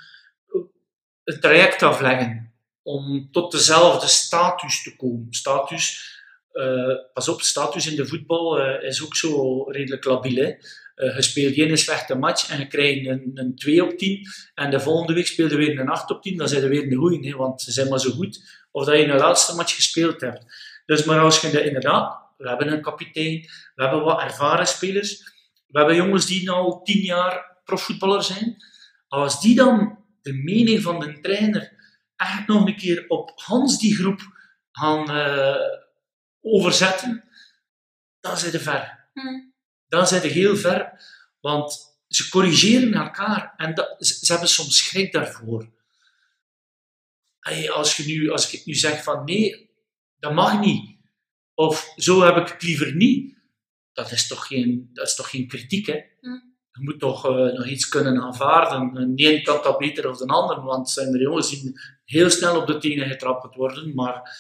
een 1.24 1.40
traject 1.40 1.84
afleggen. 1.84 2.54
om 2.84 3.30
tot 3.32 3.52
dezelfde 3.52 4.08
status 4.08 4.84
te 4.84 4.96
komen. 4.96 5.28
Status, 5.30 6.12
uh, 6.54 6.96
pas 7.14 7.28
op, 7.30 7.42
status 7.42 7.88
in 7.88 7.96
de 7.96 8.08
voetbal 8.08 8.60
uh, 8.60 8.84
is 8.84 9.04
ook 9.04 9.16
zo 9.16 9.64
redelijk 9.64 10.04
labiel. 10.06 10.44
Hè? 10.44 10.54
Uh, 11.02 11.16
je 11.16 11.22
speelt 11.22 11.54
geen 11.54 11.78
slechte 11.78 12.16
match 12.16 12.50
en 12.50 12.60
je 12.60 12.68
krijgt 12.68 13.08
een, 13.08 13.32
een 13.34 13.56
2 13.56 13.84
op 13.84 13.98
10 13.98 14.28
en 14.54 14.72
de 14.72 14.80
volgende 14.80 15.14
week 15.14 15.28
speel 15.28 15.50
je 15.50 15.56
weer 15.56 15.80
een 15.80 15.90
8 15.90 16.12
op 16.12 16.22
10, 16.22 16.38
dan 16.38 16.48
zijn 16.48 16.64
er 16.64 16.70
weer 16.70 16.84
een 16.84 16.98
goeie, 16.98 17.36
want 17.36 17.62
ze 17.62 17.72
zijn 17.72 17.90
maar 17.90 18.00
zo 18.00 18.12
goed. 18.12 18.62
Of 18.72 18.86
dat 18.86 18.98
je 18.98 19.06
een 19.06 19.18
laatste 19.18 19.56
match 19.56 19.76
gespeeld 19.76 20.22
hebt. 20.22 20.46
Dus 20.86 21.04
maar 21.04 21.20
als 21.20 21.42
je 21.42 21.50
de, 21.50 21.64
inderdaad, 21.64 22.20
we 22.38 22.48
hebben 22.48 22.72
een 22.72 22.82
kapitein, 22.82 23.42
we 23.76 23.84
hebben 23.84 24.04
wat 24.04 24.22
ervaren 24.22 24.68
spelers, 24.68 25.20
we 25.68 25.78
hebben 25.78 25.96
jongens 25.96 26.26
die 26.26 26.52
nu 26.52 26.80
10 26.84 27.02
jaar 27.02 27.60
profvoetballer 27.64 28.24
zijn. 28.24 28.56
Als 29.08 29.42
die 29.42 29.56
dan 29.56 29.98
de 30.22 30.34
mening 30.34 30.82
van 30.82 31.00
de 31.00 31.20
trainer 31.20 31.74
echt 32.16 32.48
nog 32.48 32.66
een 32.66 32.76
keer 32.76 33.06
op 33.08 33.32
Hans 33.36 33.80
die 33.80 33.96
groep 33.96 34.22
gaan 34.72 35.12
uh, 35.12 35.56
overzetten, 36.42 37.24
dan 38.20 38.38
zijn 38.38 38.52
ze 38.52 38.60
ver. 38.60 39.10
Hmm. 39.14 39.51
Dan 39.92 40.08
zijn 40.08 40.22
ze 40.22 40.28
heel 40.28 40.58
ver, 40.58 41.02
want 41.40 41.98
ze 42.08 42.30
corrigeren 42.30 42.94
elkaar 42.94 43.54
en 43.58 43.74
dat, 43.74 43.96
ze, 44.00 44.32
hebben 44.32 44.50
soms 44.50 44.78
schrik 44.78 45.12
daarvoor. 45.12 45.72
Hey, 47.40 47.72
als, 47.72 47.98
je 47.98 48.06
nu, 48.06 48.32
als 48.32 48.54
ik 48.54 48.66
nu 48.66 48.74
zeg 48.74 49.04
van 49.04 49.26
nee, 49.26 49.70
dat 50.20 50.34
mag 50.34 50.60
niet, 50.60 50.98
of 51.54 51.94
zo 51.96 52.22
heb 52.22 52.36
ik 52.36 52.48
het 52.48 52.64
liever 52.64 52.96
niet, 52.96 53.38
dat 53.94 54.12
is 54.12 54.28
toch 54.28 54.48
geen, 54.48 54.90
dat 54.94 55.08
is 55.08 55.16
toch 55.16 55.30
geen 55.30 55.48
kritiek, 55.48 55.86
hè? 55.86 56.02
Hmm 56.20 56.52
je 56.72 56.84
moet 56.84 57.00
toch 57.00 57.26
uh, 57.30 57.54
nog 57.54 57.66
iets 57.66 57.90
kunnen 57.90 58.22
aanvaarden. 58.22 59.16
De 59.16 59.34
een 59.34 59.44
kan 59.44 59.64
dat 59.64 59.78
beter 59.78 60.04
dan 60.04 60.18
de 60.18 60.26
ander, 60.26 60.62
want 60.62 60.90
zijn 60.90 61.14
er 61.14 61.22
jongens 61.22 61.50
die 61.50 61.80
heel 62.06 62.30
snel 62.30 62.62
op 62.62 62.68
de 62.68 62.78
tenen 62.78 63.08
getrapt 63.08 63.56
worden. 63.56 63.96
Maar 63.96 64.40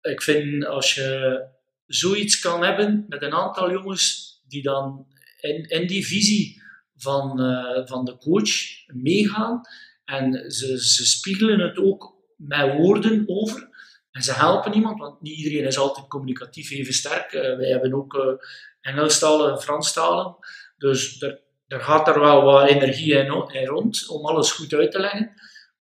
ik 0.00 0.22
vind 0.22 0.64
als 0.66 0.94
je 0.94 1.40
zoiets 1.86 2.40
kan 2.40 2.64
hebben 2.64 3.04
met 3.08 3.22
een 3.22 3.32
aantal 3.32 3.70
jongens 3.70 4.29
die 4.50 4.62
dan 4.62 5.06
in, 5.40 5.68
in 5.68 5.86
die 5.86 6.06
visie 6.06 6.62
van, 6.96 7.40
uh, 7.40 7.86
van 7.86 8.04
de 8.04 8.16
coach 8.18 8.50
meegaan 8.86 9.60
en 10.04 10.50
ze, 10.50 10.84
ze 10.84 11.06
spiegelen 11.06 11.60
het 11.60 11.78
ook 11.78 12.14
met 12.36 12.76
woorden 12.76 13.24
over. 13.26 13.68
En 14.10 14.22
ze 14.22 14.32
helpen 14.32 14.74
iemand, 14.74 14.98
want 14.98 15.20
niet 15.20 15.36
iedereen 15.36 15.66
is 15.66 15.78
altijd 15.78 16.08
communicatief 16.08 16.70
even 16.70 16.94
sterk. 16.94 17.32
Uh, 17.32 17.56
wij 17.56 17.68
hebben 17.68 17.94
ook 17.94 18.14
uh, 18.14 18.32
Engelstalen 18.80 19.50
en 19.50 19.60
Franstalen. 19.60 20.36
Dus 20.76 21.22
er, 21.22 21.42
er 21.66 21.80
gaat 21.80 22.08
er 22.08 22.20
wel 22.20 22.42
wat 22.42 22.68
energie 22.68 23.14
in, 23.14 23.48
in, 23.52 23.66
rond 23.66 24.08
om 24.08 24.26
alles 24.26 24.52
goed 24.52 24.72
uit 24.72 24.90
te 24.90 25.00
leggen. 25.00 25.32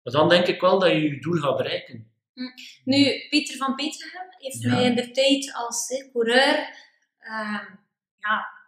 Maar 0.03 0.13
dan 0.13 0.29
denk 0.29 0.47
ik 0.47 0.61
wel 0.61 0.79
dat 0.79 0.89
je 0.89 1.01
je 1.01 1.19
doel 1.19 1.39
gaat 1.39 1.57
bereiken. 1.57 2.11
Hm. 2.33 2.41
Nu, 2.83 3.27
Pieter 3.29 3.57
van 3.57 3.75
Peterhem 3.75 4.27
heeft 4.37 4.63
mij 4.63 4.83
in 4.83 4.95
de 4.95 5.11
tijd 5.11 5.53
als 5.53 6.09
coureur 6.11 6.57
uh, 7.21 7.61
ja, 8.17 8.58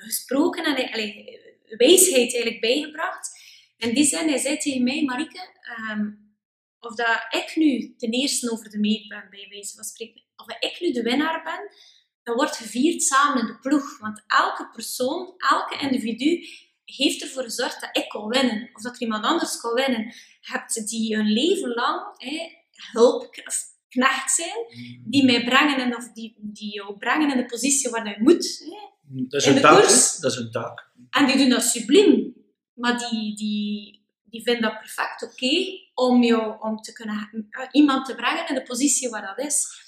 gesproken 0.00 0.64
en 0.64 0.92
allee, 0.92 1.40
wijsheid 1.68 2.32
eigenlijk 2.32 2.60
bijgebracht. 2.60 3.30
In 3.76 3.94
die 3.94 4.04
zin, 4.04 4.28
hij 4.28 4.38
zei 4.38 4.56
tegen 4.56 4.82
mij, 4.82 5.02
Marike, 5.02 5.40
um, 5.90 6.34
of 6.80 6.94
dat 6.94 7.26
ik 7.30 7.56
nu 7.56 7.94
ten 7.96 8.10
eerste 8.10 8.50
over 8.50 8.70
de 8.70 8.78
meet 8.78 9.08
ben, 9.08 9.26
bij 9.30 9.46
wijze 9.48 9.74
van 9.74 9.84
spreken, 9.84 10.22
of 10.36 10.46
dat 10.46 10.64
ik 10.64 10.80
nu 10.80 10.92
de 10.92 11.02
winnaar 11.02 11.42
ben, 11.42 11.70
dat 12.22 12.34
wordt 12.34 12.56
gevierd 12.56 13.02
samen 13.02 13.40
in 13.40 13.46
de 13.46 13.58
ploeg. 13.58 13.98
Want 13.98 14.24
elke 14.26 14.70
persoon, 14.70 15.34
elke 15.36 15.78
individu 15.78 16.46
heeft 16.84 17.22
ervoor 17.22 17.42
gezorgd 17.42 17.80
dat 17.80 17.96
ik 17.96 18.08
kon 18.08 18.28
winnen. 18.28 18.70
Of 18.72 18.82
dat 18.82 18.94
er 18.94 19.00
iemand 19.00 19.24
anders 19.24 19.60
kon 19.60 19.74
winnen. 19.74 20.04
Je 20.40 20.52
hebt 20.52 20.88
die 20.88 21.14
een 21.14 21.32
leven 21.32 21.68
lang 21.68 22.14
hè, 22.16 22.50
hulpknecht 22.92 24.30
zijn, 24.34 24.66
die 25.04 25.24
mij 25.24 25.44
brengen 25.44 25.78
en, 25.78 25.96
of 25.96 26.12
die, 26.12 26.36
die 26.38 26.74
jou 26.74 26.98
brengen 26.98 27.30
in 27.30 27.36
de 27.36 27.46
positie 27.46 27.90
waar 27.90 28.08
je 28.08 28.16
moet. 28.18 28.64
Hè, 28.64 28.95
dat, 29.08 29.40
is 29.40 29.46
een 29.46 29.60
taak, 29.60 29.82
dat 30.20 30.32
is 30.32 30.36
een 30.36 30.50
taak. 30.50 30.90
En 31.10 31.26
die 31.26 31.36
doen 31.36 31.48
dat 31.48 31.62
subliem. 31.62 32.34
Maar 32.74 32.98
die, 32.98 33.36
die, 33.36 34.02
die 34.24 34.42
vinden 34.42 34.62
dat 34.62 34.78
perfect 34.78 35.22
oké 35.22 35.84
om, 35.94 36.22
jou, 36.22 36.56
om 36.60 36.76
te 36.76 36.92
kunnen, 36.92 37.46
iemand 37.70 38.06
te 38.06 38.14
brengen 38.14 38.48
in 38.48 38.54
de 38.54 38.62
positie 38.62 39.08
waar 39.08 39.34
dat 39.36 39.46
is. 39.46 39.84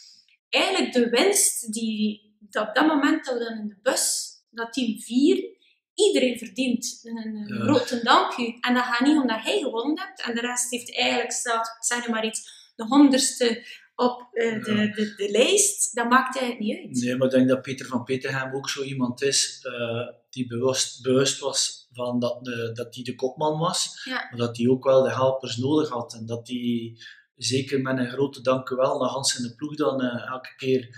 Eigenlijk 0.49 0.93
de 0.93 1.09
winst 1.09 1.73
die 1.73 2.27
dat 2.41 2.69
op 2.69 2.75
dat 2.75 2.87
moment 2.87 3.25
dat 3.25 3.39
we 3.39 3.45
dan 3.45 3.59
in 3.59 3.69
de 3.69 3.79
bus 3.83 4.29
dat 4.51 4.73
team 4.73 5.01
vier, 5.01 5.57
iedereen 5.95 6.39
verdient 6.39 7.01
een, 7.03 7.17
een 7.17 7.61
grote 7.61 8.03
dank 8.03 8.37
u. 8.37 8.57
En 8.61 8.75
dat 8.75 8.85
gaat 8.85 9.07
niet 9.07 9.17
omdat 9.17 9.43
hij 9.43 9.59
gewonnen 9.59 9.99
hebt 9.99 10.23
en 10.23 10.35
de 10.35 10.41
rest 10.41 10.71
heeft 10.71 10.97
eigenlijk 10.97 11.33
staat, 11.33 11.77
zeg 11.81 12.09
maar 12.09 12.27
iets, 12.27 12.73
de 12.77 12.85
honderdste 12.85 13.67
op 13.99 14.29
uh, 14.33 14.65
de, 14.65 14.91
de, 14.95 15.15
de, 15.17 15.31
lijst. 15.31 15.95
Dat 15.95 16.09
maakt 16.09 16.39
eigenlijk 16.39 16.69
niet 16.69 16.87
uit. 16.87 17.05
Nee, 17.05 17.17
maar 17.17 17.27
ik 17.27 17.33
denk 17.33 17.49
dat 17.49 17.63
Peter 17.63 17.87
van 17.87 18.05
Peterhem 18.05 18.55
ook 18.55 18.69
zo 18.69 18.83
iemand 18.83 19.23
is 19.23 19.67
uh, 19.67 20.09
die 20.31 20.47
bewust, 20.47 21.03
bewust 21.03 21.39
was 21.39 21.89
van 21.93 22.21
dat 22.21 22.39
hij 22.43 22.73
dat 22.73 22.93
die 22.93 23.05
de 23.05 23.15
kopman 23.15 23.59
was, 23.59 24.03
ja. 24.05 24.27
maar 24.31 24.39
dat 24.39 24.57
hij 24.57 24.69
ook 24.69 24.85
wel 24.85 25.03
de 25.03 25.11
helpers 25.11 25.57
nodig 25.57 25.89
had 25.89 26.15
en 26.15 26.27
dat 26.27 26.49
hij 26.49 26.97
zeker 27.35 27.81
met 27.81 27.99
een 27.99 28.11
grote 28.11 28.41
dank 28.41 28.69
wel 28.69 28.99
naar 28.99 29.09
Hans 29.09 29.37
en 29.37 29.43
de 29.43 29.55
ploeg 29.55 29.77
dan 29.77 30.05
uh, 30.05 30.31
elke 30.31 30.55
keer 30.57 30.89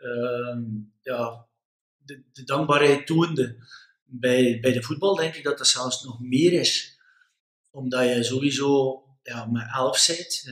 Ehm, 0.00 0.62
ja, 1.00 1.46
de, 1.96 2.22
de, 2.32 2.44
dankbaarheid 2.44 3.06
toonde. 3.06 3.56
Bij, 4.04 4.58
bij 4.60 4.72
de 4.72 4.82
voetbal 4.82 5.14
denk 5.14 5.34
ik 5.34 5.44
dat 5.44 5.58
dat 5.58 5.66
zelfs 5.66 6.04
nog 6.04 6.20
meer 6.20 6.52
is. 6.52 6.98
Omdat 7.70 8.04
je 8.04 8.22
sowieso 8.22 9.02
ja, 9.22 9.46
met 9.46 9.68
elf 9.74 10.06
bent. 10.06 10.44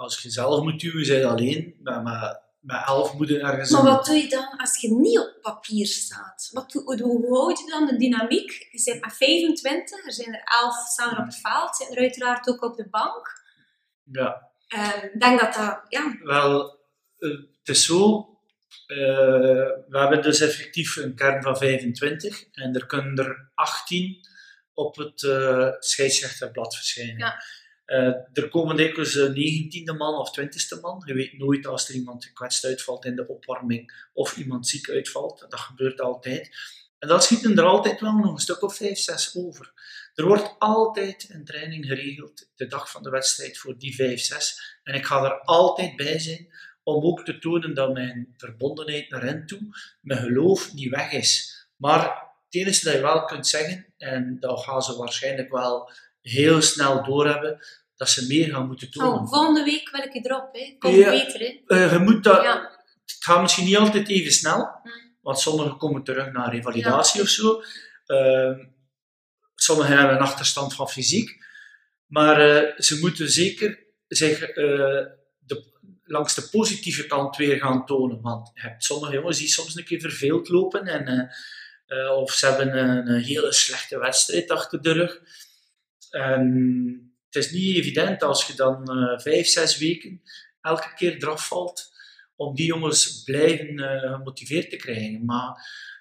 Als 0.00 0.22
je 0.22 0.30
zelf 0.30 0.62
moet 0.62 0.80
duwen, 0.80 1.04
zijn 1.04 1.24
alleen. 1.24 1.76
Maar 1.82 2.02
met, 2.02 2.40
met 2.60 2.86
elf 2.86 3.14
moet 3.14 3.28
je 3.28 3.38
ergens... 3.38 3.70
Maar 3.70 3.82
wat 3.82 4.06
doe 4.06 4.16
je 4.16 4.28
dan 4.28 4.56
als 4.56 4.80
je 4.80 4.94
niet 4.94 5.18
op 5.18 5.38
papier 5.40 5.86
staat? 5.86 6.48
Wat, 6.52 6.72
hoe, 6.72 7.02
hoe 7.02 7.38
houd 7.38 7.58
je 7.58 7.70
dan 7.70 7.86
de 7.86 7.96
dynamiek? 7.96 8.68
Je 8.70 8.82
bent 8.84 9.04
met 9.04 9.16
25, 9.16 10.04
er 10.04 10.12
zijn 10.12 10.34
er 10.34 10.42
11 10.62 10.74
staan 10.88 11.10
er 11.10 11.18
op 11.18 11.24
het 11.24 11.40
veld, 11.40 11.76
zijn 11.76 11.90
er 11.90 11.98
uiteraard 11.98 12.48
ook 12.48 12.62
op 12.62 12.76
de 12.76 12.88
bank. 12.88 13.42
Ja. 14.04 14.50
Uh, 14.68 15.04
ik 15.04 15.20
denk 15.20 15.40
dat 15.40 15.54
dat... 15.54 15.80
Ja. 15.88 16.16
Wel, 16.22 16.78
uh, 17.18 17.38
het 17.58 17.68
is 17.68 17.84
zo, 17.84 18.28
uh, 18.86 18.96
we 19.88 19.98
hebben 19.98 20.22
dus 20.22 20.40
effectief 20.40 20.96
een 20.96 21.14
kern 21.14 21.42
van 21.42 21.56
25 21.56 22.44
en 22.52 22.74
er 22.74 22.86
kunnen 22.86 23.16
er 23.16 23.50
18 23.54 24.28
op 24.74 24.96
het 24.96 25.22
uh, 25.22 25.68
scheidsrechterblad 25.78 26.76
verschijnen. 26.76 27.18
Ja. 27.18 27.42
Uh, 27.90 28.14
er 28.32 28.48
komen 28.48 28.76
dikwijls 28.76 29.14
een 29.14 29.34
19e 29.34 29.96
man 29.96 30.14
of 30.14 30.40
20e 30.40 30.80
man. 30.80 31.02
Je 31.04 31.14
weet 31.14 31.38
nooit 31.38 31.66
als 31.66 31.88
er 31.88 31.94
iemand 31.94 32.24
gekwetst 32.24 32.64
uitvalt 32.64 33.04
in 33.04 33.16
de 33.16 33.28
opwarming 33.28 34.08
of 34.12 34.36
iemand 34.36 34.66
ziek 34.66 34.90
uitvalt. 34.90 35.46
Dat 35.48 35.60
gebeurt 35.60 36.00
altijd. 36.00 36.50
En 36.98 37.08
dat 37.08 37.24
schieten 37.24 37.58
er 37.58 37.64
altijd 37.64 38.00
wel 38.00 38.12
nog 38.12 38.32
een 38.32 38.38
stuk 38.38 38.62
of 38.62 38.76
5, 38.76 38.98
6 38.98 39.36
over. 39.36 39.72
Er 40.14 40.26
wordt 40.26 40.54
altijd 40.58 41.30
een 41.30 41.44
training 41.44 41.86
geregeld 41.86 42.50
de 42.56 42.66
dag 42.66 42.90
van 42.90 43.02
de 43.02 43.10
wedstrijd 43.10 43.58
voor 43.58 43.78
die 43.78 43.94
5, 43.94 44.20
6. 44.20 44.78
En 44.82 44.94
ik 44.94 45.06
ga 45.06 45.24
er 45.24 45.40
altijd 45.40 45.96
bij 45.96 46.18
zijn 46.18 46.48
om 46.82 47.04
ook 47.04 47.24
te 47.24 47.38
tonen 47.38 47.74
dat 47.74 47.92
mijn 47.92 48.34
verbondenheid 48.36 49.10
naar 49.10 49.22
hen 49.22 49.46
toe, 49.46 49.60
mijn 50.00 50.20
geloof 50.20 50.74
niet 50.74 50.90
weg 50.90 51.12
is. 51.12 51.66
Maar 51.76 52.28
het 52.50 52.82
dat 52.82 52.92
je 52.92 53.00
wel 53.00 53.24
kunt 53.24 53.46
zeggen, 53.46 53.86
en 53.96 54.36
dat 54.40 54.60
gaan 54.60 54.82
ze 54.82 54.96
waarschijnlijk 54.96 55.50
wel 55.50 55.90
heel 56.22 56.62
snel 56.62 57.04
doorhebben, 57.04 57.58
dat 57.96 58.08
ze 58.08 58.26
meer 58.26 58.50
gaan 58.50 58.66
moeten 58.66 58.90
tonen. 58.90 59.20
Oh, 59.20 59.28
volgende 59.28 59.64
week 59.64 59.90
wil 59.90 60.02
ik 60.02 60.12
je 60.12 60.20
erop, 60.22 60.48
hè. 60.52 60.76
Komt 60.78 60.94
ja, 60.94 61.10
beter, 61.10 61.40
hè. 61.40 61.76
Uh, 61.76 61.92
je 61.92 61.98
moet 61.98 62.24
dat, 62.24 62.42
ja. 62.42 62.78
Het 63.04 63.24
gaat 63.24 63.40
misschien 63.40 63.64
niet 63.64 63.76
altijd 63.76 64.08
even 64.08 64.32
snel, 64.32 64.68
want 65.20 65.38
sommigen 65.38 65.76
komen 65.76 66.04
terug 66.04 66.32
naar 66.32 66.54
revalidatie 66.54 67.16
ja. 67.16 67.22
of 67.22 67.28
zo. 67.28 67.62
Uh, 68.06 68.66
sommigen 69.54 69.98
hebben 69.98 70.16
een 70.16 70.22
achterstand 70.22 70.74
van 70.74 70.88
fysiek. 70.88 71.44
Maar 72.06 72.48
uh, 72.48 72.78
ze 72.78 72.98
moeten 72.98 73.30
zeker 73.30 73.78
zich 74.08 74.48
langs 76.04 76.34
de 76.34 76.48
positieve 76.50 77.06
kant 77.06 77.36
weer 77.36 77.58
gaan 77.58 77.86
tonen. 77.86 78.20
Want 78.20 78.50
je 78.54 78.60
hebt 78.60 78.84
sommige 78.84 79.12
jongens 79.12 79.38
die 79.38 79.48
soms 79.48 79.76
een 79.76 79.84
keer 79.84 80.00
verveeld 80.00 80.48
lopen 80.48 80.86
en, 80.86 81.30
of 82.16 82.32
ze 82.32 82.46
hebben 82.46 82.78
een, 82.78 83.08
een, 83.08 83.22
hele 83.22 83.52
slechte 83.52 83.98
wedstrijd 83.98 84.50
achter 84.50 84.82
de 84.82 84.92
rug. 84.92 85.20
En 86.10 87.12
het 87.26 87.44
is 87.44 87.52
niet 87.52 87.76
evident 87.76 88.22
als 88.22 88.46
je 88.46 88.54
dan 88.54 88.98
uh, 88.98 89.18
vijf, 89.18 89.46
zes 89.46 89.78
weken 89.78 90.22
elke 90.60 90.94
keer 90.94 91.16
eraf 91.16 91.46
valt 91.46 91.92
om 92.36 92.54
die 92.54 92.66
jongens 92.66 93.22
blijven 93.22 93.78
gemotiveerd 94.00 94.70
te 94.70 94.76
krijgen. 94.76 95.24
Maar 95.24 95.50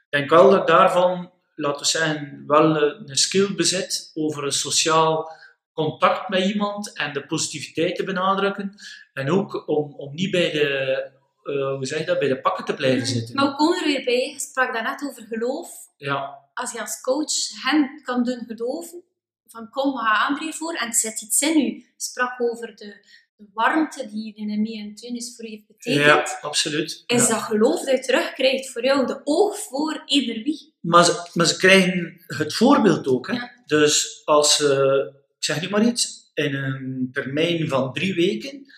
ik 0.03 0.19
denk 0.19 0.29
wel 0.29 0.49
dat 0.49 0.61
ik 0.61 0.67
daarvan, 0.67 1.31
laten 1.55 1.81
we 1.81 1.87
zeggen, 1.87 2.43
wel 2.47 2.81
een 2.81 3.17
skill 3.17 3.55
bezit 3.55 4.11
over 4.13 4.43
een 4.43 4.51
sociaal 4.51 5.31
contact 5.73 6.29
met 6.29 6.43
iemand 6.43 6.93
en 6.93 7.13
de 7.13 7.25
positiviteit 7.25 7.95
te 7.95 8.03
benadrukken. 8.03 8.73
En 9.13 9.31
ook 9.31 9.67
om, 9.67 9.93
om 9.93 10.13
niet 10.13 10.31
bij 10.31 10.51
de, 10.51 11.11
uh, 11.43 11.75
hoe 11.75 11.85
zeg 11.85 11.99
je 11.99 12.05
dat, 12.05 12.19
bij 12.19 12.27
de 12.27 12.41
pakken 12.41 12.65
te 12.65 12.73
blijven 12.73 13.07
zitten. 13.07 13.35
Maar 13.35 13.49
we 13.49 13.55
komen 13.55 13.79
er 13.79 13.85
weer 13.85 14.03
bij, 14.03 14.29
je 14.33 14.39
sprak 14.39 14.73
daarnet 14.73 15.03
over 15.03 15.23
geloof. 15.23 15.69
Ja. 15.97 16.47
Als 16.53 16.71
je 16.71 16.81
als 16.81 17.01
coach 17.01 17.61
hen 17.63 18.01
kan 18.03 18.23
doen 18.23 18.43
geloven, 18.47 19.03
van 19.51 19.69
kom, 19.69 19.93
we 19.93 19.99
gaan 19.99 20.53
voor 20.53 20.73
en 20.73 20.87
het 20.87 20.95
zet 20.95 21.21
iets 21.21 21.41
in 21.41 21.59
u. 21.59 21.85
sprak 21.97 22.41
over 22.41 22.75
de, 22.75 23.07
de 23.35 23.45
warmte 23.53 24.09
die 24.09 24.33
de 24.33 24.57
mee 24.57 24.79
en 24.79 24.95
Tunis 24.95 25.35
voor 25.35 25.45
je 25.45 25.51
heeft 25.51 25.67
betekend. 25.67 26.05
Ja, 26.05 26.39
absoluut. 26.41 27.03
Is 27.07 27.27
ja. 27.27 27.33
dat 27.33 27.41
geloof 27.41 27.79
dat 27.79 27.97
je 27.97 27.99
terugkrijgt 27.99 28.71
voor 28.71 28.83
jou, 28.83 29.07
de 29.07 29.21
oog 29.23 29.57
voor 29.57 30.03
ieder 30.05 30.43
wie. 30.43 30.73
Maar 30.79 31.05
ze, 31.05 31.29
maar 31.33 31.45
ze 31.45 31.57
krijgen 31.57 32.23
het 32.27 32.53
voorbeeld 32.53 33.07
ook. 33.07 33.27
Hè? 33.27 33.33
Ja. 33.33 33.51
Dus 33.65 34.21
als 34.25 34.55
ze, 34.55 35.13
ik 35.37 35.43
zeg 35.43 35.61
nu 35.61 35.69
maar 35.69 35.85
iets, 35.85 36.31
in 36.33 36.55
een 36.55 37.09
termijn 37.11 37.67
van 37.67 37.93
drie 37.93 38.13
weken, 38.13 38.73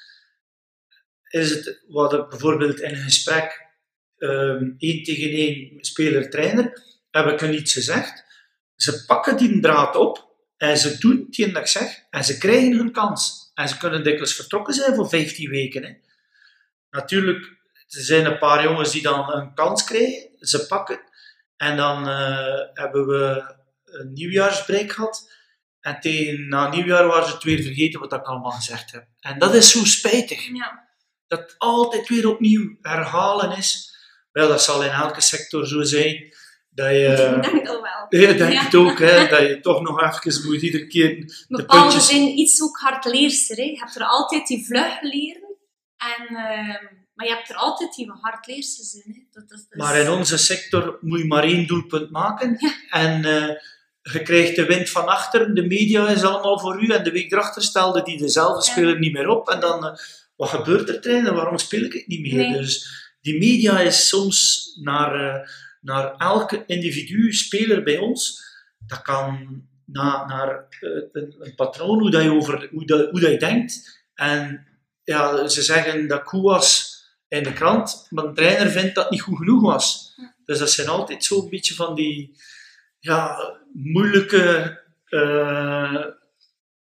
is 1.30 1.50
het 1.50 1.84
wat 1.88 2.14
ik 2.14 2.30
bijvoorbeeld 2.30 2.80
in 2.80 2.90
een 2.90 3.04
gesprek 3.04 3.70
um, 4.18 4.76
één 4.78 5.04
tegen 5.04 5.30
één 5.30 5.78
speler-trainer, 5.84 6.82
heb 7.10 7.26
ik 7.26 7.40
hun 7.40 7.54
iets 7.54 7.74
gezegd. 7.74 8.24
Ze 8.76 9.06
pakken 9.06 9.38
die 9.38 9.60
draad 9.60 9.96
op 9.96 10.31
en 10.62 10.78
ze 10.78 10.98
doen 10.98 11.24
hetgeen 11.26 11.54
dat 11.54 11.62
ik 11.62 11.68
zeg 11.68 12.04
en 12.10 12.24
ze 12.24 12.38
krijgen 12.38 12.78
hun 12.78 12.92
kans. 12.92 13.52
En 13.54 13.70
ze 13.70 13.78
kunnen 13.78 14.04
dikwijls 14.04 14.36
vertrokken 14.36 14.74
zijn 14.74 14.96
voor 14.96 15.10
15 15.10 15.50
weken. 15.50 15.84
Hè. 15.84 15.94
Natuurlijk, 16.90 17.46
er 17.88 18.02
zijn 18.02 18.26
een 18.26 18.38
paar 18.38 18.64
jongens 18.64 18.92
die 18.92 19.02
dan 19.02 19.34
een 19.34 19.54
kans 19.54 19.84
krijgen, 19.84 20.30
ze 20.40 20.68
pakken. 20.68 21.02
En 21.58 21.78
dan 21.78 22.08
uh, 22.08 22.60
hebben 22.74 23.08
we 23.08 23.56
een 23.86 24.14
nieuwjaarsbreak 24.14 24.92
gehad. 24.92 25.32
En 25.80 26.00
tegen 26.00 26.48
na 26.48 26.70
nieuwjaar 26.70 27.08
waren 27.08 27.28
ze 27.28 27.34
het 27.34 27.44
weer 27.44 27.62
vergeten 27.62 28.00
wat 28.00 28.14
ik 28.14 28.24
allemaal 28.24 28.52
gezegd 28.52 28.92
heb. 28.92 29.08
En 29.20 29.40
dat 29.40 29.54
is 29.54 29.72
zo 29.72 29.86
spijtig. 29.86 30.46
Ja. 30.46 30.88
Dat 31.28 31.56
altijd 31.58 32.08
weer 32.08 32.28
opnieuw 32.28 32.78
herhalen 32.82 33.58
is. 33.58 33.96
Wel, 34.32 34.48
dat 34.48 34.64
zal 34.64 34.84
in 34.84 34.90
elke 34.90 35.22
sector 35.22 35.68
zo 35.68 35.82
zijn. 35.82 36.34
Dat 36.74 36.90
je, 36.90 37.34
Ik 37.36 37.52
denk 37.52 37.66
dat 37.66 37.82
wel. 37.82 38.22
ja, 38.22 38.34
denk 38.34 38.52
Ja. 38.54 38.64
het 38.64 38.76
ook, 38.76 39.00
hè, 39.00 39.28
dat 39.28 39.40
je 39.40 39.60
toch 39.62 39.82
nog 39.82 40.02
even 40.02 40.46
moet 40.50 40.62
iedere 40.62 40.88
keer 40.88 41.10
de 41.18 41.46
Bepaalde 41.48 41.82
puntjes... 41.82 42.08
zijn 42.08 42.40
iets 42.40 42.62
ook 42.62 42.78
hardleerster. 42.80 43.56
Hè. 43.58 43.64
Je 43.64 43.78
hebt 43.80 43.96
er 43.96 44.04
altijd 44.04 44.48
die 44.48 44.66
vlug 44.66 45.02
leren. 45.02 45.56
En, 45.98 46.28
ehm, 46.36 46.86
maar 47.14 47.26
je 47.28 47.34
hebt 47.36 47.50
er 47.50 47.56
altijd 47.56 47.94
die 47.96 48.12
hardleersters 48.22 48.94
in. 48.94 49.12
Hè. 49.14 49.20
Dat, 49.32 49.50
dat, 49.50 49.66
dat 49.70 49.80
Maar 49.80 50.00
in 50.00 50.10
onze 50.10 50.38
sector 50.38 50.98
moet 51.02 51.20
je 51.20 51.26
maar 51.26 51.44
één 51.44 51.68
doelpunt 51.68 52.12
maken. 52.12 52.56
Ja. 52.60 52.74
En 52.90 53.26
eh, 53.26 53.56
je 54.02 54.22
krijgt 54.24 54.56
de 54.56 54.66
wind 54.66 54.90
van 54.90 55.06
achter, 55.08 55.56
de 55.56 55.68
media 55.68 56.10
is 56.10 56.24
allemaal 56.24 56.60
voor 56.60 56.84
u. 56.84 56.88
En 56.88 57.04
de 57.04 57.12
week 57.12 57.32
erachter 57.32 57.62
stelde 57.64 58.04
die 58.04 58.18
dezelfde 58.18 58.66
Ja. 58.66 58.72
speler 58.72 59.00
niet 59.00 59.14
meer 59.14 59.28
op. 59.28 59.50
En 59.50 59.60
dan, 59.60 59.86
eh, 59.86 59.94
wat 60.36 60.50
gebeurt 60.50 60.90
er 60.90 61.02
trainer? 61.02 61.34
Waarom 61.34 61.58
speel 61.58 61.84
ik 61.84 61.94
het 61.94 62.08
niet 62.08 62.22
meer? 62.22 62.36
Nee. 62.36 62.54
Dus 62.58 62.90
die 63.22 63.38
media 63.40 63.80
is 63.80 64.08
soms 64.08 64.70
naar, 64.82 65.16
eh, 65.30 65.48
naar 65.82 66.16
elke 66.18 66.64
individu, 66.66 67.34
speler 67.34 67.84
bij 67.84 67.98
ons, 67.98 68.44
dat 68.88 69.02
kan 69.02 69.62
na, 69.86 70.26
naar 70.26 70.68
eh, 70.80 70.90
een, 71.12 71.36
een 71.40 71.56
patroon, 71.56 72.00
hoe, 72.00 72.12
dat 72.12 72.24
je, 72.24 72.32
over, 72.32 72.68
hoe, 72.72 72.86
dat, 72.86 73.10
hoe 73.10 73.20
dat 73.20 73.32
je 73.32 73.40
denkt. 73.40 74.04
En 74.14 74.68
ja, 75.04 75.48
ze 75.48 75.62
zeggen 75.62 76.08
dat 76.08 76.22
goed 76.24 76.44
was 76.44 77.00
in 77.28 77.44
de 77.44 77.54
krant, 77.54 78.08
maar 78.10 78.24
de 78.24 78.34
trainer 78.34 78.70
vindt 78.70 78.96
dat 78.96 79.12
niet 79.12 79.22
goed 79.22 79.38
genoeg 79.38 79.62
was. 79.62 80.16
Dus 80.46 80.60
dat 80.60 80.72
zijn 80.72 80.88
altijd 80.88 81.24
zo'n 81.24 81.50
beetje 81.50 81.74
van 81.74 81.96
die 81.96 82.36
ja, 83.00 83.36
moeilijke 83.74 84.80
uh, 85.10 86.06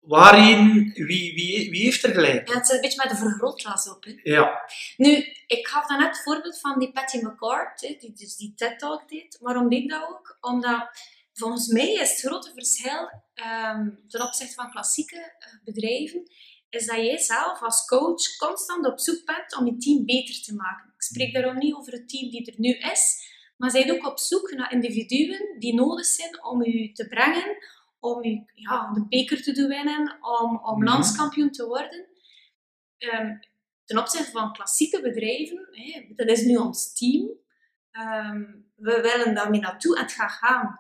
waarin, 0.02 0.92
wie, 0.94 1.34
wie, 1.34 1.70
wie 1.72 1.84
heeft 1.84 2.04
er 2.04 2.14
gelijk? 2.14 2.48
Ja, 2.48 2.56
het 2.56 2.68
zit 2.68 2.76
een 2.76 2.82
beetje 2.82 3.02
met 3.04 3.10
de 3.10 3.24
vergrootglas 3.24 3.90
op. 3.90 4.04
Hè. 4.04 4.20
Ja, 4.24 4.62
Nu, 4.98 5.26
ik 5.48 5.68
gaf 5.68 5.88
daarnet 5.88 6.08
het 6.08 6.24
voorbeeld 6.24 6.60
van 6.60 6.80
die 6.80 6.92
Patty 6.92 7.18
McCord, 7.18 7.82
hè, 7.82 7.96
die 8.00 8.14
dus 8.14 8.36
die 8.36 8.54
TED-talk 8.56 9.10
deed. 9.10 9.38
Waarom 9.40 9.70
deed 9.70 9.84
ik 9.84 9.90
dat 9.90 10.10
ook? 10.10 10.38
Omdat 10.42 10.90
volgens 11.34 11.68
mij 11.68 11.94
is 11.94 12.10
het 12.10 12.20
grote 12.20 12.52
verschil 12.54 13.10
ehm, 13.34 13.90
ten 14.08 14.22
opzichte 14.22 14.54
van 14.54 14.72
klassieke 14.72 15.16
eh, 15.16 15.54
bedrijven, 15.64 16.32
is 16.70 16.86
dat 16.86 16.96
jij 16.96 17.18
zelf 17.18 17.62
als 17.62 17.86
coach 17.86 18.38
constant 18.38 18.86
op 18.86 19.00
zoek 19.00 19.26
bent 19.26 19.58
om 19.58 19.66
je 19.66 19.78
team 19.78 20.06
beter 20.06 20.42
te 20.42 20.56
maken. 20.56 20.94
Ik 20.96 21.02
spreek 21.02 21.34
daarom 21.34 21.58
niet 21.58 21.74
over 21.74 21.94
het 21.94 22.10
team 22.10 22.30
die 22.30 22.52
er 22.52 22.60
nu 22.60 22.74
is, 22.74 23.30
maar 23.58 23.72
zij 23.72 23.92
ook 23.92 24.08
op 24.08 24.20
zoek 24.20 24.52
naar 24.52 24.72
individuen 24.72 25.56
die 25.60 25.74
nodig 25.74 26.06
zijn 26.06 26.46
om 26.46 26.62
u 26.62 26.92
te 26.92 27.08
brengen, 27.08 27.58
om 28.02 28.24
u 28.24 28.44
ja, 28.54 28.92
de 28.94 29.06
beker 29.08 29.44
te 29.44 29.52
doen 29.52 29.68
winnen, 29.68 30.18
om, 30.22 30.58
om 30.64 30.78
Mhm. 30.80 30.88
landskampioen 30.88 31.52
te 31.52 31.66
worden. 31.68 32.08
Ehm, 32.98 33.38
ten 33.86 33.98
opzichte 33.98 34.32
van 34.32 34.54
klassieke 34.54 35.02
bedrijven, 35.02 35.68
hè, 35.72 36.14
dat 36.16 36.28
is 36.28 36.44
nu 36.44 36.56
ons 36.56 36.94
team, 36.94 37.30
ehm, 37.92 38.42
we 38.76 39.02
willen 39.02 39.36
daarmee 39.36 39.60
naartoe 39.60 39.96
en 39.96 40.02
het 40.02 40.12
gaat 40.12 40.32
gaan. 40.32 40.78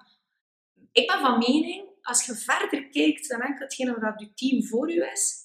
Ik 0.92 1.08
ben 1.08 1.20
van 1.20 1.38
mening, 1.38 1.90
als 2.02 2.26
je 2.26 2.36
verder 2.36 2.90
kijkt 2.90 3.30
dan 3.30 3.42
enkel 3.42 3.64
hetgene 3.64 4.00
wat 4.00 4.20
je 4.20 4.34
team 4.34 4.64
voor 4.64 4.92
je 4.92 5.12
is, 5.14 5.36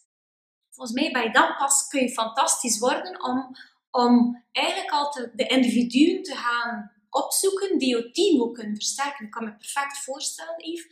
volgens 0.70 1.00
mij 1.00 1.12
bij 1.12 1.30
dan 1.30 1.56
pas 1.56 1.88
kun 1.88 2.00
je 2.00 2.10
fantastisch 2.10 2.78
worden 2.78 3.22
om, 3.24 3.56
om 3.90 4.44
eigenlijk 4.52 4.90
altijd 4.90 5.30
de 5.38 5.46
individuen 5.46 6.22
te 6.22 6.34
gaan 6.34 6.92
opzoeken 7.10 7.78
die 7.78 7.96
je 7.96 8.10
team 8.10 8.42
ook 8.42 8.54
kunnen 8.54 8.74
versterken. 8.74 9.24
Ik 9.24 9.30
kan 9.30 9.44
me 9.44 9.56
perfect 9.56 9.98
voorstellen, 9.98 10.54
Yves, 10.70 10.86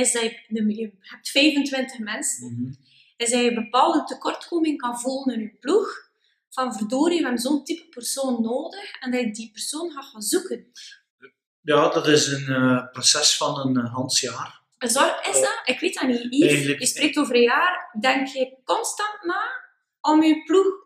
is 0.00 0.12
dat 0.12 0.22
je, 0.22 0.74
je 0.76 0.92
hebt 1.00 1.28
25 1.30 1.98
mensen, 1.98 2.52
Mhm. 2.52 2.72
is 3.16 3.30
dat 3.30 3.40
je 3.40 3.48
een 3.48 3.54
bepaalde 3.54 4.04
tekortkoming 4.04 4.78
kan 4.80 5.00
voelen 5.00 5.34
in 5.34 5.40
je 5.40 5.56
ploeg, 5.60 6.02
van 6.50 6.74
verdorie, 6.74 7.16
we 7.18 7.22
hebben 7.24 7.42
zo'n 7.42 7.64
type 7.64 7.88
persoon 7.88 8.42
nodig, 8.42 9.00
en 9.00 9.10
dat 9.10 9.20
je 9.20 9.30
die 9.30 9.50
persoon 9.52 9.90
gaat 9.90 10.04
gaan 10.04 10.22
zoeken. 10.22 10.66
ja 11.60 11.88
dat 11.88 12.06
is 12.08 12.26
een 12.26 12.46
uh, 12.50 12.90
proces 12.92 13.36
van 13.36 13.58
een 13.58 13.84
uh, 13.84 13.92
Hans 13.94 14.20
jaar. 14.20 14.62
En 14.78 14.90
zo 14.90 15.00
is 15.30 15.40
dat? 15.40 15.60
Ik 15.64 15.80
weet 15.80 15.94
dat 15.94 16.08
niet. 16.08 16.50
Je 16.78 16.86
spreekt 16.86 17.16
over 17.18 17.34
een 17.34 17.42
jaar, 17.42 17.96
denk 18.00 18.26
je 18.26 18.56
constant 18.64 19.22
na 19.24 19.42
om 20.00 20.22
je 20.22 20.42
ploeg 20.44 20.82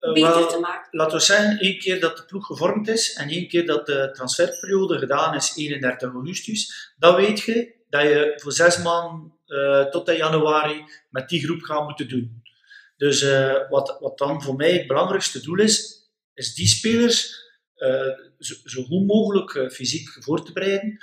Uh, 0.00 0.12
beter 0.12 0.34
wel, 0.34 0.48
te 0.48 0.58
maken? 0.58 0.88
laten 0.90 1.16
we 1.18 1.22
zeggen, 1.24 1.58
één 1.58 1.78
keer 1.78 2.00
dat 2.00 2.16
de 2.16 2.24
ploeg 2.24 2.46
gevormd 2.46 2.88
is 2.88 3.12
en 3.14 3.28
één 3.28 3.48
keer 3.48 3.66
dat 3.66 3.86
de 3.86 4.10
transferperiode 4.12 4.98
gedaan 4.98 5.34
is, 5.34 5.56
31 5.56 6.12
augustus, 6.12 6.92
dan 6.96 7.14
weet 7.16 7.40
je 7.40 7.74
dat 7.92 8.02
je 8.02 8.32
voor 8.36 8.52
zes 8.52 8.82
maanden 8.82 9.32
uh, 9.46 9.84
tot 9.84 10.08
in 10.08 10.16
januari 10.16 10.84
met 11.10 11.28
die 11.28 11.44
groep 11.44 11.62
gaat 11.62 11.84
moeten 11.84 12.08
doen. 12.08 12.42
Dus 12.96 13.22
uh, 13.22 13.68
wat, 13.68 13.96
wat 14.00 14.18
dan 14.18 14.42
voor 14.42 14.56
mij 14.56 14.72
het 14.72 14.86
belangrijkste 14.86 15.42
doel 15.42 15.58
is, 15.58 16.06
is 16.34 16.54
die 16.54 16.66
spelers 16.66 17.50
uh, 17.76 18.18
zo, 18.38 18.54
zo, 18.64 18.82
goed 18.82 19.06
mogelijk 19.06 19.72
fysiek 19.72 20.08
voor 20.20 20.44
te 20.44 20.52
bereiden, 20.52 20.98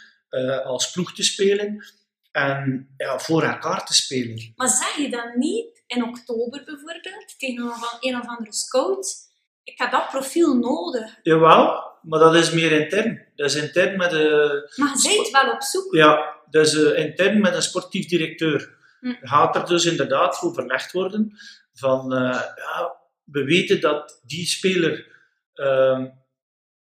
als 0.64 0.92
ploeg 0.92 1.14
te 1.14 1.24
spelen 1.24 1.84
en 2.32 2.90
ja, 2.98 3.20
voor 3.20 3.44
elkaar 3.44 3.86
te 3.86 3.94
spelen. 3.94 4.54
Maar 4.56 4.70
zeg 4.70 4.96
je 4.96 5.10
dan 5.10 5.32
niet 5.36 5.84
in 5.88 6.04
oktober 6.04 6.64
bijvoorbeeld 6.66 7.36
tegen 7.38 7.64
een 8.00 8.20
of 8.20 8.28
andere 8.28 8.54
scout, 8.54 9.16
ik 9.64 9.78
heb 9.78 9.92
dat 9.92 10.10
profiel 10.10 10.54
nodig. 10.54 11.20
Jawel, 11.24 11.84
maar 12.02 12.20
dat 12.20 12.36
is 12.36 12.52
meer 12.52 12.72
intern. 12.72 13.28
Dat 13.36 13.50
is 13.50 13.56
intern 13.56 13.98
met 13.98 14.10
de... 14.10 14.74
Maar 14.76 14.96
je 15.02 15.16
bent 15.16 15.30
wel 15.30 15.54
op 15.54 15.62
zoek. 15.62 15.94
Ja, 15.94 16.39
is 16.56 16.74
uh, 16.74 16.98
intern 16.98 17.42
met 17.42 17.56
een 17.56 17.62
sportief 17.62 18.06
directeur. 18.06 18.78
Hm. 19.00 19.14
Gaat 19.22 19.56
er 19.56 19.66
dus 19.66 19.86
inderdaad 19.86 20.42
overlegd 20.42 20.92
worden 20.92 21.38
van, 21.74 22.14
uh, 22.14 22.42
ja, 22.56 22.96
we 23.24 23.44
weten 23.44 23.82
dat 23.82 24.22
die 24.26 24.46
speler 24.46 25.08
uh, 25.56 26.06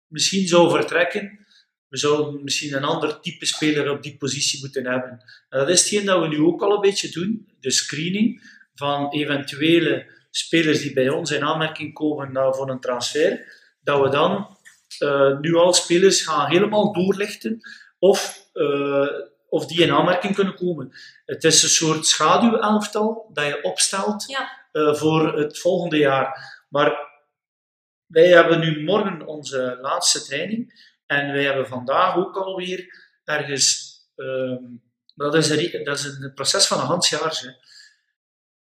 misschien 0.08 0.48
zou 0.48 0.70
vertrekken. 0.70 1.46
We 1.88 1.98
zouden 1.98 2.44
misschien 2.44 2.74
een 2.74 2.84
ander 2.84 3.20
type 3.20 3.46
speler 3.46 3.90
op 3.90 4.04
die 4.04 4.18
positie 4.18 4.60
moeten 4.60 4.86
hebben. 4.86 5.24
En 5.50 5.60
dat 5.60 5.70
is 5.70 5.80
hetgeen 5.80 6.06
dat 6.06 6.22
we 6.22 6.28
nu 6.28 6.40
ook 6.40 6.62
al 6.62 6.74
een 6.74 6.82
beetje 6.82 7.10
doen, 7.10 7.52
de 7.60 7.72
screening 7.72 8.58
van 8.74 9.12
eventuele 9.12 10.12
spelers 10.32 10.82
die 10.82 10.94
bij 10.94 11.10
ons 11.10 11.32
in 11.32 11.44
aanmerking 11.44 11.94
komen 11.94 12.54
voor 12.56 12.70
een 12.70 12.80
transfer. 12.80 13.58
Dat 13.82 14.02
we 14.02 14.10
dan 14.10 14.58
uh, 15.00 15.40
nu 15.40 15.56
al 15.56 15.74
spelers 15.74 16.22
gaan 16.22 16.50
helemaal 16.50 16.94
doorlichten 16.94 17.62
of, 18.00 18.50
uh, 18.54 19.08
of 19.50 19.66
die 19.66 19.82
in 19.82 19.92
aanmerking 19.92 20.36
kunnen 20.36 20.56
komen. 20.56 20.92
Het 21.26 21.44
is 21.44 21.64
een 21.64 21.70
soort 21.70 22.06
schaduwelftal 22.06 23.30
dat 23.34 23.46
je 23.46 23.64
opstelt 23.64 24.24
Ja. 24.28 24.68
uh, 24.72 24.94
voor 24.94 25.38
het 25.38 25.60
volgende 25.60 25.98
jaar. 25.98 26.58
Maar 26.70 27.08
wij 28.06 28.28
hebben 28.28 28.60
nu 28.60 28.84
morgen 28.84 29.28
onze 29.28 29.78
laatste 29.82 30.24
training 30.24 30.94
en 31.06 31.32
wij 31.32 31.44
hebben 31.44 31.68
vandaag 31.68 32.16
ook 32.16 32.36
alweer 32.38 33.08
ergens. 33.24 33.88
Um, 34.16 34.82
dat, 35.16 35.36
is 35.36 35.50
een, 35.50 35.84
dat 35.84 35.98
is 35.98 36.04
een 36.04 36.34
proces 36.34 36.68
van 36.68 36.80
een 36.80 36.86
handjaar. 36.86 37.40
Hè. 37.42 37.50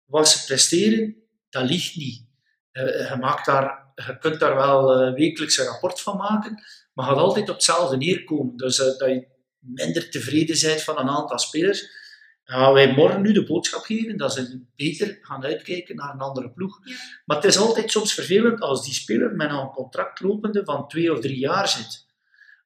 Wat 0.05 0.29
ze 0.29 0.45
presteren, 0.45 1.15
dat 1.49 1.63
ligt 1.63 1.95
niet. 1.95 2.27
Uh, 2.71 3.09
je, 3.09 3.15
maakt 3.19 3.45
daar, 3.45 3.91
je 3.95 4.17
kunt 4.17 4.39
daar 4.39 4.55
wel 4.55 5.07
uh, 5.07 5.13
wekelijks 5.13 5.57
een 5.57 5.65
rapport 5.65 6.01
van 6.01 6.17
maken, 6.17 6.63
maar 6.93 7.05
gaat 7.05 7.17
altijd 7.17 7.49
op 7.49 7.55
hetzelfde 7.55 7.97
neerkomen. 7.97 8.57
Dus 8.57 8.77
dat 8.77 8.99
je 8.99 9.27
minder 9.59 10.09
tevreden 10.09 10.57
bent 10.61 10.81
van 10.83 10.99
een 10.99 11.09
aantal 11.09 11.39
spelers. 11.39 11.97
Gaan 12.43 12.73
wij 12.73 12.93
morgen 12.93 13.21
nu 13.21 13.33
de 13.33 13.43
boodschap 13.43 13.83
geven 13.83 14.17
dat 14.17 14.33
ze 14.33 14.63
beter 14.75 15.17
gaan 15.21 15.43
uitkijken 15.43 15.95
naar 15.95 16.13
een 16.13 16.19
andere 16.19 16.51
ploeg. 16.51 16.79
Ja. 16.83 16.95
Maar 17.25 17.37
het 17.37 17.45
is 17.45 17.57
altijd 17.57 17.91
soms 17.91 18.13
vervelend 18.13 18.59
als 18.59 18.85
die 18.85 18.93
speler 18.93 19.35
met 19.35 19.51
een 19.51 19.69
contract 19.69 20.19
lopende 20.19 20.63
van 20.63 20.87
twee 20.87 21.13
of 21.13 21.19
drie 21.19 21.39
jaar 21.39 21.67
zit. 21.67 22.05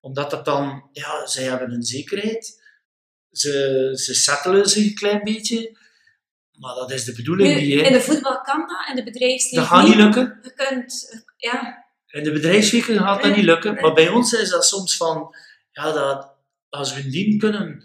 Omdat 0.02 0.32
dat 0.32 0.46
dan, 0.46 0.90
ja, 0.92 1.26
zij 1.28 1.44
hebben 1.44 1.72
een 1.72 1.84
zekerheid. 1.84 2.62
ze, 3.32 3.90
ze 3.94 4.14
settelen 4.14 4.66
zich 4.70 4.86
een 4.86 4.96
klein 4.96 5.24
beetje. 5.24 5.78
Maar 6.54 6.76
dat 6.76 6.92
is 6.92 7.04
de 7.04 7.14
bedoeling 7.14 7.56
Nu, 7.56 7.62
niet. 7.62 7.80
hè. 7.80 7.86
in 7.88 7.94
de 7.94 8.02
voetbal 8.02 8.42
kan 8.42 8.60
dat, 8.60 8.88
in 8.90 8.96
de 8.96 9.04
bedrijfsleven 9.12 9.60
Dat 9.70 9.78
gaat 9.78 9.88
niet 9.88 9.96
lukken. 9.96 10.40
Je 10.44 10.54
kunt, 10.54 11.24
ja, 11.38 11.86
In 12.08 12.24
de 12.24 12.32
bedrijfswinkel 12.32 12.98
gaat 12.98 13.24
dat 13.24 13.36
niet 13.36 13.46
lukken. 13.46 13.74
Maar 13.82 13.94
bij 13.94 14.10
ons 14.10 14.34
is 14.34 14.50
dat 14.50 14.66
soms 14.66 14.98
van, 14.98 15.36
ja, 15.72 15.92
dat, 15.92 16.33
als 16.74 16.94
we 16.96 17.10
dien 17.10 17.38
kunnen 17.40 17.84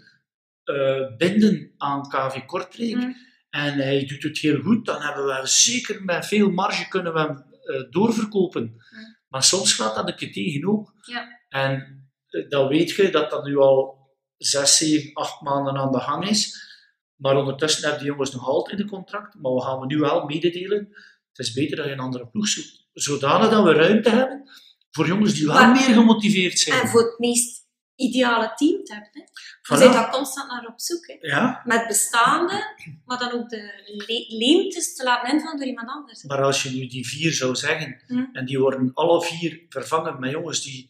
eh, 0.63 1.15
binden 1.17 1.73
aan 1.77 2.09
KV 2.09 2.45
Kortrijk 2.45 2.95
Mm. 2.95 3.15
en 3.49 3.73
hij 3.73 4.05
doet 4.05 4.23
het 4.23 4.37
heel 4.37 4.61
goed, 4.61 4.85
dan 4.85 5.01
hebben 5.01 5.25
we 5.25 5.41
zeker 5.47 6.03
met 6.03 6.25
veel 6.25 6.49
marge 6.51 6.87
kunnen 6.87 7.13
we 7.13 7.19
hem 7.19 7.43
eh, 7.63 7.89
doorverkopen. 7.91 8.63
Mm. 8.63 9.17
Maar 9.27 9.43
soms 9.43 9.73
gaat 9.73 9.95
dat 9.95 10.07
een 10.07 10.15
keer 10.15 10.31
tegen 10.31 10.67
ook. 10.69 10.93
Ja. 11.05 11.27
En 11.49 12.03
eh, 12.27 12.49
dan 12.49 12.67
weet 12.67 12.89
je 12.89 13.09
dat 13.09 13.29
dat 13.29 13.45
nu 13.45 13.57
al 13.57 13.97
zes, 14.37 14.77
zeven, 14.77 15.13
acht 15.13 15.41
maanden 15.41 15.77
aan 15.77 15.91
de 15.91 15.99
gang 15.99 16.29
is. 16.29 16.67
Maar 17.15 17.37
ondertussen 17.37 17.81
hebben 17.83 17.99
die 18.01 18.11
jongens 18.11 18.31
nog 18.31 18.47
altijd 18.47 18.79
een 18.79 18.87
contract. 18.89 19.35
Maar 19.35 19.51
we 19.53 19.61
gaan 19.61 19.79
we 19.79 19.85
nu 19.85 19.97
wel 19.97 20.25
mededelen. 20.25 20.87
Het 21.29 21.47
is 21.47 21.53
beter 21.53 21.77
dat 21.77 21.85
je 21.85 21.91
een 21.91 21.99
andere 21.99 22.27
ploeg 22.27 22.47
zoekt. 22.47 22.87
Zodanig 22.93 23.49
dat 23.49 23.63
we 23.63 23.73
ruimte 23.73 24.09
hebben 24.09 24.49
voor 24.91 25.07
jongens 25.07 25.33
die 25.33 25.45
wel 25.45 25.55
Maar- 25.55 25.71
meer 25.71 25.81
gemotiveerd 25.95 26.59
zijn. 26.59 26.81
en 26.81 26.87
voor 26.87 27.01
het 27.01 27.19
meest 27.19 27.58
ideale 27.99 28.51
team 28.55 28.83
te 28.83 28.93
hebben. 28.93 29.09
Hè. 29.13 29.19
Je 29.19 29.75
Voilà. 29.75 29.79
bent 29.79 29.93
daar 29.93 30.11
constant 30.11 30.51
naar 30.51 30.65
op 30.65 30.79
zoek. 30.81 31.07
Hè. 31.07 31.15
Ja, 31.19 31.61
Met 31.65 31.87
bestaande, 31.87 32.75
maar 33.05 33.17
dan 33.19 33.31
ook 33.31 33.49
de 33.49 33.83
le- 34.07 34.37
leemtes 34.37 34.95
te 34.95 35.03
laten 35.03 35.31
invullen 35.33 35.57
door 35.57 35.67
iemand 35.67 35.89
anders. 35.89 36.21
hè. 36.21 36.27
maar 36.27 36.43
als 36.43 36.63
je 36.63 36.69
nu 36.69 36.87
die 36.87 37.07
vier 37.07 37.31
zou 37.33 37.55
zeggen, 37.55 38.03
Hm. 38.07 38.25
en 38.33 38.45
die 38.45 38.59
worden 38.59 38.91
alle 38.93 39.21
vier 39.23 39.65
vervangen 39.69 40.19
met 40.19 40.31
jongens 40.31 40.61
die 40.63 40.89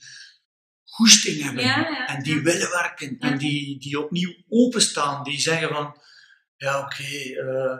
goesting 0.85 1.41
hebben, 1.43 1.63
Ja, 1.63 1.77
ja. 1.79 2.07
en 2.07 2.23
die 2.23 2.41
willen 2.41 2.69
werken, 2.69 3.17
en 3.19 3.37
die, 3.37 3.79
die 3.79 3.99
opnieuw 4.03 4.33
openstaan, 4.49 5.23
die 5.23 5.39
zeggen 5.39 5.69
van, 5.69 6.01
ja 6.55 6.79
oké, 6.79 7.03
eh, 7.03 7.77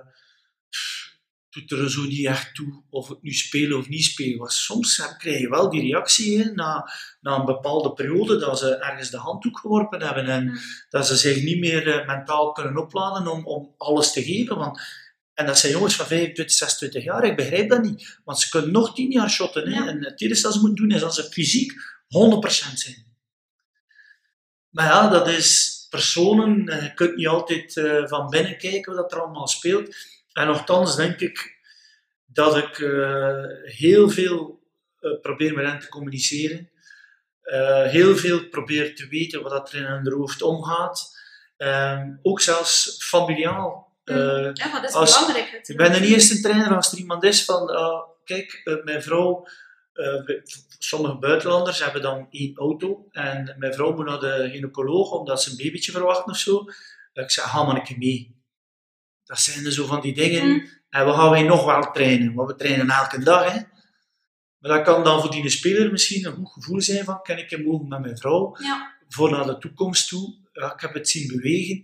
doet 1.49 1.71
er 1.71 1.91
zo 1.91 2.01
niet 2.01 2.25
echt 2.25 2.55
toe 2.55 2.83
of 2.89 3.09
ik 3.09 3.17
nu 3.21 3.31
speel 3.33 3.77
of 3.77 3.89
niet 3.89 4.03
speel. 4.03 4.37
Want 4.37 4.53
soms 4.53 5.15
krijg 5.17 5.39
je 5.39 5.49
wel 5.49 5.69
die 5.69 5.81
reactie 5.81 6.51
na, 6.51 6.91
na 7.21 7.35
een 7.39 7.45
bepaalde 7.45 7.93
periode 7.93 8.37
dat 8.37 8.59
ze 8.59 8.75
ergens 8.75 9.09
de 9.09 9.17
handdoek 9.17 9.59
geworpen 9.59 10.01
hebben 10.01 10.25
en 10.25 10.45
Ja. 10.45 10.59
dat 10.89 11.07
ze 11.07 11.15
zich 11.15 11.43
niet 11.43 11.59
meer 11.59 11.87
eh, 11.87 12.07
mentaal 12.07 12.51
kunnen 12.51 12.77
opladen 12.77 13.27
om, 13.31 13.45
om 13.45 13.73
alles 13.77 14.11
te 14.11 14.23
geven. 14.23 14.57
Want, 14.57 14.81
en 15.33 15.45
dat 15.45 15.59
zijn 15.59 15.71
jongens 15.71 15.95
van 15.95 16.05
25, 16.05 16.55
26 16.55 17.03
jaar, 17.03 17.23
ik 17.23 17.35
begrijp 17.35 17.69
dat 17.69 17.81
niet. 17.83 18.19
Want 18.23 18.39
ze 18.39 18.49
kunnen 18.49 18.71
nog 18.71 18.95
10 18.95 19.11
jaar 19.11 19.29
shotten. 19.29 19.69
Ja. 19.69 19.87
En 19.87 20.03
het 20.03 20.21
eerste 20.21 20.43
dat 20.43 20.53
ze 20.53 20.59
moeten 20.59 20.85
doen 20.87 20.95
is 20.95 21.01
dat 21.01 21.15
ze 21.15 21.23
fysiek 21.23 21.71
100% 21.71 22.73
zijn. 22.73 23.07
Maar 24.69 24.85
ja, 24.85 25.09
dat 25.09 25.27
is 25.27 25.77
personen, 25.89 26.67
eh, 26.67 26.83
je 26.83 26.93
kunt 26.93 27.15
niet 27.15 27.27
altijd 27.27 27.77
eh, 27.77 28.07
van 28.07 28.29
binnen 28.29 28.57
kijken 28.57 28.95
wat 28.95 29.11
er 29.11 29.21
allemaal 29.21 29.47
speelt. 29.47 29.95
En 30.33 30.47
nogthans 30.47 30.95
denk 30.95 31.19
ik 31.19 31.57
dat 32.25 32.57
ik 32.57 32.79
eh, 32.79 33.43
heel 33.63 34.09
veel 34.09 34.63
eh, 34.99 35.19
probeer 35.21 35.53
met 35.53 35.65
hen 35.65 35.79
te 35.79 35.87
communiceren. 35.89 36.69
Eh, 37.41 37.83
heel 37.83 38.15
veel 38.15 38.47
probeer 38.49 38.95
te 38.95 39.07
weten 39.07 39.41
wat 39.41 39.51
dat 39.51 39.71
er 39.71 39.79
in 39.79 39.85
hun 39.85 40.11
hoofd 40.13 40.41
omgaat. 40.41 41.17
Ehm, 41.57 42.15
ook 42.21 42.41
zelfs 42.41 42.95
familiaal. 43.03 43.97
Eh, 44.03 44.15
Ja, 44.53 44.67
maar 44.71 44.81
dat 44.81 44.89
is 44.89 44.95
als- 44.95 45.13
belangrijk. 45.19 45.45
ik 45.47 45.51
natuurlijk. 45.53 45.89
ben 45.91 46.01
de 46.01 46.07
eerste 46.07 46.41
trainer 46.41 46.75
als 46.75 46.91
er 46.91 46.97
iemand 46.97 47.23
is 47.23 47.45
van, 47.45 47.69
ah, 47.69 48.09
kijk, 48.23 48.61
mijn 48.83 49.03
vrouw, 49.03 49.47
sommige 50.79 51.15
buitenlanders 51.17 51.83
hebben 51.83 52.01
dan 52.01 52.27
één 52.29 52.55
auto 52.55 53.07
en 53.11 53.55
mijn 53.57 53.73
vrouw 53.73 53.93
moet 53.95 54.05
naar 54.05 54.19
de 54.19 54.49
gynaecoloog 54.51 55.11
omdat 55.11 55.41
ze 55.43 55.49
een 55.49 55.57
babytje 55.57 55.91
verwachten 55.91 56.31
of 56.31 56.37
zo. 56.37 56.63
Ik 57.13 57.31
zeg, 57.31 57.43
ga 57.49 57.63
maar 57.63 57.75
een 57.75 57.83
keer 57.83 57.97
mee. 57.97 58.38
Dat 59.29 59.39
zijn 59.39 59.65
er 59.65 59.71
zo 59.71 59.85
van 59.85 60.01
die 60.01 60.13
dingen. 60.13 60.47
Mm. 60.47 60.69
En 60.89 61.05
we 61.05 61.13
gaan 61.13 61.29
wij 61.29 61.43
nog 61.43 61.65
wel 61.65 61.91
trainen, 61.91 62.33
want 62.33 62.51
we 62.51 62.55
trainen 62.57 62.89
elke 62.89 63.23
dag. 63.23 63.51
Hè. 63.53 63.59
Maar 64.59 64.71
dat 64.77 64.81
kan 64.83 65.03
dan 65.03 65.21
voor 65.21 65.31
die 65.31 65.49
speler 65.49 65.91
misschien 65.91 66.25
een 66.25 66.33
goed 66.33 66.51
gevoel 66.53 66.81
zijn 66.81 67.03
van, 67.03 67.21
kan 67.21 67.37
ik 67.37 67.49
hem 67.49 67.63
mogen 67.63 67.87
met 67.87 67.99
mijn 67.99 68.17
vrouw 68.17 68.55
Ja, 68.59 68.93
voor 69.09 69.31
naar 69.31 69.45
de 69.45 69.57
toekomst 69.57 70.07
toe. 70.09 70.35
Ja, 70.53 70.73
ik 70.73 70.81
heb 70.81 70.93
het 70.93 71.09
zien 71.09 71.27
bewegen. 71.27 71.75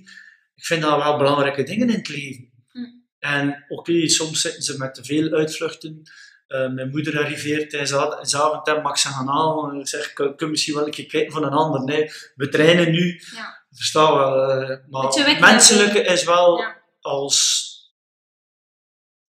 Ik 0.56 0.66
vind 0.66 0.82
dat 0.82 1.04
wel 1.04 1.18
belangrijke 1.18 1.64
dingen 1.64 1.90
in 1.90 1.96
het 1.96 2.08
leven. 2.10 2.50
Hm. 2.72 2.80
En 3.20 3.66
oké, 3.68 4.08
soms 4.08 4.42
zitten 4.42 4.64
ze 4.64 4.78
met 4.78 4.94
te 4.94 5.04
veel 5.04 5.32
uitvluchten. 5.32 6.02
Eh, 6.48 6.70
mijn 6.70 6.90
moeder 6.90 7.20
arriveert 7.20 7.70
tijdens 7.70 7.92
de 8.32 8.38
avond 8.42 8.68
en 8.68 8.82
mag 8.82 8.98
ze 9.00 9.08
gaan 9.08 9.28
halen. 9.28 9.80
Ik 9.80 9.88
zeg, 9.88 10.14
kun 10.14 10.34
je 10.38 10.46
misschien 10.46 10.76
wel 10.76 10.86
een 10.86 10.92
keer 10.92 11.06
kijken 11.06 11.32
van 11.34 11.44
een 11.44 11.52
ander. 11.54 11.84
Nee, 11.84 12.12
we 12.36 12.50
trainen 12.50 12.92
nu. 12.92 13.22
ja. 13.36 13.64
Verstaan 13.72 14.14
wel. 14.18 14.52
eh, 14.52 14.78
maar 14.90 15.40
menselijke 15.40 16.02
is 16.02 16.24
wel 16.24 16.58
Ja. 16.60 16.84
Als 17.06 17.74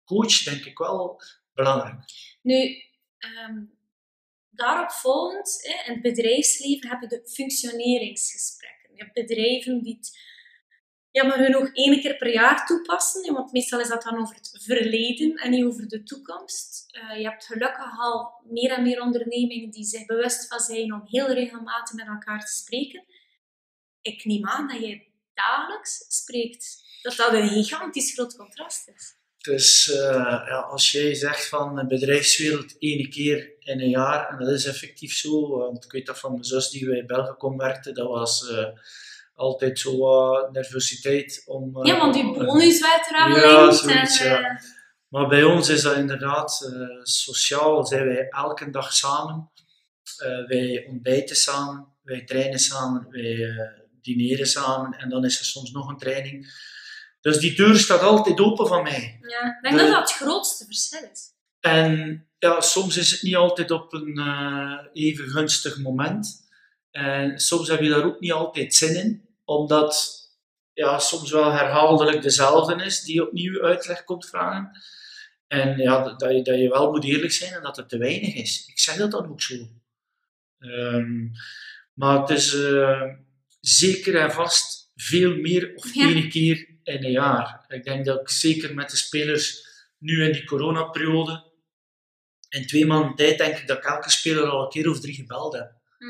coach 0.05 0.43
denk 0.43 0.65
ik 0.65 0.79
wel 0.79 1.23
belangrijk. 1.55 2.05
Nu, 2.43 2.83
ehm, 3.19 3.65
daarop 4.51 4.91
volgend, 4.91 5.61
in 5.87 5.93
het 5.93 6.03
bedrijfsleven 6.03 6.89
heb 6.89 7.01
je 7.01 7.07
de 7.07 7.29
functioneringsgesprekken. 7.29 8.95
Je 8.95 9.03
hebt 9.03 9.15
bedrijven 9.15 9.83
die 9.83 9.97
het 9.97 10.25
hun 11.25 11.51
nog 11.51 11.71
één 11.73 12.01
keer 12.01 12.17
per 12.17 12.33
jaar 12.33 12.67
toepassen, 12.67 13.35
want 13.35 13.53
meestal 13.53 13.81
is 13.81 13.89
dat 13.89 14.03
dan 14.03 14.19
over 14.19 14.35
het 14.35 14.59
verleden 14.63 15.35
en 15.35 15.51
niet 15.51 15.65
over 15.65 15.89
de 15.89 16.03
toekomst. 16.03 16.87
Eh, 16.91 17.19
je 17.19 17.25
hebt 17.25 17.47
gelukkig 17.47 17.99
al 17.99 18.33
meer 18.45 18.71
en 18.71 18.83
meer 18.83 19.01
ondernemingen 19.01 19.71
die 19.71 19.85
zich 19.85 20.07
bewust 20.07 20.49
van 20.49 20.61
zijn 20.61 20.93
om 20.93 21.03
heel 21.05 21.33
regelmatig 21.33 21.95
met 21.95 22.07
elkaar 22.07 22.41
te 22.41 22.55
spreken. 22.55 23.05
Ik 24.01 24.25
neem 24.25 24.47
aan 24.47 24.69
dat 24.69 24.81
je 24.81 25.07
dagelijks 25.37 26.05
spreekt. 26.09 26.85
Dat 27.03 27.17
dat 27.17 27.33
een 27.33 27.49
gigantisch 27.49 28.13
groot 28.13 28.37
contrast 28.37 28.89
is. 28.89 29.15
Dus 29.39 29.91
eh, 29.93 30.43
ja, 30.47 30.59
als 30.71 30.91
jij 30.91 31.15
zegt 31.15 31.49
van 31.49 31.77
de 31.77 31.87
bedrijfswereld 31.87 32.79
één 32.79 33.11
keer 33.11 33.53
in 33.59 33.81
een 33.81 33.89
jaar, 33.89 34.29
en 34.29 34.39
dat 34.39 34.49
is 34.49 34.65
effectief 34.65 35.13
zo, 35.13 35.59
want 35.59 35.85
ik 35.85 35.93
weet 35.93 36.07
dat 36.07 36.19
van 36.19 36.33
mijn 36.33 36.45
zus 36.45 36.69
die 36.71 36.87
bij 36.87 37.05
Belgicom 37.05 37.57
werkte, 37.57 37.93
dat 37.93 38.09
was 38.09 38.49
eh, 38.49 38.67
altijd 39.35 39.79
zo 39.79 39.99
wat 39.99 40.53
nervositeit 40.53 41.43
om... 41.47 41.77
eh, 41.77 41.93
Ja, 41.93 41.99
want 41.99 42.15
die 42.15 42.33
bonus 42.33 42.81
werd 42.81 43.07
er 43.11 43.17
aan 43.17 43.31
Ja, 43.31 43.71
zoiets, 43.71 44.21
en, 44.21 44.29
ja. 44.29 44.61
Maar 45.09 45.29
bij 45.29 45.45
ons 45.45 45.69
is 45.69 45.83
dat 45.83 45.97
inderdaad 45.97 46.71
sociaal, 47.03 47.87
zijn 47.87 48.07
wij 48.07 48.29
elke 48.29 48.71
dag 48.71 48.93
samen. 48.93 49.51
Wij 50.47 50.87
ontbijten 50.89 51.37
samen, 51.37 51.87
wij 52.03 52.25
trainen 52.25 52.59
samen, 52.59 53.07
wij 53.11 53.57
dineren 54.15 54.47
samen 54.47 54.99
en 54.99 55.09
dan 55.09 55.25
is 55.25 55.39
er 55.39 55.45
soms 55.45 55.71
nog 55.71 55.89
een 55.89 55.99
training. 55.99 56.65
Dus 57.21 57.39
die 57.39 57.57
deur 57.57 57.77
staat 57.77 58.01
altijd 58.01 58.41
open 58.41 58.67
van 58.67 58.83
mij. 58.83 59.19
Ja, 59.21 59.57
ik 59.57 59.63
denk 59.63 59.77
De- 59.77 59.83
dat 59.83 59.91
dat 59.93 60.11
het 60.11 60.19
grootste 60.19 60.65
verschil 60.65 61.09
is. 61.13 61.35
En 61.61 62.27
ja, 62.39 62.61
soms 62.61 62.97
is 62.97 63.11
het 63.11 63.23
niet 63.23 63.37
altijd 63.37 63.71
op 63.71 63.93
een 63.93 64.19
eh, 64.19 64.79
even 64.93 65.29
gunstig 65.29 65.79
moment. 65.79 66.49
En 66.91 67.39
soms 67.41 67.69
heb 67.69 67.81
je 67.81 67.89
daar 67.89 68.05
ook 68.05 68.21
niet 68.21 68.33
altijd 68.33 68.75
zin 68.75 68.97
in, 68.97 69.29
omdat 69.45 70.15
ja, 70.73 70.99
soms 70.99 71.31
wel 71.31 71.53
herhaaldelijk 71.53 72.23
dezelfde 72.23 72.85
is 72.85 73.01
die 73.01 73.27
opnieuw 73.27 73.63
uitleg 73.63 74.05
komt 74.05 74.29
vragen. 74.29 74.71
En 75.47 75.79
ja, 75.79 76.03
dat 76.03 76.21
dat 76.21 76.31
je, 76.33 76.43
dat 76.43 76.59
je 76.59 76.69
wel 76.69 76.91
moet 76.91 77.05
eerlijk 77.05 77.33
zijn 77.33 77.53
en 77.53 77.63
dat 77.63 77.77
het 77.77 77.89
te 77.89 77.99
weinig 77.99 78.35
is. 78.35 78.67
Ik 78.67 78.79
zeg 78.79 78.97
dat 78.97 79.11
dan 79.11 79.29
ook 79.29 79.43
zo. 79.43 79.55
Ehm, 80.59 81.29
maar 81.93 82.21
het 82.21 82.31
is 82.31 82.55
eh, 82.55 83.03
zeker 83.69 84.17
en 84.17 84.33
vast 84.33 84.91
veel 84.95 85.37
meer 85.37 85.73
of 85.75 85.95
Ja. 85.95 86.07
één 86.09 86.29
keer 86.29 86.69
in 86.83 87.05
een 87.05 87.11
jaar. 87.11 87.65
Ik 87.69 87.85
denk 87.85 88.05
dat 88.05 88.21
ik 88.21 88.29
zeker 88.31 88.75
met 88.75 88.91
de 88.91 88.97
spelers 88.97 89.67
nu 89.99 90.25
in 90.25 90.33
die 90.33 90.45
coronaperiode, 90.45 91.45
in 92.49 92.67
twee 92.67 92.87
maanden 92.87 93.15
tijd, 93.15 93.39
denk 93.39 93.57
ik 93.59 93.67
dat 93.67 93.77
ik 93.77 93.85
elke 93.85 94.11
speler 94.11 94.45
al 94.49 94.63
een 94.63 94.69
keer 94.69 94.91
of 94.91 95.01
drie 95.01 95.15
gebeld 95.15 95.53
heb. 95.55 95.73
Hm. 95.99 96.05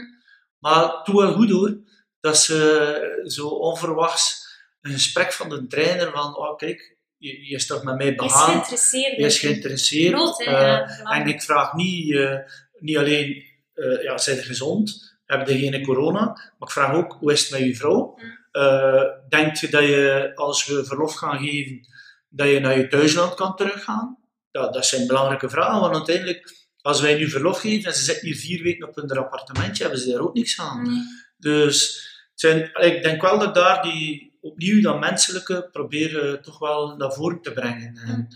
Maar 0.59 0.83
het 0.83 1.07
doet 1.07 1.15
wel 1.15 1.33
goed 1.33 1.51
hoor, 1.51 1.79
dat 2.21 2.39
ze 2.39 3.23
zo 3.27 3.49
onverwachts 3.49 4.45
een 4.81 4.93
gesprek 4.93 5.33
van 5.33 5.49
de 5.49 5.67
trainer 5.67 6.11
van, 6.11 6.37
oh 6.37 6.57
kijk, 6.57 6.97
je, 7.17 7.47
je 7.49 7.55
is 7.55 7.67
toch 7.67 7.83
met 7.83 7.97
mij 7.97 8.07
Je 8.07 8.25
is 8.25 8.33
geïnteresseerd. 8.33 9.17
je 9.17 9.25
is 9.25 9.39
geïnteresseerd. 9.39 10.15
Groot, 10.15 10.45
hè? 10.45 10.81
eh, 10.81 11.17
en 11.17 11.27
ik 11.27 11.43
vraag 11.43 11.73
niet, 11.75 12.15
eh, 12.15 12.39
niet 12.79 12.97
alleen, 12.97 13.45
eh 13.75 14.03
ja, 14.03 14.19
zijn 14.19 14.37
ze 14.37 14.43
gezond? 14.43 15.16
Heb 15.27 15.49
je 15.49 15.59
geen 15.59 15.85
corona? 15.85 16.25
Maar 16.25 16.69
ik 16.69 16.71
vraag 16.71 16.95
ook, 16.95 17.17
hoe 17.21 17.33
is 17.33 17.41
het 17.41 17.51
met 17.51 17.69
je 17.69 17.77
vrouw? 17.77 18.15
Mm. 18.17 18.45
Eh, 18.51 19.03
denk 19.29 19.57
je 19.57 19.69
dat 19.69 19.83
je, 19.83 20.33
als 20.35 20.67
we 20.67 20.85
verlof 20.85 21.15
gaan 21.15 21.39
geven, 21.39 21.81
dat 22.29 22.49
je 22.49 22.61
naar 22.61 22.79
je 22.79 22.89
thuisland 22.89 23.35
kan 23.35 23.57
teruggaan? 23.57 24.19
Dat, 24.51 24.75
dat 24.75 24.87
zijn 24.87 25.07
belangrijke 25.07 25.49
vragen, 25.49 25.81
want 25.81 25.95
uiteindelijk, 25.95 26.55
als 26.81 27.01
wij 27.01 27.17
nu 27.17 27.29
verlof 27.29 27.61
geven 27.61 27.85
en 27.85 27.97
ze 27.97 28.05
zitten 28.05 28.27
hier 28.27 28.37
vier 28.37 28.63
weken 28.63 28.89
op 28.89 28.97
hun 28.97 29.11
appartementje, 29.11 29.83
hebben 29.83 30.01
ze 30.01 30.11
daar 30.11 30.21
ook 30.21 30.35
niks 30.35 30.61
aan. 30.61 30.83
Nee. 30.83 31.03
Dus 31.39 32.05
het 32.31 32.41
zijn, 32.41 32.71
ik 32.75 33.03
denk 33.03 33.23
wel 33.23 33.39
dat 33.39 33.55
daar 33.55 33.83
die, 33.83 34.37
opnieuw 34.41 34.83
dat 34.83 35.01
menselijke 35.01 35.69
proberen 35.73 36.43
toch 36.43 36.59
wel 36.59 36.97
naar 36.97 37.13
voren 37.13 37.41
te 37.41 37.53
brengen. 37.53 37.97
En 37.97 38.29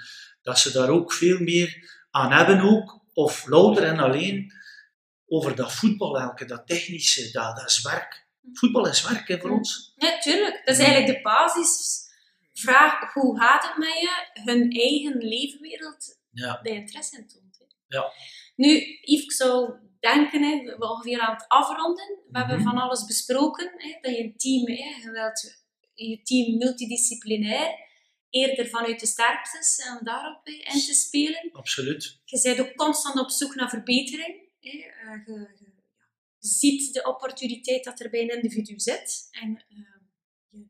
dat 0.42 0.58
ze 0.58 0.72
daar 0.72 0.88
ook 0.88 1.12
veel 1.12 1.38
meer 1.38 1.90
aan 2.10 2.32
hebben 2.32 2.60
ook, 2.60 3.00
of 3.12 3.46
louter 3.46 3.82
en 3.82 3.98
alleen 3.98 4.52
over 5.32 5.56
dat 5.56 5.72
voetbal, 5.72 6.18
elke, 6.20 6.44
dat 6.44 6.66
technische, 6.66 7.30
dat, 7.32 7.56
dat 7.56 7.68
is 7.70 7.82
werk. 7.82 8.26
Voetbal 8.52 8.86
is 8.88 9.02
werk 9.08 9.28
hè, 9.28 9.38
voor 9.40 9.50
ons. 9.50 9.92
Ja, 9.96 10.18
tuurlijk. 10.18 10.62
Dat 10.64 10.76
is 10.78 10.84
eigenlijk 10.84 11.16
de 11.16 11.22
basisvraag. 11.22 13.12
Hoe 13.12 13.38
gaat 13.40 13.62
het 13.68 13.76
met 13.78 13.88
je? 14.00 14.40
Hun 14.44 14.70
eigen 14.72 15.16
leefwereld 15.16 16.18
Ja. 16.30 16.60
bij 16.62 16.72
interesse 16.72 17.16
in 17.16 17.28
toont. 17.28 17.58
hè. 17.58 17.64
Ja. 17.96 18.12
Nu, 18.56 18.68
Yves, 19.00 19.24
ik 19.24 19.32
zou 19.32 19.72
denken, 20.00 20.42
hè, 20.42 20.76
we 20.78 20.90
ongeveer 20.90 21.20
aan 21.20 21.34
het 21.34 21.44
afronden. 21.48 22.18
We 22.30 22.38
hebben 22.38 22.56
Mhm. 22.60 22.68
van 22.68 22.78
alles 22.78 23.04
besproken. 23.04 23.72
Hè, 23.76 23.98
dat 24.00 24.16
je 24.16 24.22
een 24.22 24.36
team, 24.36 24.66
hè, 24.66 25.00
je 25.02 25.10
wilt 25.12 25.58
je 25.94 26.22
team 26.22 26.56
multidisciplinair, 26.58 27.88
eerder 28.30 28.68
vanuit 28.68 29.00
de 29.00 29.06
sterktes 29.06 29.78
en 29.78 29.98
daarop 30.02 30.46
in 30.46 30.80
te 30.80 30.94
spelen. 30.94 31.48
Absoluut. 31.52 32.18
Je 32.24 32.40
bent 32.42 32.60
ook 32.60 32.74
constant 32.74 33.18
op 33.18 33.30
zoek 33.30 33.54
naar 33.54 33.68
verbetering. 33.68 34.48
Eh, 34.60 35.26
je, 35.26 35.32
je- 35.58 35.78
je 36.38 36.48
ziet 36.48 36.92
de 36.94 37.02
opportuniteit 37.06 37.84
dat 37.84 38.00
er 38.00 38.10
bij 38.10 38.20
een 38.22 38.28
individu 38.42 38.78
zit. 38.80 39.28
En 39.30 39.64
eh, 39.68 39.76
je 40.48 40.66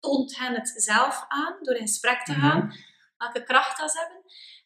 toont 0.00 0.38
hen 0.38 0.54
het 0.54 0.72
zelf 0.76 1.24
aan 1.28 1.56
door 1.60 1.74
in 1.74 1.86
gesprek 1.86 2.24
te 2.24 2.32
gaan. 2.32 2.66
Mhm. 2.66 2.76
Welke 3.16 3.42
kracht 3.44 3.78
dat 3.78 3.90
ze 3.90 3.98
hebben. 3.98 4.16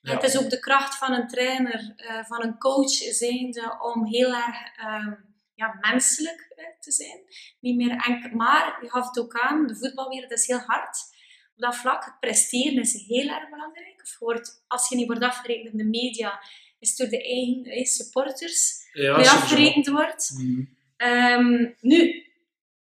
En 0.03 0.13
Ja. 0.13 0.15
Het 0.15 0.23
is 0.23 0.39
ook 0.39 0.51
de 0.51 0.59
kracht 0.59 0.95
van 0.99 1.13
een 1.13 1.29
trainer, 1.29 1.93
eh, 1.97 2.25
van 2.25 2.43
een 2.43 2.59
coach 2.59 2.91
zijnde, 2.91 3.79
om 3.83 4.07
heel 4.07 4.35
erg 4.35 4.77
ehm, 4.77 5.15
ja, 5.55 5.77
menselijk 5.81 6.53
eh, 6.57 6.65
te 6.81 6.93
zijn. 6.93 7.21
Niet 7.61 7.77
meer 7.77 7.91
enkel, 8.07 8.31
maar 8.31 8.79
je 8.83 8.91
gaf 8.91 9.07
het 9.07 9.19
ook 9.19 9.41
aan, 9.41 9.67
de 9.67 9.77
voetbalwereld 9.77 10.31
is 10.33 10.47
heel 10.47 10.59
hard. 10.59 10.99
Op 11.55 11.63
dat 11.63 11.77
vlak, 11.77 12.05
het 12.05 12.19
presteren 12.21 12.81
is 12.81 12.93
heel 13.07 13.29
erg 13.29 13.51
belangrijk. 13.51 14.17
Wordt, 14.19 14.65
als 14.67 14.89
je 14.89 14.97
niet 14.97 15.07
wordt 15.07 15.23
afgerekend 15.23 15.73
in 15.73 15.79
de 15.79 15.85
media, 15.99 16.41
is 16.87 16.97
door 16.97 17.09
de 17.09 17.23
eigen 17.23 17.65
eh, 17.65 17.85
supporters 17.85 18.89
Ja, 18.93 19.17
mee 19.17 19.31
afgerekend 19.31 19.89
wordt. 19.89 20.31
Mhm. 20.35 20.65
Ehm, 20.97 21.67
nu, 21.81 22.25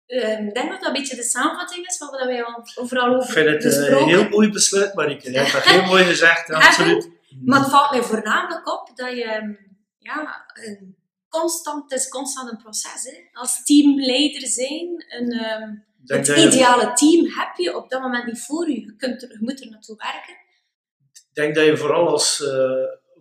ehm, 0.07 0.47
ik 0.47 0.55
denk 0.55 0.71
dat 0.71 0.81
dat 0.81 0.89
een 0.89 0.93
beetje 0.93 1.17
de 1.17 1.23
samenvatting 1.23 1.87
is 1.87 1.97
van 1.97 2.11
wat 2.11 2.25
wij 2.25 2.45
al 2.45 2.63
overal 2.75 3.11
Ik 3.11 3.17
over 3.17 3.33
vind 3.33 3.47
het 3.47 3.65
eh, 3.65 3.71
een 3.71 3.79
besproken 3.79 4.09
heel 4.09 4.29
mooi 4.29 4.51
besluit, 4.51 4.95
Marieke. 4.95 5.31
Je 5.31 5.39
hebt 5.39 5.53
dat 5.53 5.65
heel 5.65 5.85
mooi 5.85 6.05
gezegd, 6.05 6.51
absoluut. 6.53 7.11
Maar 7.45 7.61
het 7.61 7.71
valt 7.71 7.91
mij 7.91 8.03
voornamelijk 8.03 8.69
op 8.73 8.91
dat 8.95 9.11
je, 9.17 9.25
ehm, 9.25 9.53
ja, 9.99 10.45
een 10.55 10.97
constant, 11.29 11.91
het 11.91 12.01
is 12.01 12.09
constant 12.09 12.51
een 12.51 12.63
proces. 12.63 13.03
Hè. 13.03 13.29
Als 13.33 13.65
teamleider 13.65 14.47
zijn, 14.47 15.05
een, 15.09 15.33
Ik 16.05 16.17
het 16.17 16.29
ideale 16.29 16.93
team 16.93 17.25
heb 17.25 17.57
je 17.57 17.77
op 17.77 17.91
dat 17.91 18.01
moment 18.01 18.27
niet 18.27 18.41
voor 18.41 18.71
je. 18.71 18.81
Je, 18.81 18.97
kunt 18.97 19.23
er, 19.23 19.31
je 19.31 19.39
moet 19.41 19.61
er 19.61 19.71
naartoe 19.71 19.97
werken. 19.97 20.35
Ik 21.13 21.43
denk 21.43 21.55
dat 21.55 21.65
je 21.65 21.77
vooral 21.77 22.09
als 22.09 22.43
eh, 22.43 22.51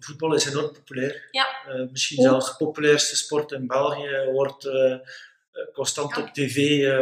voetbal 0.05 0.33
is 0.35 0.45
enorm 0.45 0.71
populair. 0.73 1.27
Ja. 1.31 1.47
Eh, 1.67 1.89
misschien 1.91 2.19
Ook. 2.19 2.25
zelfs 2.25 2.49
de 2.57 2.65
populairste 2.65 3.15
sport 3.17 3.51
in 3.51 3.67
België 3.67 4.29
wordt 4.31 4.65
eh, 4.65 4.91
eh, 4.91 4.99
constant 5.73 6.15
Ja. 6.15 6.21
op 6.21 6.33
tv 6.33 6.55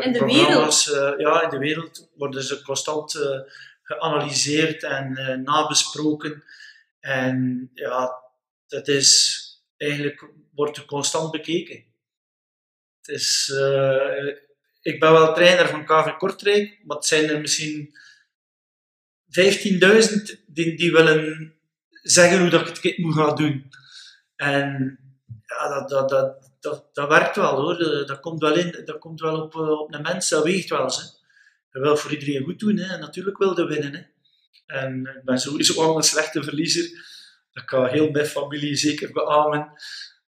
In 0.05 0.11
de 0.11 0.17
programma's. 0.17 0.91
eh, 0.91 1.13
ja, 1.17 1.43
in 1.43 1.49
de 1.49 1.57
wereld 1.57 2.09
worden 2.15 2.43
ze 2.43 2.61
constant 2.61 3.19
geanalyseerd 3.83 4.83
en 4.83 5.41
nabesproken. 5.43 6.43
En 6.99 7.69
ja, 7.73 8.23
dat 8.67 8.87
is 8.87 9.41
eigenlijk 9.77 10.25
wordt 10.53 10.77
er 10.77 10.85
constant 10.85 11.31
bekeken. 11.31 11.83
Het 13.01 13.15
is, 13.15 13.49
ik 14.81 14.99
ben 14.99 15.11
wel 15.11 15.33
trainer 15.33 15.67
van 15.67 15.85
KV 15.85 16.17
Kortrijk, 16.17 16.79
maar 16.83 16.97
het 16.97 17.05
zijn 17.05 17.29
er 17.29 17.39
misschien 17.41 17.97
15.000 19.25 20.43
die, 20.47 20.75
die 20.77 20.91
willen 20.91 21.52
zeggen 22.03 22.39
hoe 22.39 22.49
dat 22.49 22.77
ik 22.77 22.83
het 22.83 22.97
moet 22.97 23.15
gaan 23.15 23.35
doen. 23.35 23.71
En 24.35 24.99
ja, 25.45 25.79
dat, 25.79 25.89
dat, 25.89 26.09
dat, 26.09 26.51
dat, 26.59 26.89
dat 26.93 27.09
werkt 27.09 27.35
wel 27.35 27.61
hoor. 27.61 27.77
Dat, 27.77 28.07
dat 28.07 28.19
komt 28.19 28.41
wel 28.41 28.55
in, 28.55 28.81
dat 28.85 28.99
komt 28.99 29.19
wel 29.19 29.41
op, 29.41 29.55
eh, 29.55 29.69
op 29.69 29.93
een 29.93 30.01
mens, 30.01 30.29
dat 30.29 30.43
weegt 30.43 30.69
wel. 30.69 30.85
Hè. 30.85 31.03
Je 31.71 31.79
wil 31.79 31.97
voor 31.97 32.11
iedereen 32.11 32.43
goed 32.43 32.59
doen 32.59 32.77
hè. 32.77 32.93
en 32.93 32.99
natuurlijk 32.99 33.37
wil 33.37 33.59
je 33.59 33.65
winnen. 33.65 33.93
Hè. 33.93 34.01
En 34.65 35.15
ik 35.17 35.23
ben 35.23 35.39
sowieso 35.39 35.81
al 35.81 35.97
een 35.97 36.03
slechte 36.03 36.43
verliezer. 36.43 37.11
Dat 37.51 37.65
kan 37.65 37.87
heel 37.87 38.09
mijn 38.09 38.25
familie 38.25 38.75
zeker 38.75 39.11
beamen. 39.11 39.71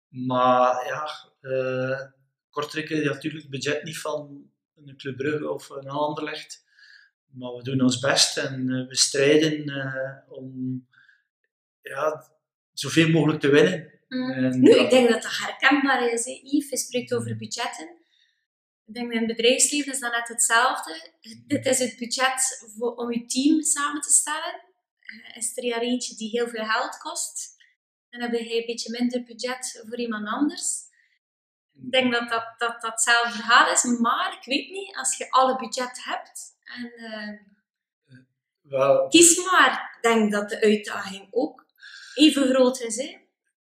Maar 0.08 0.86
ja, 0.86 1.08
eh 1.40 2.14
Kortrijk 2.56 2.90
natuurlijk 2.90 3.42
het 3.42 3.50
budget 3.50 3.82
niet 3.82 3.98
van 3.98 4.50
een 4.76 4.96
Club 4.96 5.16
Brugge 5.16 5.50
of 5.50 5.68
een 5.70 5.88
Anderlecht. 5.88 6.64
Maar 7.26 7.52
we 7.52 7.62
doen 7.62 7.80
ons 7.80 7.98
best 7.98 8.36
en 8.36 8.70
eh, 8.70 8.88
we 8.88 8.96
strijden 8.96 9.64
eh, 9.64 10.32
om 10.38 10.86
ja, 11.88 12.26
zoveel 12.72 13.08
mogelijk 13.08 13.40
te 13.40 13.48
winnen. 13.48 13.94
En 14.08 14.60
Nu, 14.60 14.70
ik 14.70 14.90
denk 14.90 15.08
dat 15.08 15.22
dat 15.22 15.38
herkenbaar 15.38 16.12
is. 16.12 16.24
Hè. 16.24 16.40
Yves, 16.42 16.70
je 16.70 16.76
spreekt 16.76 17.14
over 17.14 17.36
budgetten. 17.36 17.88
Ik 18.86 18.94
denk 18.94 19.06
dat 19.06 19.20
in 19.20 19.28
het 19.28 19.36
bedrijfsleven 19.36 19.92
is 19.92 20.00
dat 20.00 20.12
net 20.12 20.28
hetzelfde. 20.28 21.10
Dit 21.46 21.66
is 21.66 21.78
het 21.78 21.96
budget 21.98 22.66
voor, 22.76 22.94
om 22.94 23.12
je 23.12 23.26
team 23.26 23.62
samen 23.62 24.00
te 24.00 24.10
stellen. 24.10 24.64
Eh, 25.06 25.36
is 25.36 25.56
er 25.56 25.62
hier 25.62 25.80
eentje 25.80 26.16
die 26.16 26.30
heel 26.30 26.48
veel 26.48 26.64
geld 26.64 26.98
kost, 26.98 27.56
dan 28.10 28.20
heb 28.20 28.32
je 28.32 28.60
een 28.60 28.66
beetje 28.66 28.90
minder 28.90 29.22
budget 29.22 29.84
voor 29.88 29.98
iemand 29.98 30.28
anders. 30.28 30.84
Ik 31.74 31.90
denk 31.90 32.12
dat 32.12 32.28
dat, 32.28 32.54
dat, 32.58 32.80
dat 32.80 32.90
hetzelfde 32.90 33.32
verhaal 33.32 33.72
is, 33.72 33.84
maar 33.84 34.36
ik 34.40 34.44
weet 34.44 34.70
niet, 34.70 34.96
als 34.96 35.16
je 35.16 35.30
alle 35.30 35.56
budget 35.56 36.04
hebt 36.04 36.56
en 36.64 36.92
eh, 36.92 37.38
wel, 38.60 39.08
kies 39.08 39.50
maar, 39.50 39.92
ik 39.96 40.02
denk 40.02 40.32
dat 40.32 40.48
de 40.48 40.60
uitdaging 40.60 41.28
ook 41.30 41.65
even 42.16 42.48
groot 42.48 42.80
is. 42.80 42.96
Hè? 42.96 43.16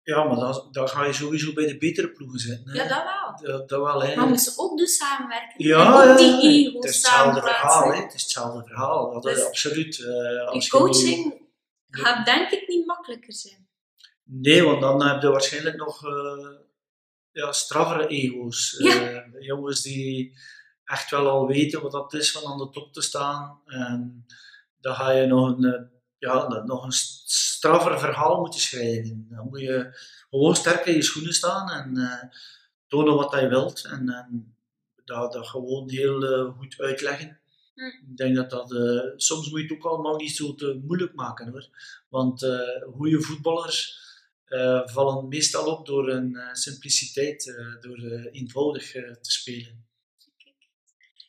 ja, 0.03 0.25
maar 0.25 0.37
dan, 0.37 0.69
dan 0.73 0.89
ga 0.89 1.05
je 1.05 1.13
sowieso 1.13 1.53
bij 1.53 1.67
de 1.67 1.79
betere 1.79 2.11
ploegen 2.11 2.39
zitten. 2.39 2.71
Hè. 2.71 2.83
Ja, 2.83 2.89
dat 2.89 3.03
wel. 3.05 3.53
dat, 3.59 3.69
dat 3.69 3.81
wel. 3.83 4.03
Hè. 4.03 4.17
Maar 4.17 4.27
moeten 4.29 4.53
ook 4.57 4.79
dus 4.79 4.97
samenwerken. 4.97 5.55
Ja, 5.67 6.03
en 6.03 6.11
ook 6.11 6.19
die 6.19 6.33
het 6.35 6.43
ego's 6.45 6.85
is 6.85 6.95
hetzelfde 6.97 7.41
verhaal. 7.41 7.93
Hè. 7.93 8.01
Het 8.03 8.15
is 8.15 8.23
hetzelfde 8.23 8.63
verhaal. 8.67 9.13
Dat 9.13 9.27
is 9.27 9.35
Dus- 9.35 9.45
absoluut. 9.47 9.99
eh, 10.05 10.47
als 10.49 10.73
nu- 10.73 10.79
coaching 10.79 11.43
gaat 11.91 12.25
denk 12.27 12.51
ik 12.51 12.69
niet 12.69 12.87
makkelijker 12.87 13.33
zijn. 13.33 13.69
Nee, 14.25 14.63
want 14.63 14.81
dan 14.81 15.03
heb 15.07 15.23
je 15.23 15.29
waarschijnlijk 15.29 15.77
nog 15.77 16.05
eh 16.07 16.49
ja, 17.33 17.53
straffere 17.53 18.07
ego's. 18.07 18.75
Ja. 18.79 19.01
Eh, 19.09 19.23
jongens 19.47 19.83
die 19.83 20.37
echt 20.85 21.11
wel 21.11 21.29
al 21.29 21.47
weten 21.47 21.83
wat 21.83 21.93
dat 21.93 22.15
is 22.15 22.31
van 22.33 22.53
aan 22.53 22.59
de 22.59 22.71
top 22.71 22.93
te 22.93 23.01
staan. 23.03 23.61
En 23.67 24.27
dan 24.81 24.95
ga 24.95 25.11
je 25.11 25.27
nog 25.27 25.49
een, 25.59 25.91
ja, 26.25 26.63
nog 26.65 26.85
een 26.85 26.93
straffer 26.93 27.99
verhaal 27.99 28.41
moeten 28.41 28.61
schrijven. 28.61 29.27
Dan 29.31 29.49
moet 29.49 29.61
je 29.61 29.99
gewoon 30.31 30.57
sterk 30.57 30.87
in 30.87 30.95
je 30.95 31.03
schoenen 31.03 31.33
staan 31.33 31.71
en 31.71 31.97
eh, 31.97 32.39
tonen 32.87 33.15
wat 33.15 33.41
je 33.41 33.49
wilt. 33.49 33.85
En, 33.85 34.09
en 34.09 34.57
dat, 35.05 35.33
dat 35.33 35.47
gewoon 35.47 35.91
heel 35.91 36.23
eh, 36.25 36.57
goed 36.57 36.75
uitleggen. 36.79 37.41
Hm. 37.75 38.11
Ik 38.11 38.17
denk 38.17 38.37
dat 38.37 38.51
dat... 38.51 38.73
eh, 38.73 39.01
soms 39.17 39.51
moet 39.51 39.61
je 39.61 39.67
het 39.67 39.77
ook 39.77 39.85
allemaal 39.93 40.17
niet 40.17 40.37
zo 40.37 40.55
te 40.55 40.81
moeilijk 40.85 41.15
maken 41.15 41.51
hoor. 41.51 41.69
Want 42.09 42.47
goede 42.97 43.21
voetballers 43.21 44.03
vallen 44.85 45.29
meestal 45.29 45.77
op 45.77 45.87
door 45.87 46.09
een 46.09 46.37
eh, 46.37 46.53
simpliciteit, 46.53 47.55
door 47.81 47.99
eenvoudig 48.31 48.91
te 48.93 49.31
spelen. 49.31 49.87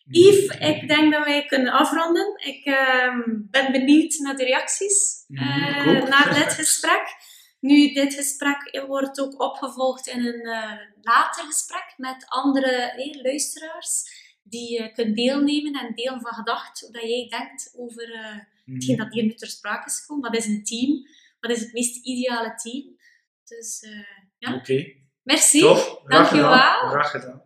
Yves, 0.06 0.58
ik 0.58 0.88
denk 0.88 1.14
dat 1.14 1.26
wij 1.26 1.46
kunnen 1.46 1.74
afronden. 1.74 2.42
Ik 2.44 2.66
ehm, 2.66 3.22
ben 3.26 3.72
benieuwd 3.72 4.18
naar 4.18 4.36
de 4.36 4.44
reacties 4.44 5.26
eh, 5.28 5.88
ook. 5.88 6.08
naar 6.14 6.34
dit 6.34 6.54
gesprek. 6.54 7.16
Nu, 7.60 7.94
dit 7.94 8.14
gesprek 8.14 8.84
wordt 8.88 9.20
ook 9.20 9.42
opgevolgd 9.42 10.08
in 10.08 10.26
een 10.26 10.42
eh, 10.42 10.72
later 11.02 11.44
gesprek 11.44 11.94
met 11.98 12.26
andere 12.28 12.72
eh, 12.72 13.22
luisteraars 13.24 14.24
die 14.48 14.82
je 14.82 14.92
kunt 14.92 15.16
deelnemen 15.16 15.74
en 15.74 15.96
delen 15.96 16.22
van 16.22 16.34
gedachten 16.34 16.92
dat 16.92 17.02
jij 17.02 17.28
denkt 17.30 17.74
over 17.78 18.14
eh, 18.14 18.74
hetgeen 18.74 18.98
dat 18.98 19.14
hier 19.14 19.24
nu 19.24 19.34
ter 19.34 19.48
sprake 19.48 19.86
is 19.86 20.00
gekomen. 20.00 20.32
Wat 20.32 20.40
is 20.40 20.46
een 20.46 20.64
team? 20.64 21.08
Wat 21.40 21.52
is 21.52 21.60
het 21.60 21.74
meest 21.74 22.06
ideale 22.06 22.56
team? 22.56 22.98
Dus 23.44 23.80
eh, 23.80 24.18
ja, 24.38 24.56
Oké, 24.56 24.86
merci. 25.24 25.60
tof. 25.60 26.02
Graag 26.04 26.30
Dankjewel. 26.30 26.90
Graag 26.90 27.12
gedaan. 27.12 27.44